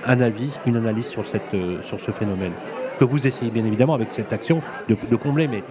Un 0.07 0.21
avis, 0.21 0.59
une 0.67 0.77
analyse 0.77 1.07
sur, 1.07 1.27
cette, 1.27 1.55
euh, 1.55 1.83
sur 1.83 1.99
ce 2.01 2.11
phénomène 2.11 2.53
que 2.99 3.05
vous 3.05 3.27
essayez 3.27 3.51
bien 3.51 3.65
évidemment 3.65 3.95
avec 3.95 4.11
cette 4.11 4.33
action 4.33 4.61
de, 4.89 4.97
de 5.11 5.17
combler. 5.17 5.49
Mais 5.49 5.62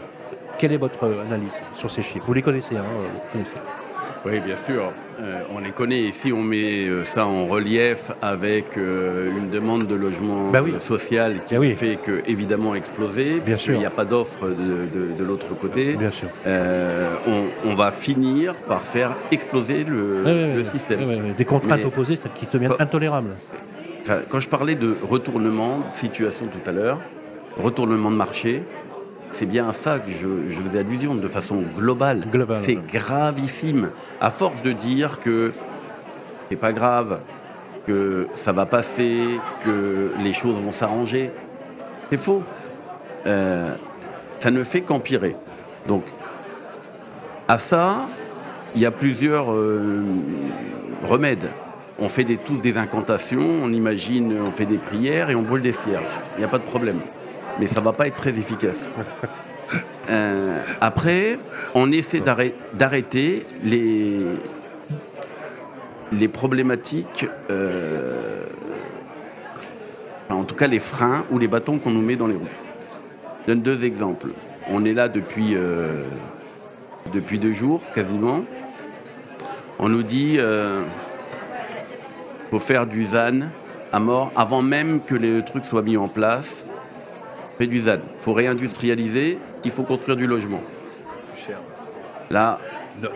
quelle 0.60 0.72
est 0.72 0.78
votre 0.78 1.06
analyse 1.26 1.54
sur 1.76 1.91
ces 1.91 2.02
chiffres? 2.02 2.26
Vous 2.26 2.34
les 2.34 2.41
connaissez, 2.41 2.78
hein 2.78 2.84
euh, 2.84 3.08
vous 3.14 3.32
connaissez. 3.32 3.83
Oui, 4.26 4.40
bien 4.40 4.56
sûr. 4.56 4.94
Euh, 5.22 5.42
on 5.54 5.60
les 5.60 5.72
connaît. 5.72 6.00
Ici, 6.00 6.32
on 6.32 6.42
met 6.44 6.88
euh, 6.88 7.04
ça 7.04 7.26
en 7.28 7.46
relief 7.46 8.10
avec 8.22 8.78
euh, 8.78 9.30
une 9.38 9.50
demande 9.50 9.86
de 9.86 9.96
logement 9.96 10.50
Bah 10.50 10.62
oui. 10.64 10.76
social 10.78 11.42
qui 11.46 11.56
Bah 11.56 11.60
oui. 11.60 11.74
fait 11.74 11.98
que, 11.98 12.22
évidemment, 12.26 12.74
exploser. 12.74 13.42
Bien 13.46 13.58
sûr. 13.58 13.74
Il 13.74 13.80
n'y 13.80 13.86
a 13.86 13.90
pas 13.90 14.06
d'offre 14.06 14.48
de, 14.48 14.54
de- 14.98 15.12
de 15.18 15.24
l'autre 15.26 15.54
côté. 15.60 15.96
Bien 15.98 16.10
sûr. 16.10 16.30
On, 16.46 17.70
on 17.70 17.76
va 17.76 17.92
finir 17.92 18.54
par 18.68 18.82
faire 18.84 19.12
exploser 19.32 19.84
le, 19.84 20.64
système. 20.64 21.34
Des 21.38 21.46
contraintes 21.46 21.80
Mais- 21.80 21.86
opposées 21.86 22.18
qui 22.36 22.48
deviennent 22.52 22.74
intolérables. 22.80 23.32
Quand 24.30 24.40
je 24.40 24.48
parlais 24.50 24.76
de 24.76 24.96
retournement 25.02 25.80
de 25.92 25.96
situation 25.96 26.48
tout 26.48 26.70
à 26.70 26.74
l'heure, 26.74 27.00
retournement 27.62 28.10
de 28.12 28.16
marché, 28.16 28.64
c'est 29.34 29.46
bien 29.46 29.68
à 29.68 29.74
ça 29.74 30.00
que 30.00 30.12
je, 30.12 30.50
je 30.50 30.60
faisais 30.62 30.80
allusion 30.80 31.16
de 31.16 31.28
façon 31.28 31.64
globale. 31.78 32.22
Globale, 32.32 32.62
c'est 32.64 32.76
gravissime. 32.76 33.90
À 34.22 34.30
force 34.30 34.62
de 34.62 34.72
dire 34.72 35.20
que 35.20 35.54
c'est 36.50 36.56
pas 36.56 36.72
grave, 36.72 37.20
que 37.86 38.28
ça 38.36 38.52
va 38.52 38.66
passer, 38.66 39.22
que 39.66 40.12
les 40.24 40.34
choses 40.34 40.58
vont 40.60 40.72
s'arranger, 40.72 41.32
c'est 42.10 42.18
faux. 42.18 42.44
Euh, 43.26 43.76
ça 44.40 44.52
ne 44.52 44.64
fait 44.64 44.82
qu'empirer. 44.82 45.36
Donc, 45.88 46.04
à 47.48 47.58
ça, 47.58 48.08
il 48.76 48.82
y 48.82 48.86
a 48.86 48.92
plusieurs 48.92 49.52
euh, 49.52 50.04
remèdes. 51.04 51.50
On 52.00 52.10
fait 52.10 52.24
des, 52.24 52.38
tous 52.38 52.62
des 52.62 52.78
incantations, 52.78 53.46
on 53.64 53.72
imagine, 53.72 54.36
on 54.42 54.52
fait 54.52 54.66
des 54.66 54.78
prières 54.78 55.30
et 55.30 55.36
on 55.36 55.44
brûle 55.44 55.62
des 55.62 55.72
cierges. 55.72 56.04
Il 56.36 56.40
n'y 56.40 56.46
a 56.46 56.48
pas 56.48 56.58
de 56.58 56.64
problème. 56.64 57.00
Mais 57.60 57.68
ça 57.68 57.80
ne 57.80 57.86
va 57.86 57.93
pas 57.93 58.08
être 58.08 58.16
très 58.18 58.32
efficace. 58.32 58.89
Euh, 60.10 60.62
après, 60.82 61.39
on 61.74 61.91
essaie 61.91 62.20
d'arrêt- 62.20 62.54
d'arrêter 62.74 63.45
les, 63.64 64.28
problématiques, 66.28 67.26
euh, 67.49 68.43
en 70.30 70.43
tout 70.43 70.56
cas 70.56 70.68
les 70.68 70.80
freins 70.80 71.24
ou 71.32 71.39
les 71.39 71.47
bâtons 71.47 71.80
qu'on 71.80 71.91
nous 71.91 72.01
met 72.01 72.16
dans 72.16 72.28
les 72.28 72.36
roues. 72.36 72.47
Je 73.41 73.54
donne 73.54 73.62
deux 73.62 73.84
exemples. 73.84 74.28
On 74.70 74.86
est 74.86 74.93
là 74.93 75.08
depuis, 75.10 75.56
euh, 75.56 76.04
depuis 77.14 77.39
deux 77.39 77.54
jours 77.54 77.82
quasiment. 77.95 78.43
On 79.80 79.89
nous 79.89 80.04
dit 80.04 80.36
euh, 80.38 80.82
faut 82.51 82.60
faire 82.60 82.86
du 82.86 83.06
ZAN 83.06 83.49
à 83.91 83.99
mort 83.99 84.32
avant 84.36 84.62
même 84.62 85.01
que 85.01 85.16
les 85.16 85.43
trucs 85.43 85.66
soient 85.66 85.82
mis 85.82 85.97
en 85.97 86.08
place. 86.08 86.66
Fait 87.58 87.68
du 87.68 87.82
ZAN. 87.82 87.97
faut 88.20 88.34
réindustrialiser, 88.34 89.38
il 89.64 89.72
faut 89.72 89.84
construire 89.84 90.18
du 90.18 90.28
logement. 90.28 90.62
Là, 92.32 92.60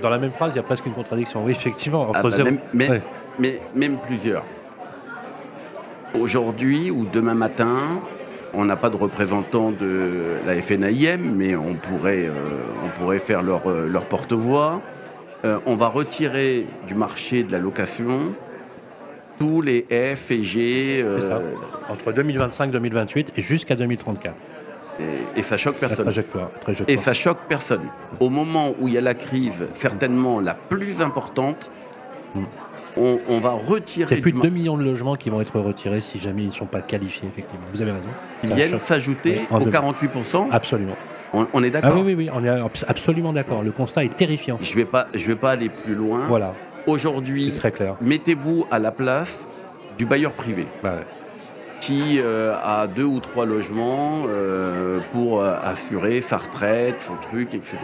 Dans 0.02 0.10
la 0.10 0.18
même 0.18 0.32
phrase, 0.32 0.54
il 0.54 0.58
y 0.58 0.60
a 0.60 0.64
presque 0.64 0.86
une 0.88 0.94
contradiction. 0.94 1.44
Oui, 1.46 1.52
effectivement. 1.52 2.02
Entre 2.10 2.20
ah 2.20 2.24
bah, 2.24 2.32
zéro- 2.32 2.46
même, 2.50 2.60
mais- 2.74 2.90
Ouais. 2.90 3.02
mais- 3.40 3.60
même 3.76 3.98
plusieurs. 3.98 4.44
Aujourd'hui 6.20 6.90
ou 6.90 7.06
demain 7.06 7.36
matin, 7.36 7.78
on 8.54 8.66
n'a 8.66 8.76
pas 8.76 8.90
de 8.90 8.96
représentant 8.96 9.72
de 9.72 10.10
la 10.46 10.56
FNAIM, 10.62 11.20
mais 11.36 11.56
on 11.56 11.76
pourrait, 11.76 12.26
euh, 12.26 12.34
on 12.86 13.00
pourrait 13.00 13.20
faire 13.20 13.44
leur, 13.44 13.70
euh, 13.70 13.88
leur 13.88 14.06
porte-voix. 14.06 14.82
Euh, 15.46 15.60
on 15.68 15.76
va 15.76 15.88
retirer 15.88 16.66
du 16.88 16.96
marché 16.96 17.44
de 17.44 17.52
la 17.52 17.60
location 17.60 18.34
tous 19.40 19.62
les 19.62 19.86
F 20.16 20.32
et 20.32 20.44
G, 20.44 21.02
euh, 21.04 21.28
ça. 21.30 21.42
Entre 21.90 22.12
2025 22.12 22.72
2028 22.72 23.34
et 23.38 23.42
jusqu'à 23.42 23.76
2034. 23.76 24.36
et, 25.00 25.40
et 25.40 25.44
ça 25.44 25.58
choque 25.58 25.76
La 25.82 25.88
personne. 25.88 26.06
trajectoire. 26.06 26.50
trajectoire. 26.62 26.90
Et 26.90 26.98
ça 26.98 27.14
choque 27.14 27.38
personne. 27.48 27.82
Au 28.20 28.30
moment 28.30 28.74
où 28.80 28.88
il 28.88 28.94
y 28.96 28.98
a 28.98 29.02
la 29.02 29.14
crise, 29.14 29.66
certainement 29.76 30.40
la 30.42 30.54
plus 30.56 31.02
importante, 31.02 31.70
on, 32.98 33.20
on 33.30 33.40
va 33.40 33.52
retirer 33.52 34.06
Hmm. 34.06 34.16
C'est 34.16 34.22
plus 34.22 34.32
de 34.32 34.38
mar- 34.38 34.46
2 34.46 34.50
millions 34.52 34.78
de 34.78 34.84
logements 34.84 35.16
qui 35.16 35.30
vont 35.30 35.40
être 35.42 35.60
retirés 35.60 36.02
si 36.02 36.20
jamais 36.20 36.44
ils 36.44 36.48
ne 36.48 36.52
sont 36.52 36.66
pas 36.66 36.82
qualifiés, 36.82 37.28
effectivement. 37.32 37.66
Vous 37.74 37.82
avez 37.82 37.92
raison. 37.92 38.08
Ils 38.44 38.54
viennent 38.54 38.80
s'ajouter 38.80 39.42
Oui, 39.52 39.58
aux 39.62 39.64
deux- 39.66 39.70
48%. 39.72 40.48
Absolument. 40.52 40.96
On, 41.34 41.46
on 41.54 41.62
est 41.64 41.68
Ah 41.76 41.82
d'accord 41.82 41.98
oui, 41.98 42.14
oui, 42.16 42.16
oui, 42.16 42.30
on 42.34 42.44
est 42.44 42.50
abs- 42.50 42.86
absolument 42.88 43.34
d'accord. 43.34 43.62
Le 43.62 43.72
constat 43.72 44.04
est 44.06 44.16
terrifiant. 44.16 44.58
Je 44.62 44.72
ne 44.72 44.76
vais, 44.78 44.86
pas- 44.86 45.08
je 45.14 45.26
vais 45.28 45.36
pas 45.36 45.52
aller 45.52 45.70
plus 45.70 45.94
loin. 45.94 46.22
Voilà, 46.28 46.54
Aujourd'hui, 46.88 47.54
mettez-vous 48.02 48.66
à 48.72 48.80
la 48.80 48.92
place 48.92 49.48
du 49.98 50.06
bailleur 50.06 50.32
privé 50.34 50.66
Bah 50.82 50.96
ouais. 50.96 51.06
qui 51.82 52.20
euh, 52.20 52.56
a 52.64 52.88
deux 52.88 53.04
ou 53.04 53.20
trois 53.20 53.46
logements 53.46 54.24
euh, 54.30 55.00
pour 55.12 55.42
euh, 55.42 55.56
assurer 55.62 56.22
sa 56.22 56.38
retraite, 56.38 57.02
son 57.02 57.16
truc, 57.16 57.54
etc. 57.54 57.78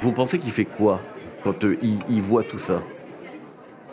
Vous 0.00 0.12
pensez 0.12 0.38
qu'il 0.38 0.50
fait 0.50 0.64
quoi 0.64 1.00
quand 1.44 1.62
euh, 1.64 1.76
il, 1.82 1.98
il 2.08 2.22
voit 2.22 2.42
tout 2.42 2.58
ça? 2.58 2.80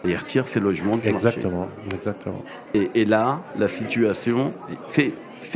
Il 0.05 0.15
retire 0.15 0.47
ses 0.47 0.59
logements 0.59 0.97
du 0.97 1.11
marché. 1.11 1.27
Exactement, 1.27 1.67
exactement. 1.93 2.41
Et, 2.73 2.89
et 2.95 3.05
là, 3.05 3.41
la 3.57 3.67
situation, 3.67 4.53
c'est 4.87 5.13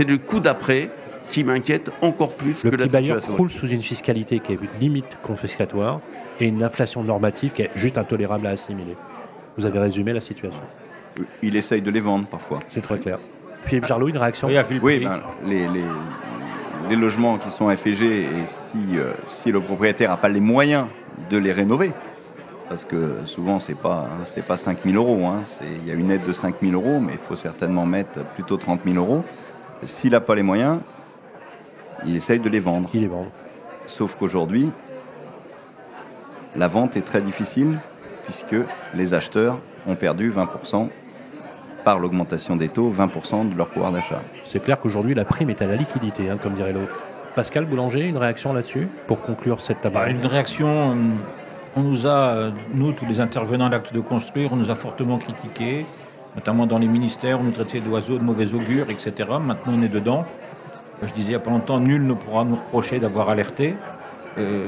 le 0.08 0.18
coup 0.18 0.40
d'après 0.40 0.90
qui 1.30 1.44
m'inquiète 1.44 1.92
encore 2.02 2.34
plus 2.34 2.64
Le 2.64 2.72
que 2.72 2.76
la 2.78 2.84
petit 2.86 2.92
bailleur 2.94 3.16
situation. 3.18 3.34
croule 3.34 3.50
sous 3.50 3.68
une 3.68 3.82
fiscalité 3.82 4.40
qui 4.40 4.54
est 4.54 4.56
une 4.56 4.80
limite 4.80 5.18
confiscatoire 5.22 6.00
et 6.40 6.46
une 6.48 6.64
inflation 6.64 7.04
normative 7.04 7.52
qui 7.54 7.64
est 7.64 7.72
juste 7.76 7.98
intolérable 7.98 8.48
à 8.48 8.52
assimiler. 8.52 8.96
Vous 9.58 9.66
avez 9.66 9.80
résumé 9.80 10.14
la 10.14 10.22
situation. 10.22 10.60
Il 11.42 11.56
essaye 11.56 11.82
de 11.82 11.90
les 11.90 12.00
vendre 12.00 12.28
parfois. 12.28 12.60
C'est 12.68 12.82
très 12.82 13.00
clair. 13.00 13.18
Philippe 13.66 13.86
Jarlot, 13.86 14.08
une 14.08 14.18
réaction 14.18 14.48
Oui, 14.48 14.58
à 14.58 14.64
Philippe 14.64 14.84
Oui, 14.84 15.00
ben, 15.04 15.20
les, 15.46 15.68
les- 15.68 15.84
les 16.90 16.96
logements 16.96 17.38
qui 17.38 17.50
sont 17.50 17.70
FG, 17.76 18.04
et 18.04 18.26
si, 18.48 18.98
euh, 18.98 19.12
si 19.26 19.52
le 19.52 19.60
propriétaire 19.60 20.12
n'a 20.12 20.18
pas 20.18 20.30
les 20.30 20.40
moyens 20.40 20.86
de 21.30 21.38
les 21.38 21.52
rénover, 21.52 21.92
parce 22.70 22.86
que 22.86 23.16
souvent 23.26 23.60
c'est 23.60 23.78
pas 23.78 24.08
c'est 24.24 24.46
pas 24.46 24.56
5 24.58 24.78
000 24.86 24.96
euros, 24.96 25.26
hein, 25.26 25.42
c'est- 25.44 25.66
il 25.84 25.88
y 25.88 25.92
a 25.92 25.96
une 25.96 26.12
aide 26.12 26.24
de 26.24 26.32
5 26.32 26.56
000 26.62 26.74
euros, 26.74 27.00
mais 27.02 27.14
il 27.14 27.20
faut 27.20 27.36
certainement 27.36 27.86
mettre 27.86 28.24
plutôt 28.36 28.56
30 28.58 28.82
000 28.86 28.96
euros. 28.98 29.26
S'il 29.84 30.12
n'a 30.12 30.22
pas 30.22 30.36
les 30.36 30.44
moyens, 30.44 30.80
il 32.06 32.16
essaye 32.16 32.40
de 32.40 32.48
les 32.50 32.60
vendre. 32.60 32.90
il 32.94 33.04
est 33.04 33.08
bon. 33.08 33.26
Sauf 33.88 34.16
qu'aujourd'hui, 34.16 34.72
la 36.58 36.68
vente 36.68 36.98
est 36.98 37.02
très 37.02 37.22
difficile 37.22 37.78
puisque 38.24 38.56
les 38.94 39.14
acheteurs 39.14 39.60
ont 39.88 39.96
perdu 39.96 40.32
20% 40.32 40.90
par 41.86 42.00
l'augmentation 42.00 42.58
des 42.58 42.68
taux, 42.68 42.92
20% 42.92 43.50
de 43.50 43.58
leur 43.58 43.68
pouvoir 43.68 43.94
d'achat. 43.94 44.22
C'est 44.44 44.62
clair 44.62 44.80
qu'aujourd'hui, 44.80 45.14
la 45.14 45.24
prime 45.24 45.50
est 45.50 45.62
à 45.62 45.68
la 45.68 45.76
liquidité, 45.76 46.30
hein, 46.30 46.38
comme 46.42 46.54
dirait 46.54 46.74
l'autre. 46.74 47.02
Pascal 47.36 47.66
Boulanger, 47.66 48.08
une 48.08 48.18
réaction 48.18 48.52
là-dessus 48.52 48.90
pour 49.06 49.22
conclure 49.22 49.62
cette 49.62 49.80
table 49.80 49.96
Bah, 49.96 50.10
une 50.10 50.26
réaction, 50.26 50.68
euh, 50.68 50.96
on 51.78 51.82
nous 51.82 52.08
a, 52.08 52.10
euh, 52.10 52.52
nous, 52.74 52.92
tous 52.92 53.06
les 53.06 53.22
intervenants 53.22 53.68
à 53.68 53.70
l'acte 53.70 53.94
de 53.94 54.02
construire, 54.02 54.52
on 54.52 54.56
nous 54.58 54.72
a 54.72 54.76
fortement 54.76 55.18
critiqués, 55.18 55.86
notamment 56.36 56.66
dans 56.66 56.80
les 56.80 56.88
ministères, 56.88 57.40
on 57.40 57.44
nous 57.44 57.52
traitait 57.52 57.80
d'oiseaux, 57.80 58.18
de 58.18 58.24
mauvais 58.24 58.54
augure, 58.54 58.90
etc. 58.90 59.14
Maintenant, 59.40 59.74
on 59.78 59.84
est 59.84 59.88
dedans. 59.88 60.26
Je 61.04 61.14
disais 61.14 61.28
il 61.28 61.30
n'y 61.30 61.36
a 61.36 61.40
pas 61.40 61.52
longtemps, 61.52 61.80
nul 61.80 62.06
ne 62.06 62.14
pourra 62.14 62.44
nous 62.44 62.56
reprocher 62.56 63.00
d'avoir 63.00 63.30
alerté. 63.30 63.76
Euh, 64.40 64.66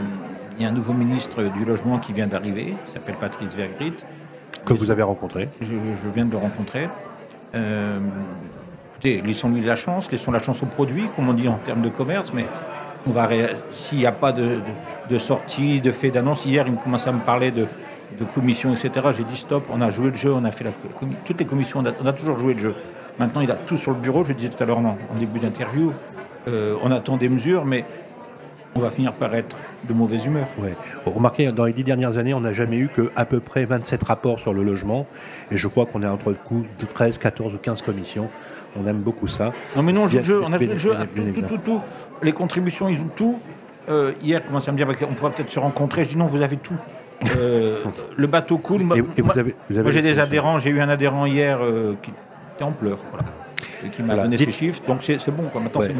il 0.60 0.64
y 0.64 0.66
a 0.66 0.70
un 0.70 0.74
nouveau 0.74 0.94
ministre 0.94 1.42
du 1.44 1.64
logement 1.64 2.00
qui 2.00 2.12
vient 2.12 2.28
d'arriver, 2.28 2.76
il 2.88 2.94
s'appelle 2.94 3.16
Patrice 3.16 3.56
Vergrit. 3.56 3.94
Que 4.66 4.74
vous 4.74 4.92
avez 4.92 5.04
rencontré 5.04 5.48
je, 5.62 5.74
viens 6.14 6.26
de 6.26 6.32
le 6.32 6.38
rencontrer. 6.38 6.90
Euh, 7.56 7.98
écoutez, 8.92 9.22
laissons-lui 9.22 9.62
la 9.62 9.78
chance, 9.78 10.12
laissons 10.12 10.32
la 10.32 10.40
chance 10.40 10.62
au 10.62 10.66
produit, 10.66 11.06
comme 11.16 11.30
on 11.30 11.34
dit 11.34 11.48
en 11.48 11.56
termes 11.56 11.82
de 11.82 11.88
commerce, 11.90 12.34
mais 12.34 12.46
on 13.08 13.12
va 13.12 13.30
s'il 13.72 14.00
n'y 14.00 14.06
a 14.06 14.12
pas 14.12 14.34
de, 14.34 14.58
de, 15.10 15.18
sortie, 15.18 15.80
de 15.80 15.94
fait 15.94 16.12
d'annonce, 16.12 16.46
hier 16.46 16.68
il 16.68 16.74
me 16.74 16.78
commençait 16.78 17.10
à 17.10 17.14
me 17.14 17.22
parler 17.22 17.52
de, 17.52 17.66
de 18.20 18.26
commission, 18.26 18.74
etc. 18.74 19.08
J'ai 19.16 19.24
dit 19.24 19.38
stop, 19.38 19.64
on 19.72 19.80
a 19.80 19.92
joué 19.92 20.10
le 20.10 20.16
jeu, 20.18 20.34
on 20.34 20.44
a 20.44 20.52
fait 20.52 20.66
la, 20.66 20.72
toutes 21.24 21.40
les 21.40 21.46
commissions, 21.46 21.82
on 22.02 22.06
a, 22.06 22.14
toujours 22.14 22.38
joué 22.38 22.54
le 22.54 22.60
jeu. 22.60 22.76
Maintenant, 23.18 23.40
il 23.40 23.50
a 23.50 23.56
tout 23.56 23.78
sur 23.78 23.92
le 23.92 23.98
bureau. 23.98 24.26
Je 24.26 24.34
disais 24.34 24.50
tout 24.50 24.62
à 24.62 24.66
l'heure 24.66 24.80
en 24.80 24.98
début 25.18 25.40
d'interview, 25.40 25.94
euh, 26.48 26.76
on 26.84 26.92
attend 26.92 27.18
des 27.18 27.30
mesures, 27.30 27.66
mais 27.66 27.86
on 28.76 28.80
va 28.80 28.92
finir 28.92 29.14
par 29.14 29.34
être 29.34 29.56
de 29.88 29.94
mauvaise 29.94 30.26
humeur. 30.26 30.48
Ouais. 30.60 30.76
Remarquez, 31.06 31.52
dans 31.52 31.66
les 31.66 31.74
dix 31.74 31.84
dernières 31.84 32.18
années, 32.18 32.34
on 32.34 32.42
n'a 32.42 32.54
jamais 32.54 32.78
eu 32.78 32.88
que 32.88 33.12
à 33.16 33.26
peu 33.26 33.40
près 33.40 33.66
27 33.66 34.04
rapports 34.04 34.40
sur 34.40 34.54
le 34.54 34.64
logement. 34.64 35.08
Et 35.52 35.58
je 35.58 35.68
crois 35.68 35.86
qu'on 35.86 36.04
est 36.04 36.08
entre 36.08 36.30
le 36.30 36.36
coup 36.36 36.66
de 36.80 36.86
13, 36.86 37.18
14 37.18 37.54
ou 37.54 37.58
15 37.58 37.82
commissions. 37.82 38.30
On 38.80 38.86
aime 38.86 39.00
beaucoup 39.00 39.28
ça. 39.28 39.52
Non, 39.76 39.82
mais 39.82 39.92
non, 39.92 40.04
on 40.04 40.08
joue 40.08 40.18
le 40.18 40.24
jeu. 40.24 40.42
On 40.44 40.54
a 40.54 40.58
joué 40.58 40.68
le 40.68 40.78
jeu. 40.78 40.94
Tout, 41.34 41.42
tout, 41.42 41.58
tout, 41.58 41.82
Les 42.22 42.34
contributions, 42.34 42.88
ils 42.88 43.00
ont 43.00 43.10
tout. 43.16 43.40
Euh, 43.90 44.14
hier, 44.22 44.46
commence 44.46 44.68
à 44.68 44.72
me 44.72 44.78
dire 44.78 44.86
bah, 44.86 44.94
on 45.10 45.14
pourra 45.14 45.32
peut-être 45.32 45.50
se 45.50 45.60
rencontrer. 45.60 46.04
Je 46.04 46.10
dis 46.10 46.18
non, 46.18 46.28
vous 46.28 46.42
avez 46.42 46.58
tout. 46.58 46.76
Euh, 47.38 47.84
le 48.16 48.28
bateau 48.28 48.60
coule. 48.60 48.84
Et, 48.96 49.22
vous 49.22 49.40
avez, 49.40 49.56
vous 49.70 49.78
avez 49.78 49.84
moi, 49.84 49.92
j'ai 49.92 50.02
des 50.02 50.20
adhérents. 50.20 50.60
J'ai 50.60 50.70
eu 50.70 50.80
un 50.80 50.90
adhérent 50.90 51.26
hier 51.26 51.60
euh, 51.62 51.96
qui 52.02 52.12
était 52.56 52.64
en 52.64 52.72
pleurs. 52.72 53.00
Voilà 53.12 53.26
et 53.86 53.90
qui 53.90 54.04
m'a 54.04 54.16
donné 54.16 54.38
ces 54.38 54.52
chiffres. 54.52 54.82
Donc 54.88 55.04
c'est 55.04 55.32
bon. 55.32 55.44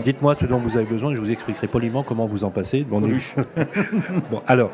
Dites-moi 0.04 0.36
ce 0.36 0.46
dont 0.46 0.58
vous 0.58 0.78
avez 0.78 0.86
besoin 0.86 1.12
et 1.12 1.16
je 1.16 1.22
vous 1.22 1.32
expliquerai 1.32 1.68
poliment 1.68 2.04
comment 2.04 2.28
vous 2.28 2.44
en 2.44 2.50
passez. 2.50 2.84
Bon, 2.84 3.02
bon 4.32 4.42
alors, 4.48 4.72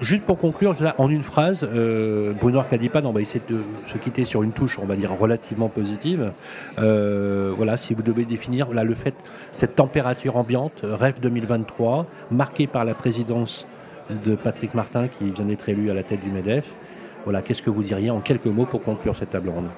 juste 0.00 0.24
pour 0.24 0.38
conclure, 0.38 0.74
en 0.98 1.08
une 1.08 1.22
phrase, 1.22 1.68
euh, 1.72 2.32
Bruno 2.32 2.58
Arcadipan, 2.58 3.04
on 3.04 3.12
va 3.12 3.20
essayer 3.20 3.42
de 3.48 3.62
se 3.86 3.98
quitter 3.98 4.24
sur 4.24 4.42
une 4.42 4.52
touche, 4.52 4.78
on 4.78 4.86
va 4.86 4.96
dire 4.96 5.12
relativement 5.12 5.68
positive. 5.68 6.32
Euh, 6.78 7.52
voilà, 7.56 7.76
si 7.76 7.94
vous 7.94 8.02
devez 8.02 8.24
définir 8.24 8.72
là, 8.72 8.84
le 8.84 8.94
fait, 8.94 9.14
cette 9.52 9.76
température 9.76 10.36
ambiante, 10.36 10.80
rêve 10.82 11.16
2023, 11.20 12.06
marquée 12.30 12.66
par 12.66 12.84
la 12.84 12.94
présidence 12.94 13.66
de 14.10 14.34
Patrick 14.34 14.74
Martin 14.74 15.08
qui 15.08 15.30
vient 15.30 15.46
d'être 15.46 15.68
élu 15.68 15.90
à 15.90 15.94
la 15.94 16.02
tête 16.02 16.22
du 16.22 16.30
MEDEF. 16.30 16.64
Voilà, 17.24 17.40
qu'est-ce 17.40 17.62
que 17.62 17.70
vous 17.70 17.82
diriez 17.82 18.10
en 18.10 18.20
quelques 18.20 18.46
mots 18.46 18.66
pour 18.66 18.82
conclure 18.82 19.16
cette 19.16 19.30
table 19.30 19.48
ronde? 19.48 19.68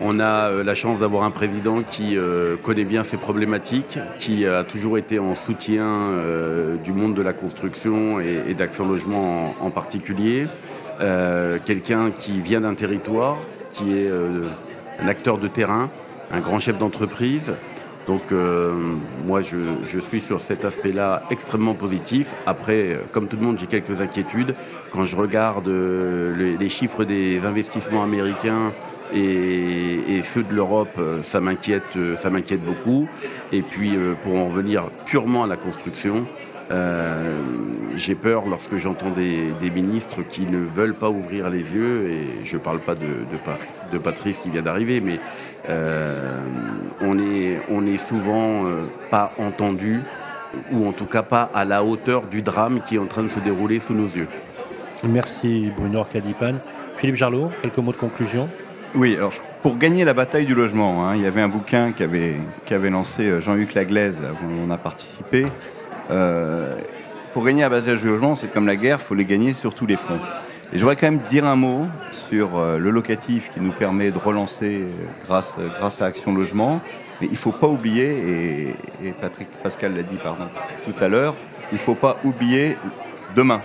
On 0.00 0.20
a 0.20 0.50
euh, 0.50 0.64
la 0.64 0.74
chance 0.74 1.00
d'avoir 1.00 1.24
un 1.24 1.30
président 1.30 1.82
qui 1.82 2.16
euh, 2.16 2.56
connaît 2.56 2.84
bien 2.84 3.04
ses 3.04 3.16
problématiques, 3.16 3.98
qui 4.16 4.46
a 4.46 4.64
toujours 4.64 4.98
été 4.98 5.18
en 5.18 5.34
soutien 5.34 5.86
euh, 5.86 6.76
du 6.76 6.92
monde 6.92 7.14
de 7.14 7.22
la 7.22 7.32
construction 7.32 8.20
et, 8.20 8.54
d'Action 8.54 8.88
Logement 8.88 9.54
en, 9.60 9.70
particulier. 9.70 10.46
Quelqu'un 11.64 12.10
qui 12.10 12.40
vient 12.40 12.60
d'un 12.60 12.74
territoire, 12.74 13.36
qui 13.72 13.96
est 13.96 14.10
un 15.00 15.06
acteur 15.06 15.38
de 15.38 15.46
terrain, 15.46 15.88
un 16.32 16.40
grand 16.40 16.58
chef 16.58 16.76
d'entreprise. 16.76 17.52
Donc 18.08 18.32
moi 19.24 19.40
je, 19.40 19.98
suis 20.00 20.20
sur 20.20 20.40
cet 20.40 20.64
aspect-là 20.64 21.22
extrêmement 21.30 21.74
positif. 21.74 22.34
Après, 22.46 22.98
comme 23.12 23.28
tout 23.28 23.36
le 23.36 23.46
monde, 23.46 23.58
j'ai 23.60 23.66
quelques 23.66 24.00
inquiétudes. 24.00 24.56
Quand 24.90 25.04
je 25.04 25.14
regarde 25.14 25.68
les 25.68 26.68
chiffres 26.68 27.04
des 27.04 27.44
investissements 27.44 28.02
américains 28.02 28.72
et, 29.14 30.20
ceux 30.22 30.42
de 30.42 30.54
l'Europe, 30.54 30.96
euh, 30.98 31.22
ça 31.22 31.40
m'inquiète, 31.40 31.96
euh, 31.96 32.16
ça 32.16 32.30
m'inquiète 32.30 32.62
beaucoup. 32.62 33.08
Et 33.52 33.62
puis, 33.62 33.96
euh, 33.96 34.14
pour 34.22 34.36
en 34.36 34.48
revenir 34.48 34.84
purement 35.06 35.44
à 35.44 35.46
la 35.46 35.56
construction, 35.56 36.26
j'ai 37.96 38.14
peur 38.14 38.44
lorsque 38.46 38.76
j'entends 38.76 39.08
des, 39.08 39.70
ministres 39.70 40.18
qui 40.22 40.42
ne 40.42 40.58
veulent 40.58 40.94
pas 40.94 41.08
ouvrir 41.08 41.48
les 41.48 41.74
yeux, 41.74 42.10
et 42.10 42.44
je 42.44 42.56
ne 42.56 42.60
parle 42.60 42.80
pas 42.80 42.94
de, 42.94 43.98
Patrice 43.98 44.38
qui 44.38 44.50
vient 44.50 44.60
d'arriver, 44.60 45.00
mais 45.00 45.18
on 47.00 47.18
est, 47.18 47.96
souvent 47.96 48.66
pas 49.10 49.32
entendu, 49.38 50.02
ou 50.70 50.86
en 50.86 50.92
tout 50.92 51.06
cas 51.06 51.22
pas 51.22 51.50
à 51.54 51.64
la 51.64 51.82
hauteur 51.82 52.24
du 52.26 52.42
drame 52.42 52.80
qui 52.86 52.96
est 52.96 52.98
en 52.98 53.06
train 53.06 53.22
de 53.22 53.30
se 53.30 53.40
dérouler 53.40 53.80
sous 53.80 53.94
nos 53.94 54.06
yeux. 54.06 54.28
Merci 55.04 55.72
Bruno 55.74 56.00
Arcadipan. 56.00 56.56
Philippe 56.98 57.16
Jarlot, 57.16 57.50
quelques 57.62 57.78
mots 57.78 57.92
de 57.92 57.96
conclusion 57.96 58.46
oui, 58.94 59.16
alors 59.16 59.32
pour 59.62 59.76
gagner 59.76 60.04
la 60.04 60.14
bataille 60.14 60.46
du 60.46 60.54
logement, 60.54 61.06
hein, 61.06 61.14
il 61.14 61.22
y 61.22 61.26
avait 61.26 61.42
un 61.42 61.48
bouquin 61.48 61.92
qu'avait 61.92 62.36
avait 62.70 62.90
lancé 62.90 63.24
euh, 63.24 63.40
Jean-Luc 63.40 63.74
Laglaise, 63.74 64.18
où 64.42 64.46
on 64.66 64.70
a 64.70 64.78
participé. 64.78 65.46
Euh, 66.10 66.74
pour 67.34 67.44
gagner 67.44 67.62
la 67.62 67.68
bataille 67.68 67.98
du 67.98 68.06
logement, 68.06 68.34
c'est 68.34 68.48
comme 68.48 68.66
la 68.66 68.76
guerre, 68.76 68.98
il 69.00 69.04
faut 69.04 69.14
les 69.14 69.26
gagner 69.26 69.52
sur 69.52 69.74
tous 69.74 69.84
les 69.84 69.96
fronts. 69.96 70.20
Et 70.72 70.78
je 70.78 70.80
voudrais 70.80 70.96
quand 70.96 71.10
même 71.10 71.20
dire 71.28 71.44
un 71.44 71.56
mot 71.56 71.86
sur 72.12 72.56
euh, 72.56 72.78
le 72.78 72.90
locatif 72.90 73.50
qui 73.52 73.60
nous 73.60 73.72
permet 73.72 74.10
de 74.10 74.18
relancer 74.18 74.86
grâce, 75.24 75.54
à 76.00 76.04
Action 76.04 76.32
Logement. 76.32 76.80
Mais 77.20 77.26
il 77.26 77.32
ne 77.32 77.36
faut 77.36 77.52
pas 77.52 77.66
oublier, 77.66 78.74
et, 79.02 79.12
Patrick 79.20 79.48
Pascal 79.62 79.96
l'a 79.96 80.02
dit 80.02 80.18
tout 80.84 81.04
à 81.04 81.08
l'heure, 81.08 81.34
il 81.72 81.74
ne 81.74 81.80
faut 81.80 81.96
pas 81.96 82.18
oublier 82.24 82.76
demain. 83.34 83.60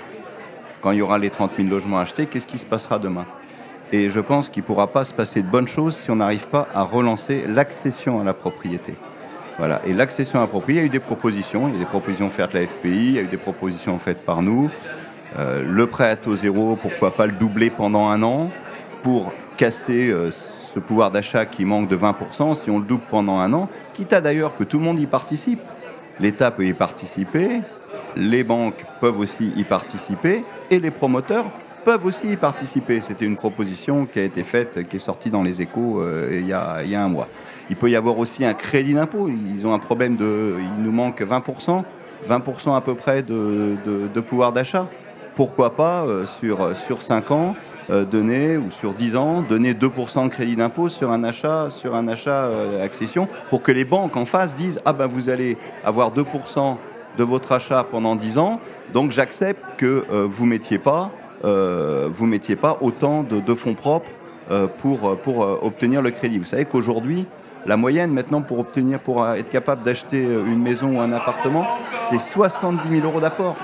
Quand 0.81 0.91
il 0.91 0.97
y 0.97 1.01
aura 1.01 1.17
les 1.17 1.29
30 1.29 1.51
000 1.55 1.69
logements 1.69 1.99
achetés, 1.99 2.25
qu'est-ce 2.25 2.47
qui 2.47 2.57
se 2.57 2.65
passera 2.65 2.99
demain? 2.99 3.25
Et 3.91 4.09
je 4.09 4.19
pense 4.19 4.49
qu'il 4.49 4.63
ne 4.63 4.67
pourra 4.67 4.87
pas 4.87 5.05
se 5.05 5.13
passer 5.13 5.41
de 5.41 5.47
bonnes 5.47 5.67
choses 5.67 5.97
si 5.97 6.09
on 6.09 6.15
n'arrive 6.15 6.47
pas 6.47 6.67
à 6.73 6.83
relancer 6.83 7.43
l'accession 7.47 8.19
à 8.19 8.23
la 8.23 8.33
propriété. 8.33 8.95
Voilà. 9.59 9.81
Et 9.85 9.93
l'accession 9.93 10.39
à 10.39 10.43
la 10.43 10.47
propriété, 10.47 10.79
il 10.79 10.81
y 10.81 10.83
a 10.83 10.85
eu 10.87 10.89
des 10.89 10.99
propositions. 10.99 11.67
Il 11.67 11.73
y 11.73 11.77
a 11.77 11.79
des 11.79 11.85
propositions 11.85 12.29
faites 12.29 12.55
à 12.55 12.59
la 12.59 12.67
FPI, 12.67 12.89
il 12.89 13.15
y 13.15 13.19
a 13.19 13.21
eu 13.21 13.27
des 13.27 13.37
propositions 13.37 13.97
faites 13.99 14.25
par 14.25 14.41
nous. 14.41 14.69
Euh, 15.37 15.63
le 15.67 15.87
prêt 15.87 16.09
à 16.09 16.15
taux 16.15 16.35
zéro, 16.35 16.75
pourquoi 16.75 17.11
pas 17.11 17.25
le 17.25 17.33
doubler 17.33 17.69
pendant 17.69 18.07
un 18.07 18.23
an 18.23 18.49
pour 19.03 19.31
casser 19.57 20.09
euh, 20.09 20.31
ce 20.31 20.79
pouvoir 20.79 21.11
d'achat 21.11 21.45
qui 21.45 21.65
manque 21.65 21.87
de 21.87 21.97
20% 21.97 22.55
si 22.55 22.69
on 22.71 22.79
le 22.79 22.85
double 22.85 23.03
pendant 23.09 23.39
un 23.39 23.53
an, 23.53 23.69
quitte 23.93 24.13
à 24.13 24.21
d'ailleurs 24.21 24.57
que 24.57 24.63
tout 24.63 24.79
le 24.79 24.83
monde 24.83 24.99
y 24.99 25.05
participe. 25.05 25.61
L'État 26.19 26.51
peut 26.51 26.65
y 26.65 26.73
participer, 26.73 27.61
les 28.15 28.43
banques 28.43 28.85
peuvent 29.01 29.19
aussi 29.19 29.51
y 29.55 29.63
participer 29.63 30.43
et 30.69 30.79
les 30.79 30.91
promoteurs 30.91 31.45
peuvent 31.83 32.05
aussi 32.05 32.31
y 32.31 32.35
participer. 32.35 33.01
C'était 33.01 33.25
une 33.25 33.35
proposition 33.35 34.05
qui 34.05 34.19
a 34.19 34.23
été 34.23 34.43
faite, 34.43 34.87
qui 34.87 34.97
est 34.97 34.99
sortie 34.99 35.29
dans 35.29 35.43
les 35.43 35.61
échos 35.61 36.01
euh, 36.01 36.29
il, 36.31 36.47
y 36.47 36.53
a, 36.53 37.03
un 37.03 37.07
mois. 37.07 37.27
Il 37.69 37.75
peut 37.75 37.89
y 37.89 37.95
avoir 37.95 38.17
aussi 38.17 38.45
un 38.45 38.53
crédit 38.53 38.93
d'impôt. 38.93 39.29
Ils 39.29 39.65
ont 39.67 39.73
un 39.73 39.79
problème 39.79 40.15
de... 40.15 40.55
Il 40.77 40.83
nous 40.83 40.91
manque 40.91 41.21
20%, 41.21 41.83
20% 42.27 42.75
à 42.75 42.81
peu 42.81 42.95
près 42.95 43.21
de, 43.21 43.75
de, 43.85 44.21
pouvoir 44.21 44.53
d'achat. 44.53 44.87
Pourquoi 45.35 45.75
pas, 45.75 46.05
euh, 46.05 46.27
sur, 46.27 46.77
sur 46.77 47.01
5 47.01 47.31
ans, 47.31 47.55
euh, 47.89 48.05
donner, 48.05 48.55
ou 48.55 48.69
sur 48.69 48.93
10 48.93 49.15
ans, 49.15 49.41
donner 49.41 49.73
2% 49.73 50.25
de 50.25 50.29
crédit 50.29 50.55
d'impôt 50.55 50.89
sur 50.89 51.11
un 51.11 51.23
achat, 51.23 51.69
sur 51.71 51.95
un 51.95 52.07
achat 52.07 52.49
accession, 52.83 53.27
pour 53.49 53.63
que 53.63 53.71
les 53.71 53.83
banques 53.83 54.15
en 54.15 54.25
face 54.25 54.53
disent 54.53 54.79
Ah 54.85 54.93
ben 54.93 55.07
vous 55.07 55.29
allez 55.29 55.57
avoir 55.83 56.13
2% 56.13 56.77
de 57.17 57.23
votre 57.23 57.51
achat 57.51 57.83
pendant 57.83 58.15
10 58.15 58.37
ans, 58.37 58.59
donc 58.93 59.11
j'accepte 59.11 59.63
que 59.77 60.05
vous 60.25 60.45
mettiez 60.45 60.77
pas 60.77 61.11
euh, 61.45 62.09
vous 62.11 62.25
mettiez 62.25 62.55
pas 62.55 62.77
autant 62.81 63.23
de, 63.23 63.53
fonds 63.53 63.73
propres 63.73 64.09
euh, 64.51 64.67
pour, 64.67 65.17
pour 65.17 65.43
euh, 65.43 65.59
obtenir 65.61 66.01
le 66.01 66.11
crédit. 66.11 66.39
Vous 66.39 66.45
savez 66.45 66.65
qu'aujourd'hui, 66.65 67.25
la 67.65 67.77
moyenne 67.77 68.11
maintenant 68.11 68.41
pour 68.41 68.59
obtenir, 68.59 68.99
pour 68.99 69.27
être 69.27 69.49
capable 69.49 69.83
d'acheter 69.83 70.21
une 70.21 70.61
maison 70.61 70.97
ou 70.97 71.01
un 71.01 71.11
appartement, 71.13 71.65
c'est 72.09 72.19
70 72.19 72.89
000 72.89 73.05
euros 73.05 73.19
d'apport. 73.19 73.55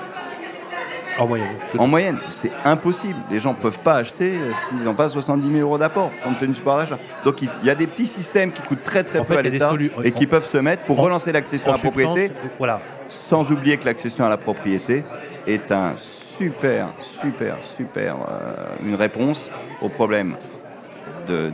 En 1.20 1.28
moyenne. 1.28 1.50
En 1.78 1.88
moyenne, 1.88 2.18
c'est 2.30 2.52
impossible. 2.64 3.20
Les 3.30 3.42
gens 3.42 3.52
ne 3.52 3.58
peuvent 3.58 3.80
pas 3.80 3.96
acheter 3.96 4.40
s'ils 4.70 4.86
n'ont 4.86 4.94
pas 4.94 5.10
70 5.10 5.48
000 5.48 5.60
euros 5.60 5.78
d'apport, 5.78 6.12
compte 6.24 6.40
tenu 6.40 6.54
du 6.54 6.60
pouvoir 6.60 6.78
d'achat. 6.78 6.98
Donc 7.26 7.42
il 7.42 7.50
y 7.64 7.70
a 7.70 7.76
des 7.76 7.88
petits 7.88 8.08
systèmes 8.08 8.54
qui 8.54 8.62
coûtent 8.62 8.86
très 8.86 9.04
très 9.04 9.22
peu 9.22 9.38
à 9.38 9.42
l'État 9.42 9.74
et 10.06 10.14
qui 10.14 10.28
peuvent 10.28 10.50
se 10.50 10.58
mettre 10.58 10.84
pour 10.84 10.98
relancer 10.98 11.34
l'accession 11.34 11.72
à 11.72 11.76
la 11.76 11.82
propriété, 11.82 12.32
voilà. 12.58 12.80
sans 13.10 13.52
oublier 13.52 13.76
que 13.76 13.86
l'accession 13.86 14.26
à 14.26 14.30
la 14.30 14.38
propriété 14.38 15.04
est 15.46 15.74
un 15.74 15.96
super, 16.40 16.88
super, 17.02 17.58
super 17.62 18.16
euh, 18.16 18.54
une 18.86 18.96
réponse 18.96 19.52
au 19.82 19.90
problème 19.90 20.36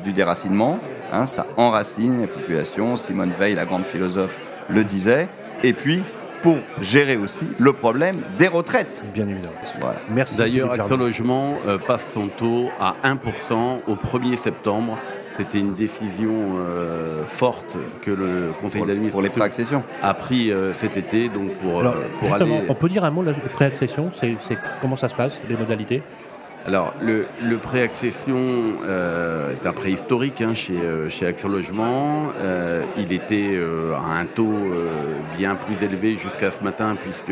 du 0.05 0.13
déracinement. 0.13 0.79
Hein, 1.11 1.25
ça 1.25 1.45
enracine 1.57 2.21
les 2.21 2.27
populations. 2.27 2.95
Simone 2.95 3.33
Veil, 3.37 3.55
la 3.55 3.65
grande 3.65 3.83
philosophe, 3.83 4.39
le 4.69 4.85
disait. 4.85 5.27
Et 5.63 5.73
puis, 5.73 6.01
pour 6.41 6.57
gérer 6.79 7.17
aussi 7.17 7.45
le 7.59 7.73
problème 7.73 8.21
des 8.37 8.47
retraites. 8.47 9.03
Bien 9.13 9.27
évidemment. 9.27 9.55
Merci. 10.11 10.35
D'ailleurs, 10.35 10.71
Action 10.71 10.95
Logement 10.95 11.57
euh, 11.65 11.79
passe 11.79 12.11
son 12.13 12.27
taux 12.27 12.69
à 12.79 12.95
1% 13.03 13.79
au 13.87 13.95
1er 13.95 14.37
septembre. 14.37 14.97
C'était 15.37 15.59
une 15.59 15.73
décision 15.73 16.55
euh, 16.57 17.25
forte 17.25 17.77
que 18.01 18.11
le 18.11 18.53
conseil 18.61 18.83
d'administration 18.83 19.83
a 20.01 20.13
pris 20.13 20.51
euh, 20.51 20.73
cet 20.73 20.97
été. 20.97 21.29
Donc 21.29 21.51
pour, 21.55 21.83
pour 22.19 22.33
aller... 22.33 22.61
On 22.69 22.75
peut 22.75 22.89
dire 22.89 23.03
un 23.03 23.11
mot 23.11 23.21
de 23.21 23.31
la 23.31 23.33
préaccession 23.33 24.11
c'est, 24.19 24.37
Comment 24.81 24.97
ça 24.97 25.09
se 25.09 25.15
passe, 25.15 25.33
les 25.49 25.57
modalités? 25.57 26.01
Alors, 26.65 26.95
le, 26.99 27.57
prêt 27.57 27.83
accession 27.83 28.35
euh, 28.87 29.53
est 29.53 29.67
un 29.67 29.71
prêt 29.71 29.91
historique 29.91 30.41
hein, 30.41 30.55
chez, 30.55 30.73
euh, 30.73 31.11
chez 31.11 31.27
Action 31.27 31.47
Logement. 31.47 32.23
Euh, 32.39 32.81
il 32.97 33.13
était 33.13 33.59
à 33.95 34.19
un 34.19 34.25
taux 34.25 34.55
bien 35.37 35.53
plus 35.53 35.85
élevé 35.85 36.17
jusqu'à 36.17 36.49
ce 36.49 36.63
matin, 36.63 36.95
puisque 36.99 37.31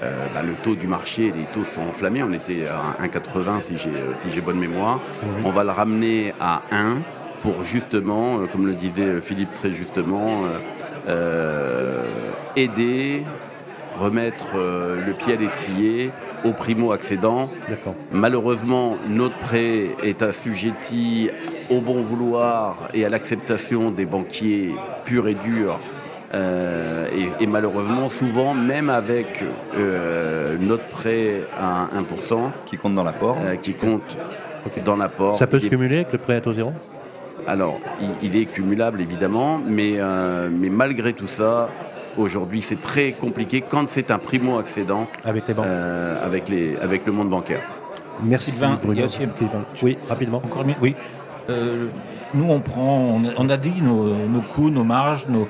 bah, 0.00 0.42
le 0.42 0.54
taux 0.54 0.74
du 0.74 0.86
marché, 0.86 1.32
les 1.36 1.44
taux 1.54 1.64
sont 1.64 1.82
enflammés. 1.82 2.22
On 2.22 2.32
était 2.32 2.66
à 2.66 3.02
1,80 3.04 3.62
si 3.66 3.76
j'ai 3.76 4.32
si 4.32 4.40
bonne 4.40 4.58
mémoire. 4.58 5.00
On 5.44 5.50
va 5.50 5.64
le 5.64 5.70
ramener 5.70 6.32
à 6.40 6.62
1 6.70 6.98
pour 7.42 7.62
justement, 7.64 8.46
comme 8.52 8.66
le 8.66 8.72
disait 8.72 9.20
Philippe 9.20 9.52
très 9.54 9.70
justement, 9.72 10.44
aider 12.56 13.24
remettre 14.00 14.52
euh, 14.56 15.04
le 15.04 15.12
pied 15.12 15.34
à 15.34 15.36
l'étrier 15.36 16.10
aux 16.44 16.52
primo-accédants. 16.52 17.48
Malheureusement, 18.12 18.96
notre 19.08 19.36
prêt 19.38 19.90
est 20.02 20.22
assujetti 20.22 21.30
au 21.68 21.80
bon 21.80 22.02
vouloir 22.02 22.88
et 22.94 23.04
à 23.04 23.08
l'acceptation 23.08 23.90
des 23.90 24.06
banquiers 24.06 24.74
purs 25.04 25.28
et 25.28 25.34
durs. 25.34 25.78
Euh, 26.32 27.06
et, 27.40 27.46
malheureusement, 27.46 28.08
souvent, 28.08 28.54
même 28.54 28.88
avec 28.88 29.44
euh, 29.76 30.56
notre 30.60 30.86
prêt 30.88 31.42
à 31.60 31.88
1%, 31.96 32.50
qui 32.64 32.76
compte 32.76 32.94
dans 32.94 33.02
l'apport, 33.02 33.36
qui 33.60 33.74
compte 33.74 34.16
dans 34.84 34.96
l'apport. 34.96 35.36
Ça 35.36 35.46
peut 35.46 35.58
se 35.58 35.66
cumuler 35.66 35.96
avec 35.96 36.12
le 36.12 36.18
prêt 36.18 36.36
à 36.36 36.40
taux 36.40 36.52
zéro? 36.52 36.72
Alors, 37.46 37.80
il, 38.22 38.36
est 38.36 38.44
cumulable 38.44 39.00
évidemment, 39.00 39.58
mais, 39.66 39.98
mais 40.50 40.68
malgré 40.68 41.14
tout 41.14 41.26
ça, 41.26 41.68
Aujourd'hui, 42.16 42.60
c'est 42.60 42.80
très 42.80 43.12
compliqué 43.12 43.62
quand 43.62 43.88
c'est 43.88 44.10
un 44.10 44.18
primo-accédant 44.18 45.06
avec 45.24 45.46
les 45.46 45.54
banques, 45.54 45.66
euh, 45.66 46.24
avec, 46.26 46.48
les, 46.48 46.76
avec 46.76 47.06
le 47.06 47.12
monde 47.12 47.30
bancaire. 47.30 47.62
Merci 48.22 48.50
Sylvain. 48.50 48.78
Bruno. 48.82 49.06
Oui, 49.82 49.96
rapidement. 50.08 50.42
Encore 50.44 50.64
mieux. 50.64 50.74
Oui. 50.82 50.96
Euh, 51.48 51.86
nous, 52.34 52.50
on 52.50 52.60
prend, 52.60 53.20
on 53.38 53.48
a, 53.48 53.56
dit 53.56 53.72
nos, 53.82 54.40
coûts, 54.54 54.70
nos 54.70 54.84
marges, 54.84 55.26
nos, 55.28 55.48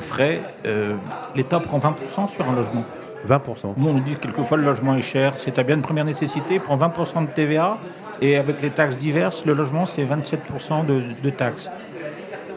frais. 0.00 0.42
Euh, 0.66 0.94
L'État 1.34 1.60
prend 1.60 1.78
20% 1.78 2.28
sur 2.28 2.48
un 2.48 2.54
logement. 2.54 2.84
20%. 3.28 3.74
Nous, 3.76 3.88
on 3.88 3.94
dit 4.00 4.16
quelquefois 4.16 4.56
le 4.56 4.64
logement 4.64 4.96
est 4.96 5.02
cher. 5.02 5.34
C'est 5.36 5.58
à 5.58 5.62
bien 5.62 5.76
de 5.76 5.82
première 5.82 6.04
nécessité. 6.04 6.58
prend 6.58 6.76
20% 6.76 7.26
de 7.26 7.30
TVA. 7.30 7.78
Et 8.20 8.36
avec 8.36 8.62
les 8.62 8.70
taxes 8.70 8.96
diverses, 8.96 9.44
le 9.44 9.52
logement, 9.52 9.84
c'est 9.84 10.04
27% 10.04 10.86
de, 10.86 11.02
de 11.22 11.30
taxes. 11.30 11.68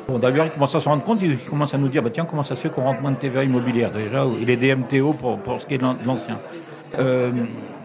Bon, 0.08 0.20
D'ailleurs, 0.20 0.46
il 0.46 0.52
commence 0.52 0.76
à 0.76 0.80
se 0.80 0.88
rendre 0.88 1.04
compte, 1.04 1.20
il 1.24 1.38
commence 1.40 1.74
à 1.74 1.80
nous 1.80 1.88
dire 1.88 2.04
bah, 2.04 2.12
tiens, 2.14 2.26
comment 2.26 2.44
ça 2.44 2.56
se 2.56 2.62
fait 2.62 2.70
qu'on 2.70 2.84
rentre 2.84 3.02
moins 3.02 3.12
de 3.12 3.18
TVA 3.18 3.44
immobilière? 3.44 3.90
Déjà 3.92 4.24
Il 4.40 4.50
est 4.52 4.58
DMTO 4.58 5.14
pour, 5.14 5.40
pour 5.40 5.60
ce 5.60 5.66
qui 5.66 5.74
est 5.74 5.78
de 5.80 5.86
l'ancien. 6.06 6.40
Euh, 7.00 7.32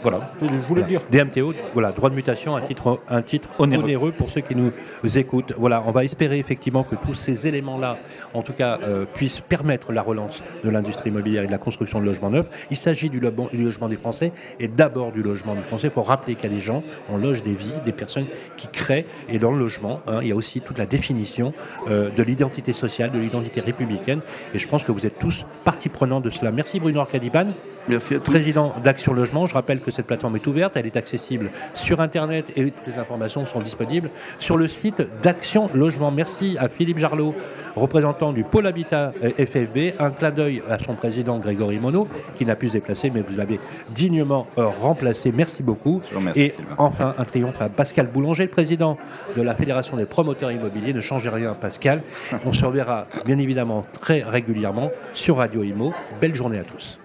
voilà, 0.03 0.31
je, 0.41 0.55
voulais 0.67 0.83
le 0.83 0.89
dire. 0.89 1.03
DMTO, 1.11 1.53
voilà, 1.75 1.93
droit 1.93 2.11
de 2.11 2.15
mutation, 2.15 2.57
un 2.57 2.63
titre, 2.63 3.01
un 3.09 3.23
titre 3.23 3.49
onéreux. 3.59 4.13
pour 4.13 4.31
ceux 4.31 4.41
qui 4.41 4.55
nous 4.55 4.73
écoutent. 5.19 5.53
Voilà, 5.57 5.83
on 5.87 5.93
va 5.93 6.05
espérer 6.05 6.39
effectivement 6.39 6.85
que 6.85 6.95
tous 6.95 7.15
ces 7.15 7.47
éléments-là, 7.47 7.99
en 8.35 8.43
tout 8.43 8.53
cas, 8.53 8.79
euh, 8.83 9.05
puissent 9.05 9.41
permettre 9.41 9.93
la 9.93 10.03
relance 10.03 10.43
de 10.65 10.71
l'industrie 10.71 11.11
immobilière 11.11 11.45
et 11.45 11.47
de 11.47 11.53
la 11.53 11.59
construction 11.59 12.01
de 12.01 12.07
logements 12.07 12.31
neufs. 12.31 12.49
Il 12.71 12.77
s'agit 12.77 13.11
du, 13.11 13.21
logement 13.21 13.89
des 13.89 13.97
Français 13.97 14.33
et 14.59 14.69
d'abord 14.69 15.13
du 15.13 15.23
logement 15.23 15.55
des 15.55 15.63
Français 15.63 15.91
pour 15.91 16.09
rappeler 16.09 16.35
qu'il 16.35 16.51
y 16.51 16.53
a 16.53 16.57
des 16.57 16.61
gens, 16.61 16.83
on 17.09 17.17
loge 17.17 17.43
des 17.43 17.55
vies, 17.55 17.75
des 17.85 17.93
personnes 17.93 18.27
qui 18.57 18.69
créent. 18.69 19.07
Et 19.29 19.39
dans 19.39 19.53
le 19.53 19.59
logement, 19.59 20.01
hein, 20.07 20.21
il 20.23 20.29
y 20.29 20.33
a 20.33 20.37
aussi 20.37 20.61
toute 20.61 20.79
la 20.79 20.87
définition 20.87 21.53
euh, 21.89 22.11
de 22.11 22.23
l'identité 22.23 22.73
sociale, 22.73 23.11
de 23.11 23.19
l'identité 23.19 23.61
républicaine. 23.61 24.21
Et 24.55 24.59
je 24.59 24.69
pense 24.69 24.85
que 24.85 24.93
vous 24.93 25.07
êtes 25.07 25.19
tous 25.19 25.45
partie 25.65 25.89
prenante 25.89 26.25
de 26.25 26.31
cela. 26.31 26.51
Merci 26.51 26.81
Bruno 26.81 27.01
Arcadiban. 27.01 27.49
Merci 27.89 28.15
à 28.15 28.21
tous. 28.21 28.31
Président 28.31 28.75
d'Action 28.83 29.13
Logement. 29.13 29.47
Je 29.47 29.55
rappelle 29.55 29.81
que 29.81 29.90
cette 29.91 30.07
plateforme 30.07 30.37
est 30.37 30.47
ouverte, 30.47 30.77
elle 30.77 30.87
est 30.87 30.97
accessible 30.97 31.51
sur 31.75 32.01
Internet 32.01 32.53
et 32.57 32.71
toutes 32.71 32.87
les 32.87 32.99
informations 32.99 33.47
sont 33.47 33.61
disponibles 33.61 34.11
sur 34.39 34.57
le 34.57 34.69
site 34.69 35.03
d'Action 35.23 35.71
Logement. 35.75 36.11
Merci 36.11 36.57
à 36.59 36.69
Philippe 36.69 36.99
Jarlot, 36.99 37.35
représentant 37.77 38.33
du 38.33 38.45
pôle 38.45 38.67
Habitat 38.67 39.13
FFB. 39.23 39.95
Un 39.99 40.11
clin 40.11 40.31
d'œil 40.31 40.63
à 40.69 40.79
son 40.79 40.95
président 40.95 41.39
Grégory 41.39 41.79
Monod, 41.79 42.09
qui 42.37 42.45
n'a 42.47 42.57
pu 42.57 42.69
se 42.69 42.75
déplacer, 42.75 43.11
mais 43.11 43.23
vous 43.23 43.37
l'avez 43.37 43.59
dignement 43.91 44.47
euh, 44.59 44.67
remplacé. 44.67 45.33
Merci 45.33 45.63
beaucoup. 45.63 46.01
et 46.37 46.53
enfin, 46.79 47.15
un 47.19 47.25
triomphe 47.25 47.61
à 47.61 47.69
Pascal 47.69 48.07
Boulanger, 48.07 48.45
le 48.45 48.51
président 48.51 48.99
de 49.37 49.43
la 49.43 49.55
Fédération 49.55 49.97
des 49.97 50.07
promoteurs 50.07 50.53
immobiliers. 50.53 50.93
Ne 50.93 51.01
changez 51.01 51.31
rien, 51.31 51.55
Pascal. 51.55 52.03
On 52.45 52.53
se 52.53 52.65
reverra 52.65 53.07
bien 53.25 53.39
évidemment 53.39 53.85
très 54.01 54.23
régulièrement 54.23 54.91
sur 55.13 55.39
Radio 55.39 55.63
Imo. 55.63 55.93
Belle 56.21 56.35
journée 56.35 56.59
à 56.59 56.65
tous. 56.65 57.00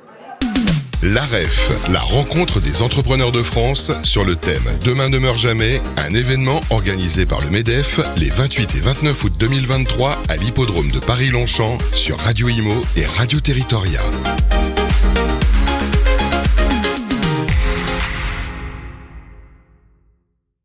L'AREF, 1.04 1.70
la 1.92 2.00
rencontre 2.00 2.60
des 2.60 2.82
entrepreneurs 2.82 3.32
de 3.32 3.44
France 3.44 3.92
sur 4.04 4.24
le 4.24 4.36
thème 4.36 4.64
Demain 4.84 5.10
ne 5.10 5.18
meurt 5.18 5.38
jamais, 5.38 5.82
un 5.98 6.14
événement 6.14 6.62
organisé 6.70 7.26
par 7.26 7.42
le 7.42 7.50
MEDEF 7.50 8.00
les 8.18 8.30
28 8.30 8.76
et 8.76 8.80
29 8.80 9.24
août 9.24 9.34
2023 9.38 10.18
à 10.30 10.38
l'hippodrome 10.38 10.92
de 10.92 11.00
Paris-Longchamp 11.00 11.78
sur 11.94 12.18
Radio 12.20 12.48
Imo 12.50 12.82
et 12.96 13.06
Radio 13.06 13.40
Territoria. 13.40 14.02